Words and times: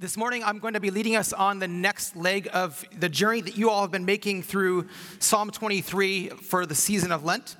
This 0.00 0.16
morning, 0.16 0.44
I'm 0.44 0.60
going 0.60 0.74
to 0.74 0.80
be 0.80 0.92
leading 0.92 1.16
us 1.16 1.32
on 1.32 1.58
the 1.58 1.66
next 1.66 2.14
leg 2.14 2.48
of 2.52 2.84
the 2.96 3.08
journey 3.08 3.40
that 3.40 3.56
you 3.56 3.68
all 3.68 3.80
have 3.80 3.90
been 3.90 4.04
making 4.04 4.44
through 4.44 4.86
Psalm 5.18 5.50
23 5.50 6.28
for 6.28 6.66
the 6.66 6.74
season 6.76 7.10
of 7.10 7.24
Lent. 7.24 7.56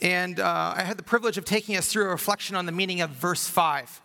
And 0.00 0.40
uh, 0.40 0.72
I 0.74 0.82
had 0.82 0.96
the 0.96 1.02
privilege 1.02 1.36
of 1.36 1.44
taking 1.44 1.76
us 1.76 1.92
through 1.92 2.04
a 2.04 2.08
reflection 2.08 2.56
on 2.56 2.64
the 2.64 2.72
meaning 2.72 3.02
of 3.02 3.10
verse 3.10 3.46
5. 3.48 4.00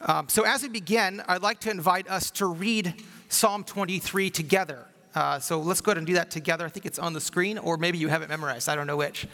Um, 0.00 0.28
so, 0.28 0.42
as 0.42 0.64
we 0.64 0.70
begin, 0.70 1.22
I'd 1.28 1.40
like 1.40 1.60
to 1.60 1.70
invite 1.70 2.10
us 2.10 2.32
to 2.32 2.46
read 2.46 2.94
Psalm 3.28 3.62
23 3.62 4.30
together. 4.30 4.84
Uh, 5.14 5.38
so, 5.38 5.60
let's 5.60 5.80
go 5.80 5.92
ahead 5.92 5.98
and 5.98 6.06
do 6.08 6.14
that 6.14 6.32
together. 6.32 6.66
I 6.66 6.68
think 6.68 6.84
it's 6.84 6.98
on 6.98 7.12
the 7.12 7.20
screen, 7.20 7.58
or 7.58 7.76
maybe 7.76 7.98
you 7.98 8.08
have 8.08 8.22
it 8.22 8.28
memorized. 8.28 8.68
I 8.68 8.74
don't 8.74 8.88
know 8.88 8.96
which. 8.96 9.28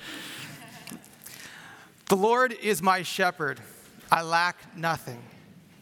the 2.11 2.17
Lord 2.17 2.53
is 2.61 2.83
my 2.83 3.01
shepherd, 3.01 3.59
I 4.13 4.21
lack 4.21 4.77
nothing. 4.77 5.23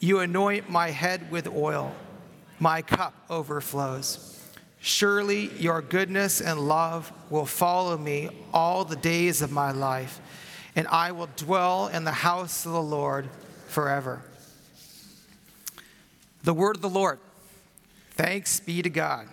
You 0.00 0.20
anoint 0.20 0.70
my 0.70 0.90
head 0.90 1.30
with 1.30 1.48
oil, 1.48 1.92
my 2.60 2.82
cup 2.82 3.14
overflows. 3.28 4.36
Surely 4.80 5.50
your 5.58 5.82
goodness 5.82 6.40
and 6.40 6.60
love 6.68 7.12
will 7.30 7.46
follow 7.46 7.98
me 7.98 8.30
all 8.54 8.84
the 8.84 8.96
days 8.96 9.42
of 9.42 9.50
my 9.50 9.72
life, 9.72 10.20
and 10.76 10.86
I 10.86 11.10
will 11.10 11.28
dwell 11.36 11.88
in 11.88 12.04
the 12.04 12.12
house 12.12 12.64
of 12.64 12.72
the 12.72 12.82
Lord 12.82 13.28
forever. 13.66 14.22
The 16.44 16.54
word 16.54 16.76
of 16.76 16.82
the 16.82 16.88
Lord. 16.88 17.18
Thanks 18.12 18.60
be 18.60 18.82
to 18.82 18.90
God. 18.90 19.28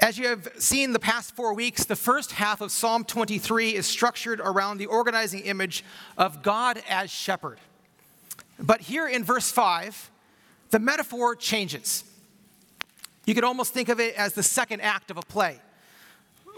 As 0.00 0.18
you 0.18 0.28
have 0.28 0.48
seen 0.58 0.92
the 0.92 1.00
past 1.00 1.34
four 1.34 1.54
weeks, 1.54 1.84
the 1.84 1.96
first 1.96 2.32
half 2.32 2.60
of 2.60 2.70
Psalm 2.70 3.04
23 3.04 3.74
is 3.74 3.86
structured 3.86 4.40
around 4.40 4.78
the 4.78 4.86
organizing 4.86 5.40
image 5.40 5.84
of 6.16 6.42
God 6.42 6.82
as 6.88 7.10
shepherd. 7.10 7.58
But 8.58 8.80
here 8.80 9.06
in 9.06 9.24
verse 9.24 9.50
5, 9.50 10.10
the 10.70 10.78
metaphor 10.78 11.36
changes. 11.36 12.04
You 13.24 13.34
could 13.34 13.44
almost 13.44 13.72
think 13.72 13.88
of 13.88 14.00
it 14.00 14.14
as 14.16 14.32
the 14.32 14.42
second 14.42 14.80
act 14.80 15.10
of 15.10 15.16
a 15.16 15.22
play. 15.22 15.58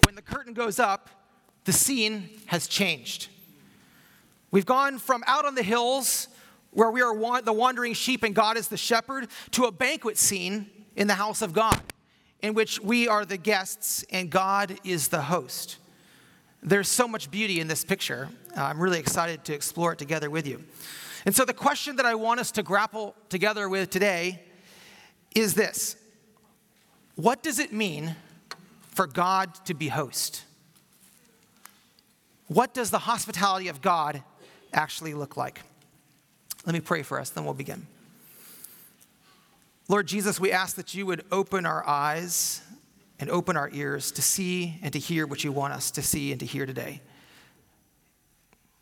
When 0.06 0.14
the 0.14 0.22
curtain 0.22 0.54
goes 0.54 0.78
up, 0.78 1.10
the 1.64 1.72
scene 1.72 2.30
has 2.46 2.66
changed. 2.66 3.28
We've 4.50 4.66
gone 4.66 4.98
from 4.98 5.22
out 5.26 5.44
on 5.44 5.54
the 5.54 5.62
hills, 5.62 6.28
where 6.70 6.90
we 6.90 7.02
are 7.02 7.42
the 7.42 7.52
wandering 7.52 7.92
sheep 7.92 8.22
and 8.22 8.34
God 8.34 8.56
is 8.56 8.68
the 8.68 8.76
shepherd, 8.76 9.28
to 9.52 9.64
a 9.64 9.72
banquet 9.72 10.16
scene 10.16 10.70
in 10.96 11.06
the 11.06 11.14
house 11.14 11.42
of 11.42 11.52
God, 11.52 11.80
in 12.40 12.54
which 12.54 12.80
we 12.80 13.08
are 13.08 13.24
the 13.24 13.36
guests 13.36 14.04
and 14.10 14.30
God 14.30 14.78
is 14.84 15.08
the 15.08 15.22
host. 15.22 15.76
There's 16.62 16.88
so 16.88 17.06
much 17.06 17.30
beauty 17.30 17.60
in 17.60 17.68
this 17.68 17.84
picture. 17.84 18.28
I'm 18.56 18.80
really 18.80 18.98
excited 18.98 19.44
to 19.44 19.54
explore 19.54 19.92
it 19.92 19.98
together 19.98 20.30
with 20.30 20.46
you. 20.46 20.64
And 21.24 21.34
so, 21.34 21.44
the 21.44 21.54
question 21.54 21.96
that 21.96 22.06
I 22.06 22.14
want 22.14 22.40
us 22.40 22.50
to 22.52 22.62
grapple 22.62 23.14
together 23.28 23.68
with 23.68 23.90
today 23.90 24.40
is 25.34 25.54
this 25.54 25.96
What 27.16 27.42
does 27.42 27.58
it 27.58 27.72
mean 27.72 28.16
for 28.88 29.06
God 29.06 29.54
to 29.66 29.74
be 29.74 29.88
host? 29.88 30.44
What 32.48 32.74
does 32.74 32.90
the 32.90 32.98
hospitality 32.98 33.68
of 33.68 33.80
God 33.80 34.22
actually 34.72 35.14
look 35.14 35.36
like? 35.36 35.60
Let 36.66 36.72
me 36.72 36.80
pray 36.80 37.02
for 37.02 37.20
us, 37.20 37.30
then 37.30 37.44
we'll 37.44 37.54
begin. 37.54 37.86
Lord 39.88 40.06
Jesus, 40.06 40.38
we 40.38 40.52
ask 40.52 40.76
that 40.76 40.94
you 40.94 41.06
would 41.06 41.24
open 41.32 41.66
our 41.66 41.86
eyes 41.86 42.60
and 43.18 43.30
open 43.30 43.56
our 43.56 43.70
ears 43.72 44.12
to 44.12 44.22
see 44.22 44.78
and 44.82 44.92
to 44.92 44.98
hear 44.98 45.26
what 45.26 45.44
you 45.44 45.52
want 45.52 45.74
us 45.74 45.90
to 45.92 46.02
see 46.02 46.30
and 46.32 46.40
to 46.40 46.46
hear 46.46 46.66
today. 46.66 47.00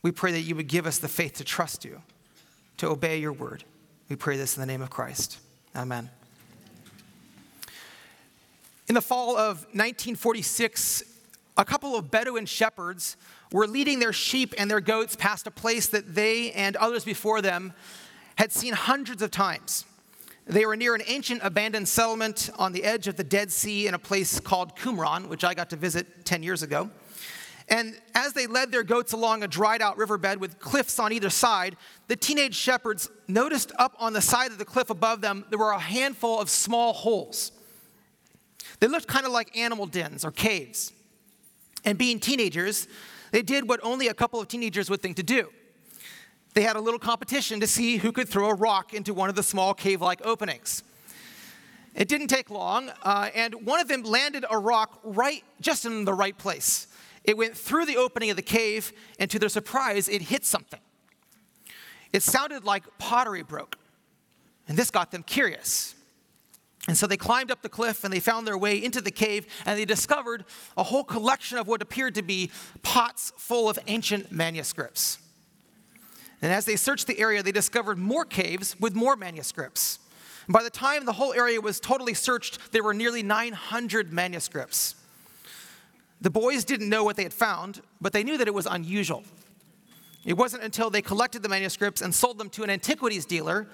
We 0.03 0.13
pray 0.13 0.33
that 0.33 0.41
you 0.41 0.55
would 0.55 0.69
give 0.69 0.87
us 0.87 0.99
the 0.99 1.09
faith 1.09 1.35
to 1.35 1.45
trust 1.45 1.85
you 1.85 2.03
to 2.79 2.89
obey 2.89 3.19
your 3.19 3.33
word. 3.33 3.65
We 4.09 4.17
pray 4.17 4.37
this 4.37 4.57
in 4.57 4.61
the 4.61 4.67
name 4.67 4.83
of 4.83 4.91
Christ. 4.91 5.39
Amen. 5.77 6.11
In 8.89 8.95
the 8.95 9.03
fall 9.03 9.37
of 9.37 9.59
1946, 9.75 11.03
a 11.59 11.65
couple 11.65 11.95
of 11.95 12.11
Bedouin 12.11 12.47
shepherds 12.47 13.17
were 13.53 13.67
leading 13.67 13.99
their 13.99 14.13
sheep 14.13 14.55
and 14.57 14.71
their 14.71 14.81
goats 14.81 15.15
past 15.15 15.47
a 15.47 15.51
place 15.51 15.87
that 15.89 16.15
they 16.15 16.53
and 16.53 16.75
others 16.77 17.05
before 17.05 17.43
them 17.43 17.75
had 18.37 18.53
seen 18.53 18.73
hundreds 18.73 19.21
of 19.21 19.31
times. 19.31 19.85
They 20.47 20.65
were 20.65 20.77
near 20.77 20.95
an 20.95 21.03
ancient 21.07 21.43
abandoned 21.43 21.89
settlement 21.89 22.49
on 22.57 22.73
the 22.73 22.85
edge 22.85 23.09
of 23.09 23.17
the 23.17 23.25
Dead 23.25 23.53
Sea 23.53 23.87
in 23.87 23.95
a 23.95 23.99
place 23.99 24.41
called 24.41 24.77
Qumran, 24.77 25.29
which 25.29 25.45
I 25.45 25.53
got 25.53 25.69
to 25.71 25.77
visit 25.77 26.25
10 26.25 26.43
years 26.43 26.63
ago. 26.63 26.89
And 27.69 28.01
as 28.15 28.33
they 28.33 28.47
led 28.47 28.73
their 28.73 28.83
goats 28.83 29.13
along 29.13 29.43
a 29.43 29.49
dried 29.49 29.83
out 29.83 29.99
riverbed 29.99 30.41
with 30.41 30.59
cliffs 30.59 30.99
on 30.99 31.13
either 31.13 31.29
side, 31.29 31.77
the 32.07 32.17
teenage 32.17 32.55
shepherds 32.55 33.11
noticed 33.27 33.73
up 33.79 33.95
on 33.99 34.15
the 34.15 34.23
side 34.23 34.51
of 34.51 34.59
the 34.59 34.65
cliff 34.65 34.89
above 34.89 35.21
them 35.21 35.45
there 35.51 35.59
were 35.59 35.73
a 35.73 35.79
handful 35.79 36.41
of 36.41 36.49
small 36.49 36.93
holes. 36.95 37.53
They 38.81 38.87
looked 38.87 39.07
kind 39.07 39.27
of 39.27 39.33
like 39.33 39.57
animal 39.57 39.87
dens 39.87 40.25
or 40.25 40.31
caves. 40.31 40.93
And 41.85 41.99
being 41.99 42.21
teenagers, 42.21 42.89
they 43.33 43.43
did 43.43 43.69
what 43.69 43.81
only 43.83 44.09
a 44.09 44.15
couple 44.15 44.41
of 44.41 44.49
teenagers 44.49 44.89
would 44.89 45.03
think 45.03 45.17
to 45.17 45.23
do. 45.23 45.49
They 46.55 46.63
had 46.63 46.77
a 46.77 46.81
little 46.81 46.99
competition 46.99 47.61
to 47.61 47.67
see 47.67 47.99
who 47.99 48.13
could 48.13 48.29
throw 48.29 48.49
a 48.49 48.55
rock 48.55 48.95
into 48.95 49.13
one 49.13 49.29
of 49.29 49.37
the 49.37 49.43
small 49.43 49.75
cave 49.75 50.01
like 50.01 50.25
openings. 50.25 50.83
It 51.95 52.09
didn't 52.09 52.29
take 52.29 52.51
long, 52.51 52.91
uh, 53.03 53.29
and 53.35 53.67
one 53.67 53.81
of 53.81 53.89
them 53.89 54.03
landed 54.03 54.45
a 54.49 54.59
rock 54.59 55.01
right 55.03 55.45
just 55.61 55.85
in 55.85 56.05
the 56.05 56.15
right 56.15 56.37
place. 56.37 56.87
It 57.25 57.37
went 57.37 57.57
through 57.57 57.87
the 57.87 57.97
opening 57.97 58.31
of 58.31 58.37
the 58.37 58.43
cave, 58.43 58.93
and 59.19 59.31
to 59.31 59.39
their 59.39 59.49
surprise, 59.49 60.09
it 60.09 60.23
hit 60.23 60.45
something. 60.45 60.81
It 62.13 62.23
sounded 62.23 62.65
like 62.65 62.85
pottery 62.99 63.43
broke, 63.43 63.77
and 64.67 64.77
this 64.77 64.91
got 64.91 65.11
them 65.11 65.23
curious. 65.23 65.95
And 66.87 66.97
so 66.97 67.07
they 67.07 67.19
climbed 67.19 67.51
up 67.51 67.61
the 67.61 67.69
cliff 67.69 68.03
and 68.03 68.11
they 68.11 68.19
found 68.19 68.47
their 68.47 68.57
way 68.57 68.83
into 68.83 69.03
the 69.03 69.11
cave 69.11 69.47
and 69.67 69.79
they 69.79 69.85
discovered 69.85 70.47
a 70.75 70.83
whole 70.83 71.05
collection 71.05 71.59
of 71.59 71.69
what 71.69 71.83
appeared 71.83 72.15
to 72.15 72.23
be 72.23 72.51
pots 72.83 73.31
full 73.37 73.69
of 73.69 73.79
ancient 73.89 74.33
manuscripts. 74.33 75.19
And 76.41 76.51
as 76.51 76.65
they 76.65 76.77
searched 76.77 77.07
the 77.07 77.19
area, 77.19 77.43
they 77.43 77.53
discovered 77.53 77.99
more 77.99 78.25
caves 78.25 78.75
with 78.81 78.95
more 78.95 79.17
manuscripts. 79.17 79.99
And 80.47 80.55
by 80.55 80.63
the 80.63 80.71
time 80.71 81.05
the 81.05 81.13
whole 81.13 81.35
area 81.35 81.61
was 81.61 81.79
totally 81.79 82.15
searched, 82.15 82.73
there 82.73 82.83
were 82.83 82.95
nearly 82.95 83.23
900 83.23 84.11
manuscripts. 84.11 84.95
The 86.21 86.31
boys 86.31 86.65
didn't 86.65 86.89
know 86.89 87.05
what 87.05 87.17
they 87.17 87.23
had 87.23 87.33
found, 87.33 87.81
but 88.01 88.13
they 88.13 88.25
knew 88.25 88.39
that 88.39 88.49
it 88.49 88.55
was 88.55 88.67
unusual. 88.67 89.25
It 90.25 90.37
wasn't 90.37 90.65
until 90.65 90.91
they 90.91 91.03
collected 91.03 91.43
the 91.43 91.49
manuscripts 91.49 92.03
and 92.03 92.15
sold 92.15 92.39
them 92.39 92.51
to 92.51 92.65
an 92.65 92.71
antiquities 92.71 93.25
dealer, 93.25 93.69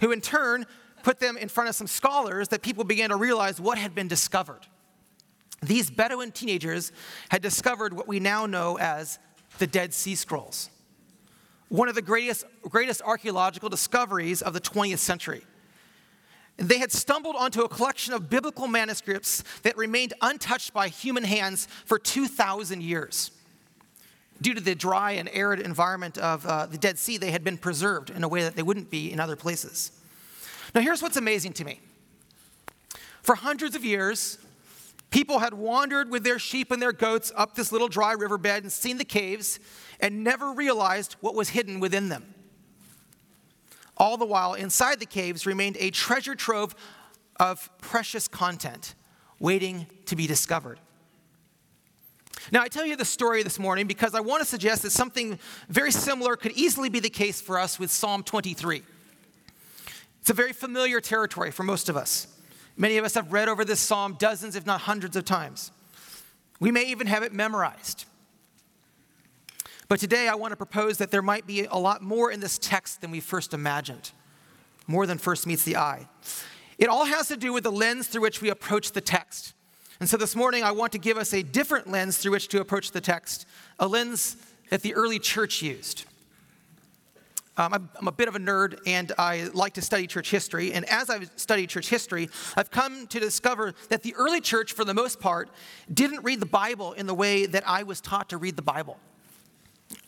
who 0.00 0.12
in 0.12 0.20
turn 0.20 0.66
put 1.02 1.20
them 1.20 1.36
in 1.36 1.48
front 1.48 1.68
of 1.68 1.74
some 1.74 1.86
scholars, 1.86 2.48
that 2.48 2.62
people 2.62 2.84
began 2.84 3.10
to 3.10 3.16
realize 3.16 3.60
what 3.60 3.78
had 3.78 3.94
been 3.94 4.08
discovered. 4.08 4.60
These 5.62 5.90
Bedouin 5.90 6.32
teenagers 6.32 6.92
had 7.30 7.42
discovered 7.42 7.94
what 7.94 8.06
we 8.06 8.20
now 8.20 8.46
know 8.46 8.76
as 8.78 9.18
the 9.58 9.66
Dead 9.66 9.94
Sea 9.94 10.14
Scrolls, 10.14 10.68
one 11.68 11.88
of 11.88 11.94
the 11.94 12.02
greatest, 12.02 12.44
greatest 12.62 13.00
archaeological 13.02 13.68
discoveries 13.68 14.42
of 14.42 14.52
the 14.52 14.60
20th 14.60 14.98
century. 14.98 15.42
They 16.56 16.78
had 16.78 16.90
stumbled 16.90 17.36
onto 17.36 17.62
a 17.62 17.68
collection 17.68 18.14
of 18.14 18.30
biblical 18.30 18.66
manuscripts 18.66 19.44
that 19.62 19.76
remained 19.76 20.14
untouched 20.22 20.72
by 20.72 20.88
human 20.88 21.24
hands 21.24 21.68
for 21.84 21.98
2,000 21.98 22.82
years. 22.82 23.30
Due 24.40 24.54
to 24.54 24.60
the 24.60 24.74
dry 24.74 25.12
and 25.12 25.28
arid 25.32 25.60
environment 25.60 26.18
of 26.18 26.46
uh, 26.46 26.66
the 26.66 26.78
Dead 26.78 26.98
Sea, 26.98 27.18
they 27.18 27.30
had 27.30 27.44
been 27.44 27.58
preserved 27.58 28.10
in 28.10 28.24
a 28.24 28.28
way 28.28 28.42
that 28.42 28.56
they 28.56 28.62
wouldn't 28.62 28.90
be 28.90 29.12
in 29.12 29.20
other 29.20 29.36
places. 29.36 29.92
Now, 30.74 30.80
here's 30.80 31.02
what's 31.02 31.16
amazing 31.16 31.52
to 31.54 31.64
me. 31.64 31.80
For 33.22 33.34
hundreds 33.34 33.74
of 33.74 33.84
years, 33.84 34.38
people 35.10 35.38
had 35.38 35.54
wandered 35.54 36.10
with 36.10 36.24
their 36.24 36.38
sheep 36.38 36.70
and 36.70 36.80
their 36.80 36.92
goats 36.92 37.32
up 37.34 37.54
this 37.54 37.72
little 37.72 37.88
dry 37.88 38.12
riverbed 38.12 38.62
and 38.62 38.72
seen 38.72 38.98
the 38.98 39.04
caves 39.04 39.58
and 40.00 40.22
never 40.22 40.52
realized 40.52 41.16
what 41.20 41.34
was 41.34 41.50
hidden 41.50 41.80
within 41.80 42.08
them. 42.08 42.34
All 43.96 44.16
the 44.16 44.26
while, 44.26 44.54
inside 44.54 45.00
the 45.00 45.06
caves 45.06 45.46
remained 45.46 45.76
a 45.78 45.90
treasure 45.90 46.34
trove 46.34 46.74
of 47.38 47.70
precious 47.78 48.28
content 48.28 48.94
waiting 49.38 49.86
to 50.06 50.16
be 50.16 50.26
discovered. 50.26 50.80
Now, 52.52 52.62
I 52.62 52.68
tell 52.68 52.86
you 52.86 52.96
the 52.96 53.04
story 53.04 53.42
this 53.42 53.58
morning 53.58 53.86
because 53.86 54.14
I 54.14 54.20
want 54.20 54.42
to 54.42 54.48
suggest 54.48 54.82
that 54.82 54.92
something 54.92 55.38
very 55.68 55.90
similar 55.90 56.36
could 56.36 56.52
easily 56.52 56.88
be 56.88 57.00
the 57.00 57.10
case 57.10 57.40
for 57.40 57.58
us 57.58 57.78
with 57.78 57.90
Psalm 57.90 58.22
23. 58.22 58.82
It's 60.20 60.30
a 60.30 60.34
very 60.34 60.52
familiar 60.52 61.00
territory 61.00 61.50
for 61.50 61.62
most 61.62 61.88
of 61.88 61.96
us. 61.96 62.28
Many 62.76 62.98
of 62.98 63.04
us 63.04 63.14
have 63.14 63.32
read 63.32 63.48
over 63.48 63.64
this 63.64 63.80
psalm 63.80 64.16
dozens, 64.18 64.54
if 64.54 64.66
not 64.66 64.82
hundreds, 64.82 65.16
of 65.16 65.24
times. 65.24 65.70
We 66.60 66.70
may 66.70 66.84
even 66.84 67.06
have 67.06 67.22
it 67.22 67.32
memorized. 67.32 68.04
But 69.88 70.00
today 70.00 70.28
I 70.28 70.34
want 70.34 70.52
to 70.52 70.56
propose 70.56 70.98
that 70.98 71.10
there 71.10 71.22
might 71.22 71.46
be 71.46 71.64
a 71.64 71.76
lot 71.76 72.02
more 72.02 72.32
in 72.32 72.40
this 72.40 72.58
text 72.58 73.00
than 73.00 73.10
we 73.10 73.20
first 73.20 73.54
imagined, 73.54 74.10
more 74.86 75.06
than 75.06 75.18
first 75.18 75.46
meets 75.46 75.62
the 75.62 75.76
eye. 75.76 76.08
It 76.78 76.88
all 76.88 77.04
has 77.04 77.28
to 77.28 77.36
do 77.36 77.52
with 77.52 77.64
the 77.64 77.72
lens 77.72 78.08
through 78.08 78.22
which 78.22 78.42
we 78.42 78.50
approach 78.50 78.92
the 78.92 79.00
text. 79.00 79.54
And 80.00 80.08
so 80.08 80.16
this 80.16 80.34
morning 80.34 80.62
I 80.62 80.72
want 80.72 80.92
to 80.92 80.98
give 80.98 81.16
us 81.16 81.32
a 81.32 81.42
different 81.42 81.88
lens 81.88 82.18
through 82.18 82.32
which 82.32 82.48
to 82.48 82.60
approach 82.60 82.90
the 82.90 83.00
text, 83.00 83.46
a 83.78 83.86
lens 83.86 84.36
that 84.70 84.82
the 84.82 84.94
early 84.94 85.18
church 85.18 85.62
used. 85.62 86.04
Um, 87.58 87.72
I'm, 87.72 87.88
I'm, 87.94 88.08
a 88.08 88.12
bit 88.12 88.28
of 88.28 88.36
a 88.36 88.38
nerd 88.38 88.80
and 88.86 89.12
I 89.16 89.48
like 89.54 89.74
to 89.74 89.82
study 89.82 90.06
church 90.06 90.30
history. 90.30 90.74
And 90.74 90.84
as 90.90 91.08
I've 91.08 91.30
studied 91.36 91.70
church 91.70 91.88
history, 91.88 92.28
I've 92.54 92.70
come 92.70 93.06
to 93.06 93.18
discover 93.18 93.72
that 93.88 94.02
the 94.02 94.14
early 94.16 94.42
church, 94.42 94.74
for 94.74 94.84
the 94.84 94.92
most 94.92 95.20
part, 95.20 95.48
didn't 95.92 96.22
read 96.22 96.40
the 96.40 96.46
Bible 96.46 96.92
in 96.92 97.06
the 97.06 97.14
way 97.14 97.46
that 97.46 97.66
I 97.66 97.84
was 97.84 98.02
taught 98.02 98.28
to 98.30 98.36
read 98.36 98.56
the 98.56 98.62
Bible. 98.62 98.98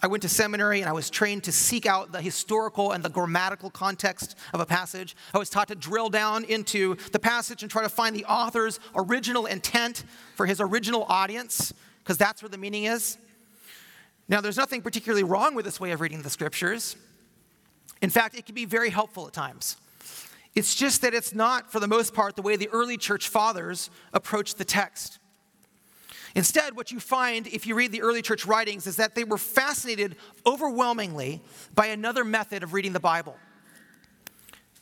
I 0.00 0.06
went 0.06 0.22
to 0.22 0.28
seminary 0.28 0.80
and 0.80 0.88
I 0.88 0.92
was 0.92 1.10
trained 1.10 1.44
to 1.44 1.52
seek 1.52 1.86
out 1.86 2.12
the 2.12 2.20
historical 2.20 2.92
and 2.92 3.04
the 3.04 3.08
grammatical 3.08 3.70
context 3.70 4.36
of 4.52 4.60
a 4.60 4.66
passage. 4.66 5.16
I 5.34 5.38
was 5.38 5.50
taught 5.50 5.68
to 5.68 5.74
drill 5.74 6.08
down 6.08 6.44
into 6.44 6.96
the 7.12 7.18
passage 7.18 7.62
and 7.62 7.70
try 7.70 7.82
to 7.82 7.88
find 7.88 8.14
the 8.14 8.24
author's 8.24 8.80
original 8.94 9.46
intent 9.46 10.04
for 10.36 10.46
his 10.46 10.60
original 10.60 11.04
audience, 11.08 11.72
because 12.02 12.16
that's 12.16 12.42
where 12.42 12.48
the 12.48 12.58
meaning 12.58 12.84
is. 12.84 13.18
Now, 14.28 14.40
there's 14.40 14.56
nothing 14.56 14.82
particularly 14.82 15.24
wrong 15.24 15.54
with 15.54 15.64
this 15.64 15.80
way 15.80 15.90
of 15.92 16.00
reading 16.00 16.22
the 16.22 16.30
scriptures. 16.30 16.96
In 18.02 18.10
fact, 18.10 18.36
it 18.36 18.46
can 18.46 18.54
be 18.54 18.66
very 18.66 18.90
helpful 18.90 19.26
at 19.26 19.32
times. 19.32 19.76
It's 20.54 20.74
just 20.74 21.02
that 21.02 21.14
it's 21.14 21.34
not, 21.34 21.70
for 21.70 21.80
the 21.80 21.88
most 21.88 22.14
part, 22.14 22.36
the 22.36 22.42
way 22.42 22.56
the 22.56 22.68
early 22.68 22.96
church 22.96 23.28
fathers 23.28 23.90
approached 24.12 24.58
the 24.58 24.64
text. 24.64 25.17
Instead, 26.34 26.76
what 26.76 26.92
you 26.92 27.00
find 27.00 27.46
if 27.46 27.66
you 27.66 27.74
read 27.74 27.92
the 27.92 28.02
early 28.02 28.22
church 28.22 28.46
writings 28.46 28.86
is 28.86 28.96
that 28.96 29.14
they 29.14 29.24
were 29.24 29.38
fascinated 29.38 30.16
overwhelmingly 30.46 31.40
by 31.74 31.86
another 31.86 32.24
method 32.24 32.62
of 32.62 32.72
reading 32.72 32.92
the 32.92 33.00
Bible, 33.00 33.36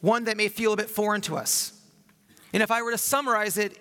one 0.00 0.24
that 0.24 0.36
may 0.36 0.48
feel 0.48 0.72
a 0.72 0.76
bit 0.76 0.90
foreign 0.90 1.20
to 1.22 1.36
us. 1.36 1.72
And 2.52 2.62
if 2.62 2.70
I 2.70 2.82
were 2.82 2.90
to 2.90 2.98
summarize 2.98 3.58
it 3.58 3.78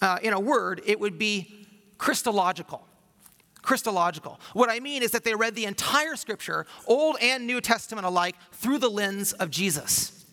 uh, 0.00 0.18
in 0.22 0.32
a 0.32 0.40
word, 0.40 0.82
it 0.86 1.00
would 1.00 1.18
be 1.18 1.66
Christological. 1.98 2.86
Christological. 3.62 4.40
What 4.52 4.68
I 4.68 4.78
mean 4.78 5.02
is 5.02 5.12
that 5.12 5.24
they 5.24 5.34
read 5.34 5.54
the 5.54 5.64
entire 5.64 6.16
scripture, 6.16 6.66
Old 6.86 7.16
and 7.20 7.46
New 7.46 7.60
Testament 7.60 8.06
alike, 8.06 8.36
through 8.52 8.78
the 8.78 8.90
lens 8.90 9.32
of 9.32 9.50
Jesus. 9.50 10.23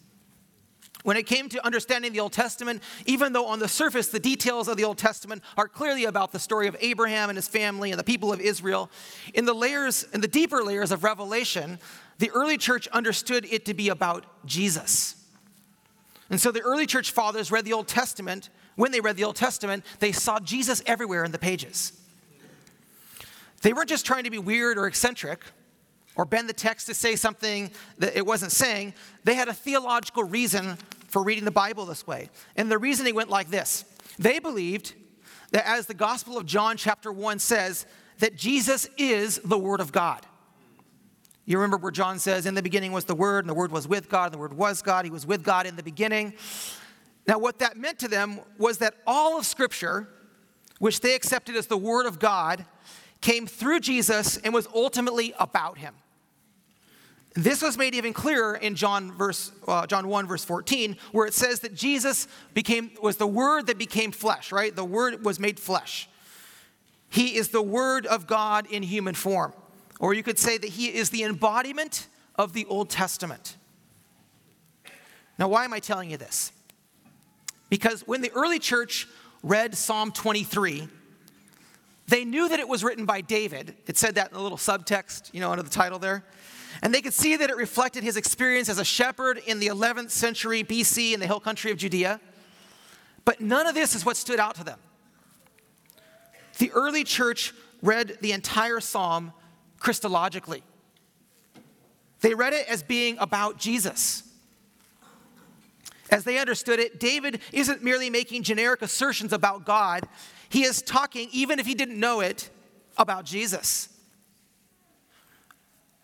When 1.03 1.18
it 1.18 1.25
came 1.25 1.50
to 1.50 1.65
understanding 1.65 2.13
the 2.13 2.19
Old 2.19 2.33
Testament, 2.33 2.83
even 3.06 3.33
though 3.33 3.48
on 3.48 3.59
the 3.59 3.68
surface 3.68 4.07
the 4.07 4.19
details 4.19 4.68
of 4.68 4.77
the 4.77 4.83
Old 4.83 4.98
Testament 4.98 5.44
are 5.57 5.68
clearly 5.68 6.06
about 6.06 6.31
the 6.31 6.39
story 6.39 6.68
of 6.68 6.75
Abraham 6.80 7.30
and 7.30 7.38
his 7.38 7.48
family 7.48 7.92
and 7.92 8.00
the 8.00 8.03
people 8.03 8.31
of 8.31 8.39
Israel, 8.39 8.92
in 9.33 9.45
the 9.45 9.53
layers, 9.53 10.03
in 10.13 10.21
the 10.21 10.27
deeper 10.27 10.63
layers 10.63 10.92
of 10.92 11.03
Revelation, 11.03 11.80
the 12.19 12.30
early 12.31 12.57
church 12.57 12.88
understood 12.89 13.45
it 13.50 13.65
to 13.65 13.74
be 13.74 13.89
about 13.89 14.25
Jesus. 14.45 15.15
And 16.30 16.39
so 16.39 16.51
the 16.51 16.62
early 16.62 16.86
church 16.86 17.12
fathers 17.12 17.51
read 17.51 17.65
the 17.65 17.74
Old 17.74 17.88
Testament. 17.88 18.50
When 18.75 18.92
they 18.92 19.01
read 19.01 19.18
the 19.18 19.24
Old 19.25 19.36
Testament, 19.36 19.86
they 20.00 20.12
saw 20.12 20.39
Jesus 20.39 20.81
everywhere 20.86 21.25
in 21.25 21.31
the 21.31 21.39
pages. 21.39 21.94
They 23.63 23.74
weren't 23.74 23.89
just 23.89 24.06
trying 24.06 24.24
to 24.24 24.31
be 24.31 24.39
weird 24.39 24.77
or 24.77 24.88
eccentric 24.88 25.42
or 26.16 26.25
bend 26.25 26.50
the 26.50 26.54
text 26.54 26.88
to 26.88 26.94
say 26.94 27.16
something 27.16 27.72
that 27.98 28.16
it 28.18 28.25
wasn't 28.25 28.52
saying. 28.52 28.94
They 29.24 29.36
had 29.36 29.48
a 29.48 29.54
theological 29.54 30.24
reason 30.24 30.78
for 31.08 31.24
reading 31.24 31.46
the 31.46 31.52
Bible 31.52 31.86
this 31.86 32.06
way. 32.06 32.30
And 32.56 32.72
the 32.72 32.78
reasoning 32.78 33.16
went 33.16 33.30
like 33.30 33.50
this 33.50 33.86
They 34.19 34.40
believed 34.40 34.94
that, 35.52 35.68
as 35.68 35.86
the 35.86 35.94
Gospel 35.94 36.38
of 36.38 36.46
John, 36.46 36.78
chapter 36.78 37.12
1 37.12 37.40
says, 37.40 37.86
that 38.22 38.36
Jesus 38.36 38.88
is 38.98 39.40
the 39.44 39.58
Word 39.58 39.80
of 39.80 39.92
God. 39.92 40.25
You 41.46 41.58
remember 41.58 41.78
where 41.78 41.92
John 41.92 42.19
says, 42.19 42.46
In 42.46 42.54
the 42.54 42.62
beginning 42.62 42.92
was 42.92 43.06
the 43.06 43.16
Word, 43.16 43.44
and 43.44 43.50
the 43.50 43.56
Word 43.56 43.72
was 43.72 43.88
with 43.88 44.10
God, 44.10 44.25
and 44.25 44.34
the 44.36 44.38
Word 44.38 44.54
was 44.54 44.81
God. 44.81 45.06
He 45.06 45.12
was 45.12 45.25
with 45.25 45.44
God 45.44 45.66
in 45.66 45.75
the 45.75 45.84
beginning. 45.84 46.34
Now, 47.28 47.40
what 47.40 47.60
that 47.60 47.78
meant 47.78 48.00
to 48.00 48.08
them 48.08 48.40
was 48.58 48.78
that 48.78 48.94
all 49.06 49.38
of 49.38 49.46
Scripture, 49.46 50.08
which 50.80 51.02
they 51.02 51.16
accepted 51.16 51.56
as 51.56 51.68
the 51.68 51.78
Word 51.78 52.06
of 52.06 52.19
God, 52.19 52.66
came 53.22 53.48
through 53.48 53.80
Jesus 53.80 54.38
and 54.38 54.54
was 54.54 54.68
ultimately 54.74 55.34
about 55.40 55.78
him. 55.78 55.94
This 57.34 57.62
was 57.62 57.78
made 57.78 57.96
even 57.96 58.12
clearer 58.12 58.56
in 58.56 58.76
John, 58.76 59.14
verse, 59.14 59.54
uh, 59.66 59.88
John 59.88 60.10
1, 60.10 60.28
verse 60.28 60.44
14, 60.44 60.98
where 61.14 61.26
it 61.26 61.34
says 61.34 61.62
that 61.62 61.74
Jesus 61.74 62.28
became, 62.54 62.92
was 63.02 63.16
the 63.16 63.28
Word 63.28 63.68
that 63.68 63.78
became 63.78 64.12
flesh, 64.12 64.52
right? 64.52 64.76
The 64.76 64.84
Word 64.84 65.24
was 65.24 65.40
made 65.40 65.58
flesh. 65.58 66.10
He 67.08 67.38
is 67.38 67.50
the 67.50 67.62
Word 67.62 68.06
of 68.06 68.28
God 68.28 68.68
in 68.70 68.84
human 68.84 69.16
form. 69.16 69.54
Or 70.00 70.14
you 70.14 70.24
could 70.24 70.40
say 70.40 70.58
that 70.58 70.72
He 70.72 70.88
is 70.88 71.10
the 71.10 71.24
embodiment 71.24 72.08
of 72.36 72.52
the 72.52 72.66
Old 72.66 72.90
Testament. 72.90 73.56
Now, 75.40 75.48
why 75.48 75.64
am 75.64 75.72
I 75.74 75.80
telling 75.80 76.12
you 76.12 76.18
this? 76.18 76.52
Because 77.70 78.06
when 78.06 78.22
the 78.22 78.32
early 78.32 78.60
church 78.60 79.08
read 79.42 79.76
Psalm 79.76 80.12
23, 80.12 80.90
they 82.07 82.25
knew 82.25 82.50
that 82.50 82.59
it 82.59 82.68
was 82.68 82.83
written 82.83 83.06
by 83.06 83.21
David. 83.21 83.75
It 83.88 83.98
said 83.98 84.15
that 84.15 84.31
in 84.31 84.38
a 84.38 84.42
little 84.42 84.57
subtext, 84.57 85.33
you 85.33 85.39
know, 85.39 85.51
under 85.51 85.63
the 85.63 85.69
title 85.69 86.00
there. 86.00 86.24
And 86.81 86.94
they 86.94 87.01
could 87.01 87.13
see 87.13 87.36
that 87.38 87.50
it 87.50 87.56
reflected 87.56 88.03
his 88.03 88.18
experience 88.18 88.69
as 88.69 88.80
a 88.80 88.86
shepherd 88.86 89.42
in 89.45 89.59
the 89.59 89.68
11th 89.68 90.09
century 90.09 90.63
BC 90.63 91.13
in 91.13 91.19
the 91.19 91.27
hill 91.27 91.39
country 91.39 91.71
of 91.71 91.77
Judea. 91.77 92.19
But 93.25 93.42
none 93.42 93.68
of 93.68 93.75
this 93.75 93.95
is 93.95 94.06
what 94.06 94.18
stood 94.18 94.39
out 94.39 94.56
to 94.56 94.63
them. 94.63 94.80
The 96.57 96.71
early 96.71 97.03
church 97.03 97.53
read 97.81 98.18
the 98.21 98.31
entire 98.31 98.80
psalm 98.80 99.33
Christologically. 99.80 100.62
They 102.21 102.36
read 102.36 102.53
it 102.53 102.68
as 102.69 102.83
being 102.83 103.18
about 103.19 103.57
Jesus. 103.57 104.24
As 106.09 106.24
they 106.24 106.38
understood 106.38 106.80
it, 106.80 107.00
David 107.00 107.39
isn't 107.51 107.83
merely 107.83 108.09
making 108.09 108.44
generic 108.44 108.81
assertions 108.81 109.33
about 109.33 109.65
God, 109.65 110.07
he 110.51 110.63
is 110.63 110.81
talking, 110.81 111.30
even 111.31 111.59
if 111.59 111.65
he 111.65 111.74
didn't 111.74 111.98
know 111.98 112.19
it, 112.19 112.50
about 112.98 113.24
Jesus. 113.24 113.88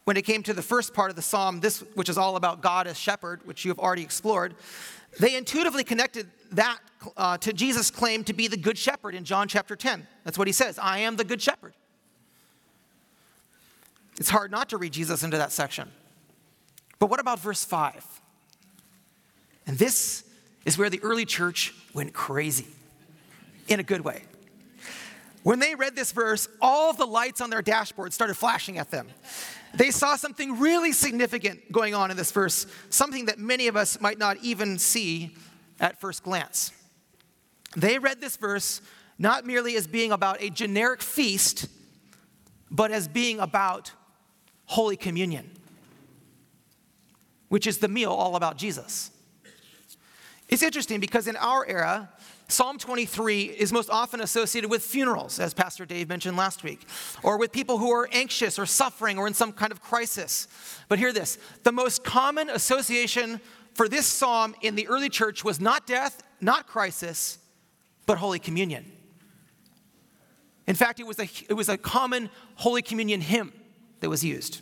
When 0.05 0.15
it 0.15 0.21
came 0.21 0.41
to 0.44 0.53
the 0.53 0.61
first 0.61 0.94
part 0.94 1.09
of 1.09 1.17
the 1.17 1.21
psalm, 1.21 1.59
this 1.59 1.81
which 1.95 2.07
is 2.07 2.17
all 2.17 2.38
about 2.38 2.61
God 2.61 2.88
as 2.88 2.97
shepherd, 2.97 3.45
which 3.45 3.65
you 3.65 3.71
have 3.71 3.77
already 3.77 4.03
explored, 4.03 4.55
they 5.19 5.35
intuitively 5.35 5.83
connected 5.83 6.29
that 6.53 6.79
uh, 7.18 7.37
to 7.39 7.51
Jesus' 7.51 7.92
claim 7.92 8.23
to 8.23 8.33
be 8.33 8.47
the 8.47 8.56
good 8.56 8.77
shepherd 8.77 9.16
in 9.16 9.25
John 9.25 9.49
chapter 9.49 9.75
10. 9.75 10.07
That's 10.23 10.37
what 10.37 10.47
he 10.47 10.54
says 10.54 10.80
I 10.80 10.99
am 10.99 11.18
the 11.18 11.25
good 11.25 11.42
shepherd. 11.42 11.73
It's 14.18 14.30
hard 14.30 14.49
not 14.49 14.69
to 14.69 14.77
read 14.77 14.94
Jesus 14.94 15.23
into 15.23 15.37
that 15.37 15.51
section. 15.51 15.92
But 16.99 17.09
what 17.09 17.19
about 17.19 17.39
verse 17.39 17.66
5? 17.66 18.06
And 19.68 19.77
this 19.77 20.23
is 20.66 20.77
where 20.77 20.89
the 20.89 21.01
early 21.04 21.25
church 21.25 21.75
went 21.94 22.13
crazy 22.13 22.68
in 23.68 23.81
a 23.81 23.83
good 23.83 24.01
way. 24.01 24.23
When 25.47 25.59
they 25.59 25.75
read 25.75 25.95
this 25.95 26.11
verse, 26.11 26.49
all 26.61 26.92
the 26.92 27.06
lights 27.06 27.39
on 27.39 27.49
their 27.49 27.61
dashboard 27.61 28.11
started 28.11 28.33
flashing 28.33 28.80
at 28.80 28.92
them. 28.92 29.07
They 29.73 29.92
saw 29.92 30.18
something 30.18 30.59
really 30.59 30.92
significant 30.92 31.71
going 31.71 31.95
on 31.95 32.11
in 32.11 32.18
this 32.18 32.33
verse, 32.33 32.68
something 32.89 33.27
that 33.27 33.39
many 33.39 33.69
of 33.69 33.77
us 33.77 34.01
might 34.01 34.19
not 34.19 34.35
even 34.42 34.77
see 34.77 35.37
at 35.80 36.01
first 36.01 36.21
glance. 36.23 36.73
They 37.77 37.97
read 37.97 38.19
this 38.19 38.35
verse 38.35 38.81
not 39.18 39.45
merely 39.45 39.77
as 39.77 39.87
being 39.87 40.11
about 40.11 40.42
a 40.42 40.49
generic 40.49 41.01
feast, 41.01 41.69
but 42.69 42.92
as 42.92 43.07
being 43.07 43.39
about 43.39 43.94
Holy 44.66 44.97
Communion, 44.97 45.49
which 47.47 47.68
is 47.68 47.77
the 47.77 47.87
meal 47.87 48.11
all 48.11 48.35
about 48.35 48.57
Jesus. 48.57 49.11
It's 50.49 50.61
interesting 50.61 50.99
because 50.99 51.25
in 51.25 51.37
our 51.37 51.66
era, 51.66 52.09
Psalm 52.49 52.77
23 52.77 53.44
is 53.44 53.73
most 53.73 53.89
often 53.89 54.21
associated 54.21 54.71
with 54.71 54.81
funerals, 54.81 55.37
as 55.37 55.54
Pastor 55.54 55.85
Dave 55.85 56.07
mentioned 56.07 56.37
last 56.37 56.63
week, 56.63 56.87
or 57.21 57.37
with 57.37 57.51
people 57.51 57.77
who 57.77 57.92
are 57.92 58.07
anxious 58.13 58.57
or 58.57 58.66
suffering 58.66 59.18
or 59.18 59.27
in 59.27 59.33
some 59.33 59.51
kind 59.51 59.71
of 59.71 59.81
crisis. 59.81 60.47
But 60.87 60.97
hear 60.97 61.11
this 61.11 61.37
the 61.63 61.73
most 61.73 62.06
common 62.06 62.49
association 62.49 63.42
for 63.73 63.89
this 63.89 64.07
psalm 64.07 64.56
in 64.61 64.75
the 64.75 64.87
early 64.87 65.09
church 65.09 65.44
was 65.44 65.59
not 65.59 65.85
death, 65.85 66.23
not 66.39 66.68
crisis, 66.68 67.37
but 68.06 68.18
Holy 68.18 68.39
Communion. 68.39 68.92
In 70.68 70.75
fact, 70.75 71.01
it 71.01 71.06
was 71.06 71.19
a, 71.19 71.30
it 71.49 71.54
was 71.54 71.68
a 71.68 71.77
common 71.77 72.30
Holy 72.56 72.81
Communion 72.81 73.19
hymn 73.19 73.51
that 73.99 74.09
was 74.09 74.23
used. 74.23 74.61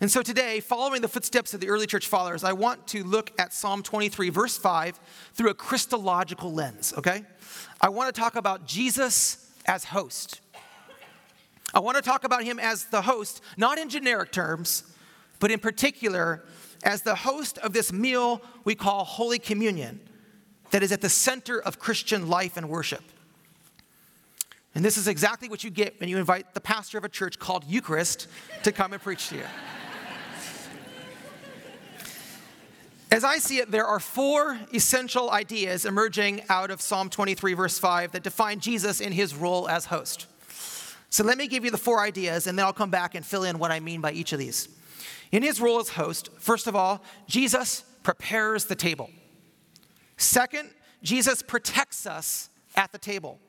And 0.00 0.10
so 0.10 0.22
today, 0.22 0.60
following 0.60 1.02
the 1.02 1.08
footsteps 1.08 1.52
of 1.52 1.60
the 1.60 1.68
early 1.68 1.86
church 1.86 2.06
fathers, 2.06 2.42
I 2.42 2.54
want 2.54 2.86
to 2.88 3.04
look 3.04 3.32
at 3.38 3.52
Psalm 3.52 3.82
23, 3.82 4.30
verse 4.30 4.56
5, 4.56 4.98
through 5.34 5.50
a 5.50 5.54
Christological 5.54 6.50
lens, 6.54 6.94
okay? 6.96 7.22
I 7.82 7.90
want 7.90 8.14
to 8.14 8.18
talk 8.18 8.34
about 8.34 8.66
Jesus 8.66 9.52
as 9.66 9.84
host. 9.84 10.40
I 11.74 11.80
want 11.80 11.98
to 11.98 12.02
talk 12.02 12.24
about 12.24 12.44
him 12.44 12.58
as 12.58 12.86
the 12.86 13.02
host, 13.02 13.42
not 13.58 13.76
in 13.76 13.90
generic 13.90 14.32
terms, 14.32 14.84
but 15.38 15.50
in 15.50 15.60
particular 15.60 16.44
as 16.82 17.02
the 17.02 17.14
host 17.14 17.58
of 17.58 17.74
this 17.74 17.92
meal 17.92 18.40
we 18.64 18.74
call 18.74 19.04
Holy 19.04 19.38
Communion, 19.38 20.00
that 20.70 20.82
is 20.82 20.92
at 20.92 21.02
the 21.02 21.10
center 21.10 21.60
of 21.60 21.78
Christian 21.78 22.26
life 22.26 22.56
and 22.56 22.70
worship. 22.70 23.02
And 24.74 24.82
this 24.82 24.96
is 24.96 25.08
exactly 25.08 25.48
what 25.50 25.62
you 25.62 25.68
get 25.68 26.00
when 26.00 26.08
you 26.08 26.16
invite 26.16 26.54
the 26.54 26.60
pastor 26.60 26.96
of 26.96 27.04
a 27.04 27.08
church 27.08 27.38
called 27.38 27.64
Eucharist 27.64 28.28
to 28.62 28.72
come 28.72 28.94
and 28.94 29.02
preach 29.02 29.28
to 29.28 29.36
you. 29.36 29.44
As 33.12 33.24
I 33.24 33.38
see 33.38 33.58
it, 33.58 33.72
there 33.72 33.86
are 33.86 33.98
four 33.98 34.58
essential 34.72 35.30
ideas 35.30 35.84
emerging 35.84 36.42
out 36.48 36.70
of 36.70 36.80
Psalm 36.80 37.10
23, 37.10 37.54
verse 37.54 37.76
5, 37.76 38.12
that 38.12 38.22
define 38.22 38.60
Jesus 38.60 39.00
in 39.00 39.10
his 39.10 39.34
role 39.34 39.68
as 39.68 39.86
host. 39.86 40.26
So 41.08 41.24
let 41.24 41.36
me 41.36 41.48
give 41.48 41.64
you 41.64 41.72
the 41.72 41.78
four 41.78 42.00
ideas, 42.00 42.46
and 42.46 42.56
then 42.56 42.64
I'll 42.64 42.72
come 42.72 42.90
back 42.90 43.16
and 43.16 43.26
fill 43.26 43.42
in 43.42 43.58
what 43.58 43.72
I 43.72 43.80
mean 43.80 44.00
by 44.00 44.12
each 44.12 44.32
of 44.32 44.38
these. 44.38 44.68
In 45.32 45.42
his 45.42 45.60
role 45.60 45.80
as 45.80 45.88
host, 45.88 46.30
first 46.38 46.68
of 46.68 46.76
all, 46.76 47.02
Jesus 47.26 47.84
prepares 48.04 48.66
the 48.66 48.76
table. 48.76 49.10
Second, 50.16 50.70
Jesus 51.02 51.42
protects 51.42 52.06
us 52.06 52.48
at 52.76 52.92
the 52.92 52.98
table. 52.98 53.40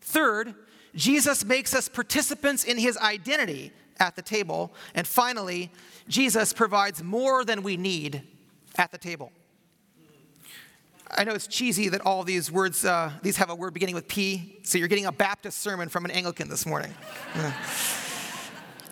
Third, 0.00 0.54
Jesus 0.94 1.44
makes 1.44 1.74
us 1.74 1.88
participants 1.88 2.64
in 2.64 2.78
his 2.78 2.96
identity 2.96 3.72
at 4.00 4.16
the 4.16 4.22
table. 4.22 4.72
And 4.94 5.06
finally, 5.06 5.70
Jesus 6.08 6.54
provides 6.54 7.02
more 7.02 7.44
than 7.44 7.62
we 7.62 7.76
need 7.76 8.22
at 8.76 8.90
the 8.90 8.98
table. 8.98 9.32
I 11.16 11.24
know 11.24 11.32
it's 11.32 11.46
cheesy 11.46 11.88
that 11.90 12.00
all 12.00 12.24
these 12.24 12.50
words, 12.50 12.84
uh, 12.84 13.12
these 13.22 13.36
have 13.36 13.50
a 13.50 13.54
word 13.54 13.72
beginning 13.72 13.94
with 13.94 14.08
P, 14.08 14.58
so 14.64 14.78
you're 14.78 14.88
getting 14.88 15.06
a 15.06 15.12
Baptist 15.12 15.60
sermon 15.60 15.88
from 15.88 16.04
an 16.04 16.10
Anglican 16.10 16.48
this 16.48 16.66
morning. 16.66 16.92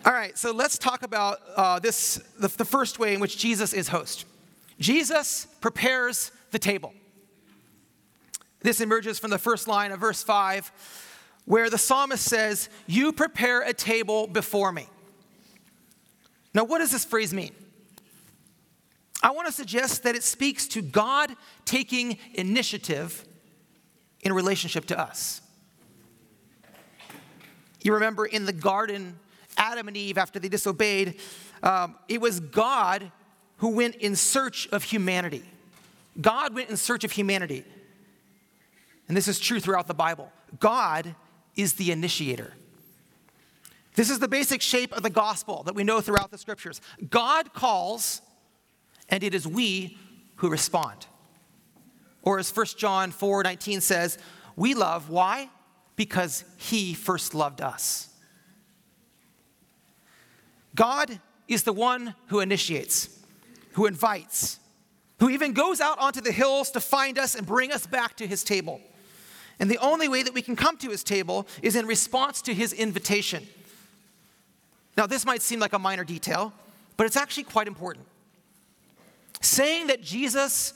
all 0.04 0.12
right, 0.12 0.36
so 0.38 0.52
let's 0.52 0.78
talk 0.78 1.02
about 1.02 1.38
uh, 1.56 1.78
this, 1.78 2.20
the, 2.38 2.48
the 2.48 2.64
first 2.64 2.98
way 2.98 3.14
in 3.14 3.20
which 3.20 3.38
Jesus 3.38 3.72
is 3.72 3.88
host. 3.88 4.24
Jesus 4.78 5.46
prepares 5.60 6.30
the 6.52 6.58
table. 6.58 6.92
This 8.60 8.80
emerges 8.80 9.18
from 9.18 9.30
the 9.30 9.38
first 9.38 9.66
line 9.66 9.90
of 9.90 9.98
verse 9.98 10.22
5, 10.22 10.70
where 11.46 11.68
the 11.68 11.78
psalmist 11.78 12.24
says, 12.24 12.68
You 12.86 13.12
prepare 13.12 13.62
a 13.62 13.72
table 13.72 14.28
before 14.28 14.70
me. 14.70 14.86
Now, 16.54 16.64
what 16.64 16.78
does 16.78 16.92
this 16.92 17.04
phrase 17.04 17.34
mean? 17.34 17.52
I 19.22 19.30
want 19.30 19.46
to 19.46 19.52
suggest 19.52 20.02
that 20.02 20.14
it 20.14 20.22
speaks 20.22 20.66
to 20.68 20.82
God 20.82 21.34
taking 21.64 22.18
initiative 22.34 23.24
in 24.22 24.32
relationship 24.32 24.86
to 24.86 24.98
us. 24.98 25.40
You 27.82 27.94
remember 27.94 28.26
in 28.26 28.46
the 28.46 28.52
garden, 28.52 29.18
Adam 29.56 29.88
and 29.88 29.96
Eve, 29.96 30.18
after 30.18 30.38
they 30.38 30.48
disobeyed, 30.48 31.20
um, 31.62 31.96
it 32.08 32.20
was 32.20 32.40
God 32.40 33.10
who 33.58 33.68
went 33.68 33.96
in 33.96 34.16
search 34.16 34.68
of 34.72 34.82
humanity. 34.82 35.44
God 36.20 36.54
went 36.54 36.70
in 36.70 36.76
search 36.76 37.04
of 37.04 37.12
humanity. 37.12 37.64
And 39.08 39.16
this 39.16 39.28
is 39.28 39.38
true 39.38 39.60
throughout 39.60 39.86
the 39.86 39.94
Bible. 39.94 40.32
God 40.58 41.14
is 41.56 41.74
the 41.74 41.92
initiator. 41.92 42.54
This 43.94 44.10
is 44.10 44.18
the 44.18 44.28
basic 44.28 44.62
shape 44.62 44.92
of 44.92 45.02
the 45.02 45.10
gospel 45.10 45.62
that 45.64 45.74
we 45.74 45.84
know 45.84 46.00
throughout 46.00 46.30
the 46.30 46.38
scriptures. 46.38 46.80
God 47.10 47.52
calls, 47.52 48.22
and 49.12 49.23
it 49.23 49.35
is 49.35 49.47
we 49.47 49.99
who 50.37 50.49
respond. 50.49 51.07
Or 52.23 52.38
as 52.40 52.50
1 52.50 52.66
John 52.78 53.12
4 53.12 53.45
19 53.45 53.81
says, 53.81 54.19
we 54.57 54.75
love. 54.75 55.11
Why? 55.11 55.49
Because 55.95 56.45
he 56.57 56.95
first 56.95 57.35
loved 57.35 57.61
us. 57.61 58.09
God 60.75 61.21
is 61.47 61.62
the 61.64 61.73
one 61.73 62.14
who 62.28 62.40
initiates, 62.40 63.21
who 63.73 63.87
invites, 63.87 64.59
who 65.21 65.28
even 65.28 65.52
goes 65.52 65.81
out 65.81 65.99
onto 65.99 66.23
the 66.23 66.33
hills 66.33 66.71
to 66.71 66.81
find 66.81 67.19
us 67.19 67.35
and 67.35 67.47
bring 67.47 67.71
us 67.71 67.87
back 67.87 68.16
to 68.16 68.26
his 68.26 68.42
table. 68.42 68.81
And 69.61 69.71
the 69.71 69.78
only 69.78 70.09
way 70.09 70.23
that 70.23 70.33
we 70.33 70.40
can 70.40 70.57
come 70.57 70.78
to 70.78 70.88
his 70.88 71.04
table 71.04 71.47
is 71.61 71.76
in 71.76 71.87
response 71.87 72.40
to 72.42 72.54
his 72.54 72.73
invitation. 72.73 73.47
Now, 74.97 75.07
this 75.07 75.26
might 75.26 75.42
seem 75.42 75.61
like 75.61 75.75
a 75.75 75.78
minor 75.78 76.04
detail, 76.04 76.54
but 76.97 77.07
it's 77.07 77.16
actually 77.16 77.45
quite 77.45 77.69
important. 77.69 78.07
Saying 79.42 79.88
that 79.88 80.02
Jesus 80.02 80.72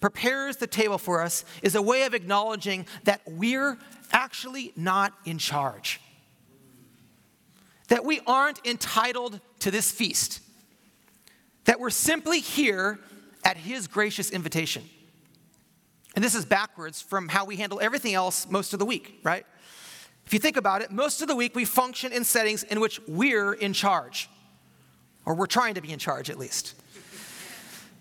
prepares 0.00 0.56
the 0.56 0.66
table 0.66 0.98
for 0.98 1.22
us 1.22 1.44
is 1.62 1.74
a 1.74 1.82
way 1.82 2.02
of 2.02 2.12
acknowledging 2.12 2.86
that 3.04 3.22
we're 3.26 3.78
actually 4.12 4.72
not 4.76 5.12
in 5.24 5.38
charge. 5.38 6.00
That 7.88 8.04
we 8.04 8.20
aren't 8.26 8.64
entitled 8.66 9.40
to 9.60 9.70
this 9.70 9.90
feast. 9.90 10.40
That 11.64 11.80
we're 11.80 11.90
simply 11.90 12.40
here 12.40 12.98
at 13.44 13.56
His 13.56 13.86
gracious 13.86 14.30
invitation. 14.30 14.82
And 16.16 16.24
this 16.24 16.34
is 16.34 16.44
backwards 16.44 17.00
from 17.00 17.28
how 17.28 17.44
we 17.44 17.56
handle 17.56 17.80
everything 17.80 18.14
else 18.14 18.48
most 18.50 18.72
of 18.72 18.78
the 18.78 18.84
week, 18.84 19.20
right? 19.22 19.46
If 20.26 20.34
you 20.34 20.40
think 20.40 20.56
about 20.56 20.82
it, 20.82 20.90
most 20.90 21.22
of 21.22 21.28
the 21.28 21.36
week 21.36 21.54
we 21.54 21.64
function 21.64 22.12
in 22.12 22.24
settings 22.24 22.62
in 22.64 22.80
which 22.80 23.00
we're 23.06 23.52
in 23.52 23.72
charge, 23.72 24.28
or 25.24 25.34
we're 25.34 25.46
trying 25.46 25.74
to 25.74 25.80
be 25.80 25.92
in 25.92 25.98
charge 25.98 26.30
at 26.30 26.38
least. 26.38 26.74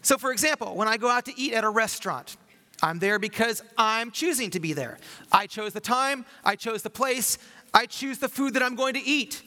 So, 0.01 0.18
for 0.18 0.32
example, 0.32 0.75
when 0.75 0.88
I 0.88 0.98
go 0.98 1.10
out 1.10 1.25
to 1.25 1.39
eat 1.39 1.53
at 1.53 1.63
a 1.63 1.70
restaurant, 1.70 2.38
I'm 2.82 3.00
there 3.00 3.20
because 3.20 3.62
I'm 3.77 4.12
choosing 4.12 4.50
to 4.51 4.60
be 4.60 4.74
there. 4.74 4.98
I 5.32 5.48
chose 5.48 5.74
the 5.74 5.82
time, 5.82 6.25
I 6.44 6.56
chose 6.56 6.82
the 6.82 6.89
place, 6.89 7.38
I 7.74 7.86
choose 7.86 8.20
the 8.20 8.29
food 8.29 8.53
that 8.53 8.63
I'm 8.63 8.75
going 8.75 8.94
to 8.94 9.01
eat. 9.01 9.44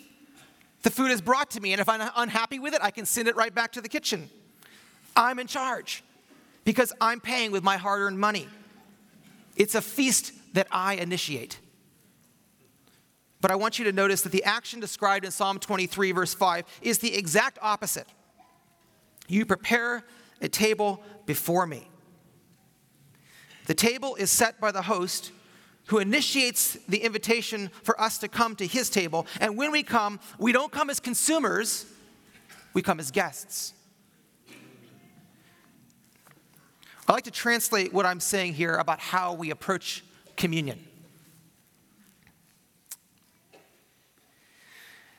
The 0.82 0.90
food 0.90 1.10
is 1.10 1.20
brought 1.20 1.50
to 1.52 1.60
me, 1.60 1.72
and 1.72 1.80
if 1.80 1.88
I'm 1.88 2.08
unhappy 2.16 2.58
with 2.58 2.74
it, 2.74 2.80
I 2.82 2.90
can 2.90 3.06
send 3.06 3.28
it 3.28 3.36
right 3.36 3.54
back 3.54 3.72
to 3.72 3.80
the 3.80 3.88
kitchen. 3.88 4.28
I'm 5.16 5.38
in 5.38 5.46
charge 5.46 6.02
because 6.64 6.92
I'm 7.00 7.20
paying 7.20 7.52
with 7.52 7.62
my 7.62 7.76
hard 7.76 8.02
earned 8.02 8.18
money. 8.18 8.48
It's 9.56 9.74
a 9.74 9.80
feast 9.80 10.32
that 10.54 10.66
I 10.70 10.94
initiate. 10.94 11.58
But 13.40 13.50
I 13.50 13.56
want 13.56 13.78
you 13.78 13.84
to 13.86 13.92
notice 13.92 14.22
that 14.22 14.32
the 14.32 14.44
action 14.44 14.80
described 14.80 15.24
in 15.24 15.30
Psalm 15.30 15.58
23, 15.58 16.12
verse 16.12 16.32
5, 16.32 16.64
is 16.80 16.98
the 16.98 17.14
exact 17.14 17.58
opposite. 17.60 18.06
You 19.28 19.44
prepare 19.44 20.04
a 20.42 20.48
table 20.48 21.02
before 21.24 21.66
me. 21.66 21.88
The 23.66 23.74
table 23.74 24.16
is 24.16 24.30
set 24.30 24.60
by 24.60 24.72
the 24.72 24.82
host 24.82 25.30
who 25.86 25.98
initiates 25.98 26.74
the 26.88 26.98
invitation 26.98 27.70
for 27.82 27.98
us 28.00 28.18
to 28.18 28.28
come 28.28 28.56
to 28.56 28.66
his 28.66 28.90
table. 28.90 29.26
And 29.40 29.56
when 29.56 29.72
we 29.72 29.82
come, 29.82 30.20
we 30.38 30.52
don't 30.52 30.70
come 30.70 30.90
as 30.90 31.00
consumers, 31.00 31.86
we 32.74 32.82
come 32.82 33.00
as 33.00 33.10
guests. 33.10 33.74
I 37.08 37.12
like 37.12 37.24
to 37.24 37.30
translate 37.30 37.92
what 37.92 38.06
I'm 38.06 38.20
saying 38.20 38.54
here 38.54 38.74
about 38.74 39.00
how 39.00 39.34
we 39.34 39.50
approach 39.50 40.04
communion. 40.36 40.88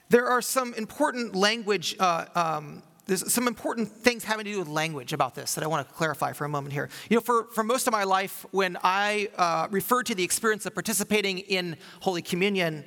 There 0.10 0.28
are 0.28 0.42
some 0.42 0.74
important 0.76 1.36
language 1.36 1.96
uh, 2.00 2.26
um, 2.36 2.84
there's 3.06 3.32
some 3.34 3.48
important 3.48 3.90
things 3.90 4.24
having 4.24 4.46
to 4.46 4.52
do 4.52 4.60
with 4.60 4.70
language 4.70 5.12
about 5.12 5.36
this 5.36 5.56
that 5.56 5.64
I 5.64 5.68
want 5.68 5.88
to 5.88 5.94
clarify 5.94 6.32
for 6.32 6.46
a 6.46 6.50
moment 6.50 6.74
here. 6.74 6.90
You 7.10 7.18
know, 7.18 7.22
for, 7.22 7.46
for 7.46 7.64
most 7.64 7.86
of 7.86 7.92
my 7.92 8.06
life, 8.06 8.46
when 8.52 8.78
I 8.82 9.30
uh, 9.38 9.68
referred 9.72 10.06
to 10.06 10.16
the 10.16 10.24
experience 10.24 10.66
of 10.66 10.74
participating 10.74 11.40
in 11.40 11.76
Holy 12.00 12.22
Communion, 12.22 12.86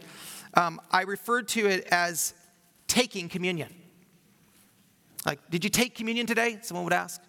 um, 0.55 0.81
I 0.91 1.03
referred 1.03 1.49
to 1.49 1.67
it 1.67 1.87
as 1.91 2.33
taking 2.89 3.29
communion. 3.29 3.75
Like, 5.27 5.51
did 5.51 5.65
you 5.65 5.71
take 5.71 5.95
communion 5.95 6.27
today? 6.27 6.59
Someone 6.63 6.85
would 6.85 6.95
ask. 6.95 7.21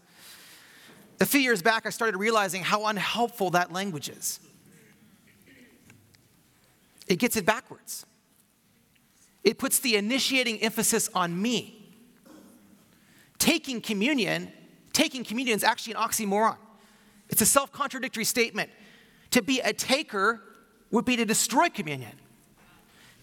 A 1.20 1.26
few 1.26 1.42
years 1.42 1.62
back, 1.62 1.86
I 1.86 1.90
started 1.90 2.16
realizing 2.18 2.64
how 2.64 2.86
unhelpful 2.86 3.50
that 3.50 3.74
language 3.74 4.08
is. 4.08 4.40
It 7.08 7.18
gets 7.18 7.36
it 7.36 7.46
backwards. 7.46 8.06
It 9.44 9.58
puts 9.58 9.80
the 9.80 9.96
initiating 9.96 10.60
emphasis 10.62 11.10
on 11.14 11.42
me 11.42 11.77
taking 13.40 13.82
communion, 13.82 14.52
taking 14.94 15.24
communion 15.24 15.56
is 15.56 15.64
actually 15.64 15.94
an 15.94 16.00
oxymoron. 16.00 16.58
It's 17.30 17.42
a 17.42 17.46
self 17.46 17.72
contradictory 17.72 18.26
statement. 18.26 18.70
To 19.32 19.42
be 19.42 19.60
a 19.60 19.74
taker 19.74 20.42
would 20.92 21.06
be 21.06 21.16
to 21.18 21.26
destroy 21.26 21.70
communion. 21.70 22.14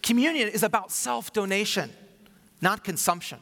Communion 0.03 0.49
is 0.49 0.63
about 0.63 0.93
self 0.93 1.33
donation, 1.33 1.91
not 2.61 2.85
consumption. 2.85 3.39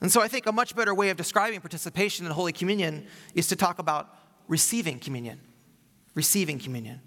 And 0.00 0.12
so 0.12 0.20
I 0.20 0.28
think 0.28 0.46
a 0.46 0.52
much 0.52 0.76
better 0.76 0.94
way 0.94 1.10
of 1.10 1.16
describing 1.16 1.60
participation 1.60 2.26
in 2.26 2.32
Holy 2.32 2.52
Communion 2.52 3.06
is 3.34 3.46
to 3.48 3.56
talk 3.56 3.78
about 3.78 4.14
receiving 4.46 4.98
communion. 4.98 5.40
Receiving 6.14 6.58
communion. 6.58 7.00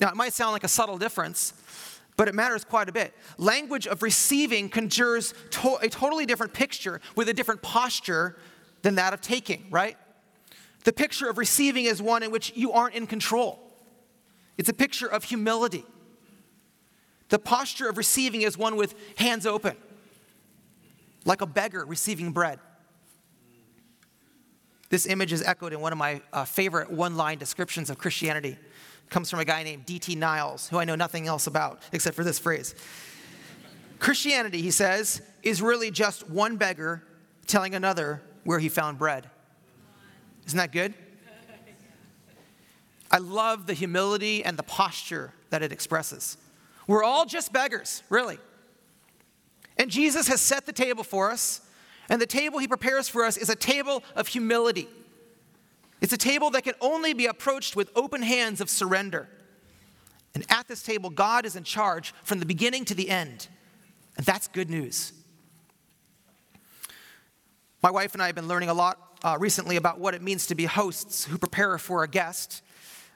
Now, 0.00 0.08
it 0.08 0.16
might 0.16 0.32
sound 0.32 0.52
like 0.52 0.64
a 0.64 0.68
subtle 0.68 0.98
difference, 0.98 1.52
but 2.18 2.26
it 2.26 2.34
matters 2.34 2.64
quite 2.64 2.88
a 2.88 2.92
bit. 2.92 3.14
Language 3.38 3.86
of 3.86 4.02
receiving 4.02 4.68
conjures 4.68 5.32
to- 5.50 5.78
a 5.80 5.88
totally 5.88 6.26
different 6.26 6.52
picture 6.52 7.00
with 7.14 7.28
a 7.28 7.32
different 7.32 7.62
posture 7.62 8.36
than 8.82 8.96
that 8.96 9.14
of 9.14 9.20
taking, 9.20 9.68
right? 9.70 9.96
The 10.82 10.92
picture 10.92 11.30
of 11.30 11.38
receiving 11.38 11.84
is 11.84 12.02
one 12.02 12.24
in 12.24 12.32
which 12.32 12.52
you 12.56 12.72
aren't 12.72 12.96
in 12.96 13.06
control, 13.06 13.64
it's 14.58 14.68
a 14.68 14.74
picture 14.74 15.06
of 15.06 15.24
humility. 15.24 15.86
The 17.28 17.38
posture 17.38 17.88
of 17.88 17.98
receiving 17.98 18.42
is 18.42 18.56
one 18.56 18.76
with 18.76 18.94
hands 19.18 19.46
open, 19.46 19.76
like 21.24 21.40
a 21.40 21.46
beggar 21.46 21.84
receiving 21.84 22.32
bread. 22.32 22.58
This 24.88 25.06
image 25.06 25.32
is 25.32 25.42
echoed 25.42 25.74
in 25.74 25.80
one 25.80 25.92
of 25.92 25.98
my 25.98 26.22
uh, 26.32 26.46
favorite 26.46 26.90
one 26.90 27.16
line 27.16 27.36
descriptions 27.36 27.90
of 27.90 27.98
Christianity. 27.98 28.56
Comes 29.08 29.30
from 29.30 29.40
a 29.40 29.44
guy 29.44 29.62
named 29.62 29.86
D.T. 29.86 30.14
Niles, 30.14 30.68
who 30.68 30.78
I 30.78 30.84
know 30.84 30.94
nothing 30.94 31.26
else 31.26 31.46
about 31.46 31.82
except 31.92 32.14
for 32.14 32.24
this 32.24 32.38
phrase. 32.38 32.74
Christianity, 33.98 34.62
he 34.62 34.70
says, 34.70 35.22
is 35.42 35.62
really 35.62 35.90
just 35.90 36.28
one 36.28 36.56
beggar 36.56 37.02
telling 37.46 37.74
another 37.74 38.22
where 38.44 38.58
he 38.58 38.68
found 38.68 38.98
bread. 38.98 39.28
Isn't 40.46 40.58
that 40.58 40.72
good? 40.72 40.94
I 43.10 43.18
love 43.18 43.66
the 43.66 43.74
humility 43.74 44.44
and 44.44 44.58
the 44.58 44.62
posture 44.62 45.32
that 45.50 45.62
it 45.62 45.72
expresses. 45.72 46.36
We're 46.86 47.02
all 47.02 47.24
just 47.24 47.52
beggars, 47.52 48.02
really. 48.10 48.38
And 49.78 49.90
Jesus 49.90 50.28
has 50.28 50.40
set 50.40 50.66
the 50.66 50.72
table 50.72 51.04
for 51.04 51.30
us, 51.30 51.62
and 52.08 52.20
the 52.20 52.26
table 52.26 52.58
he 52.58 52.68
prepares 52.68 53.08
for 53.08 53.24
us 53.24 53.36
is 53.36 53.48
a 53.48 53.56
table 53.56 54.02
of 54.14 54.28
humility. 54.28 54.88
It's 56.00 56.12
a 56.12 56.18
table 56.18 56.50
that 56.50 56.62
can 56.64 56.74
only 56.80 57.12
be 57.12 57.26
approached 57.26 57.74
with 57.74 57.90
open 57.96 58.22
hands 58.22 58.60
of 58.60 58.70
surrender. 58.70 59.28
And 60.34 60.44
at 60.48 60.68
this 60.68 60.82
table, 60.82 61.10
God 61.10 61.44
is 61.44 61.56
in 61.56 61.64
charge 61.64 62.14
from 62.22 62.38
the 62.38 62.46
beginning 62.46 62.84
to 62.86 62.94
the 62.94 63.08
end. 63.08 63.48
And 64.16 64.24
that's 64.24 64.46
good 64.48 64.70
news. 64.70 65.12
My 67.82 67.90
wife 67.90 68.14
and 68.14 68.22
I 68.22 68.26
have 68.26 68.34
been 68.34 68.48
learning 68.48 68.68
a 68.68 68.74
lot 68.74 68.98
uh, 69.22 69.36
recently 69.38 69.76
about 69.76 69.98
what 69.98 70.14
it 70.14 70.22
means 70.22 70.46
to 70.48 70.54
be 70.54 70.64
hosts 70.64 71.24
who 71.24 71.38
prepare 71.38 71.78
for 71.78 72.02
a 72.02 72.08
guest. 72.08 72.62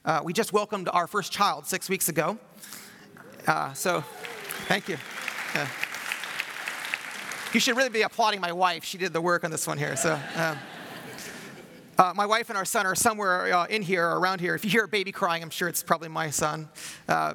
Uh, 0.05 0.21
we 0.25 0.33
just 0.33 0.53
welcomed 0.53 0.89
our 0.93 1.07
first 1.07 1.33
child 1.33 1.67
six 1.67 1.89
weeks 1.89 2.09
ago. 2.09 2.39
Uh, 3.47 3.73
so, 3.73 4.03
thank 4.67 4.89
you. 4.89 4.97
you 7.53 7.61
should 7.61 7.77
really 7.77 7.89
be 7.89 8.03
applauding 8.03 8.41
my 8.41 8.53
wife. 8.53 8.85
She 8.85 8.99
did 8.99 9.13
the 9.13 9.21
work 9.21 9.45
on 9.45 9.51
this 9.51 9.67
one 9.67 9.79
here. 9.79 9.97
So, 9.97 10.19
um, 10.37 10.59
uh, 11.99 12.13
my 12.15 12.27
wife 12.27 12.49
and 12.49 12.57
our 12.57 12.65
son 12.65 12.87
are 12.87 12.95
somewhere 12.95 13.53
uh, 13.53 13.67
in 13.67 13.83
here 13.83 14.07
around 14.07 14.41
here. 14.41 14.55
If 14.55 14.65
you 14.65 14.71
hear 14.71 14.85
a 14.85 14.89
baby 14.89 15.13
crying, 15.13 15.43
I'm 15.43 15.51
sure 15.51 15.69
it's 15.69 15.83
probably 15.83 16.09
my 16.09 16.31
son. 16.31 16.69
Uh, 17.09 17.35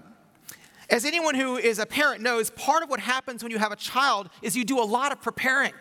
as 0.90 1.06
anyone 1.06 1.36
who 1.36 1.58
is 1.58 1.80
a 1.80 1.86
parent 1.86 2.22
knows, 2.22 2.50
part 2.52 2.82
of 2.82 2.90
what 2.90 3.00
happens 3.00 3.44
when 3.44 3.52
you 3.52 3.60
have 3.60 3.72
a 3.72 3.76
child 3.76 4.30
is 4.42 4.56
you 4.56 4.64
do 4.64 4.80
a 4.80 4.86
lot 4.86 5.12
of 5.12 5.22
preparing. 5.22 5.74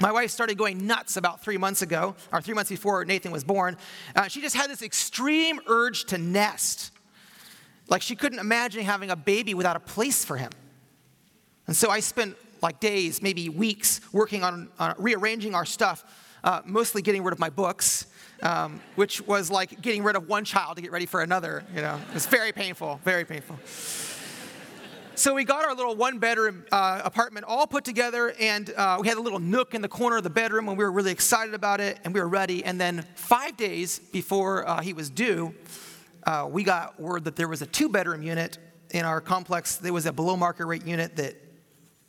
My 0.00 0.12
wife 0.12 0.30
started 0.30 0.56
going 0.56 0.86
nuts 0.86 1.16
about 1.16 1.42
three 1.42 1.58
months 1.58 1.82
ago, 1.82 2.14
or 2.32 2.40
three 2.40 2.54
months 2.54 2.70
before 2.70 3.04
Nathan 3.04 3.32
was 3.32 3.44
born. 3.44 3.76
Uh, 4.14 4.28
she 4.28 4.40
just 4.40 4.56
had 4.56 4.70
this 4.70 4.82
extreme 4.82 5.60
urge 5.66 6.04
to 6.06 6.18
nest. 6.18 6.92
Like 7.88 8.02
she 8.02 8.14
couldn't 8.14 8.38
imagine 8.38 8.84
having 8.84 9.10
a 9.10 9.16
baby 9.16 9.54
without 9.54 9.76
a 9.76 9.80
place 9.80 10.24
for 10.24 10.36
him. 10.36 10.50
And 11.66 11.76
so 11.76 11.90
I 11.90 12.00
spent 12.00 12.36
like 12.62 12.80
days, 12.80 13.22
maybe 13.22 13.48
weeks, 13.48 14.00
working 14.12 14.44
on 14.44 14.68
uh, 14.78 14.94
rearranging 14.98 15.54
our 15.54 15.64
stuff, 15.64 16.04
uh, 16.44 16.62
mostly 16.64 17.02
getting 17.02 17.22
rid 17.22 17.32
of 17.32 17.38
my 17.38 17.50
books, 17.50 18.06
um, 18.42 18.80
which 18.94 19.20
was 19.26 19.50
like 19.50 19.80
getting 19.80 20.02
rid 20.02 20.16
of 20.16 20.28
one 20.28 20.44
child 20.44 20.76
to 20.76 20.82
get 20.82 20.92
ready 20.92 21.06
for 21.06 21.20
another. 21.20 21.64
You 21.74 21.82
know, 21.82 21.98
it 22.08 22.14
was 22.14 22.26
very 22.26 22.52
painful, 22.52 23.00
very 23.04 23.24
painful. 23.24 23.58
So 25.18 25.34
we 25.34 25.42
got 25.42 25.64
our 25.64 25.74
little 25.74 25.96
one 25.96 26.20
bedroom 26.20 26.64
uh, 26.70 27.02
apartment 27.04 27.44
all 27.48 27.66
put 27.66 27.84
together, 27.84 28.32
and 28.38 28.72
uh, 28.76 28.98
we 29.00 29.08
had 29.08 29.16
a 29.16 29.20
little 29.20 29.40
nook 29.40 29.74
in 29.74 29.82
the 29.82 29.88
corner 29.88 30.18
of 30.18 30.22
the 30.22 30.30
bedroom, 30.30 30.68
and 30.68 30.78
we 30.78 30.84
were 30.84 30.92
really 30.92 31.10
excited 31.10 31.54
about 31.54 31.80
it, 31.80 31.98
and 32.04 32.14
we 32.14 32.20
were 32.20 32.28
ready. 32.28 32.64
And 32.64 32.80
then 32.80 33.04
five 33.16 33.56
days 33.56 33.98
before 33.98 34.68
uh, 34.68 34.80
he 34.80 34.92
was 34.92 35.10
due, 35.10 35.52
uh, 36.22 36.48
we 36.48 36.62
got 36.62 37.00
word 37.00 37.24
that 37.24 37.34
there 37.34 37.48
was 37.48 37.62
a 37.62 37.66
two 37.66 37.88
bedroom 37.88 38.22
unit 38.22 38.58
in 38.92 39.04
our 39.04 39.20
complex. 39.20 39.76
There 39.76 39.92
was 39.92 40.06
a 40.06 40.12
below 40.12 40.36
market 40.36 40.66
rate 40.66 40.86
unit 40.86 41.16
that 41.16 41.34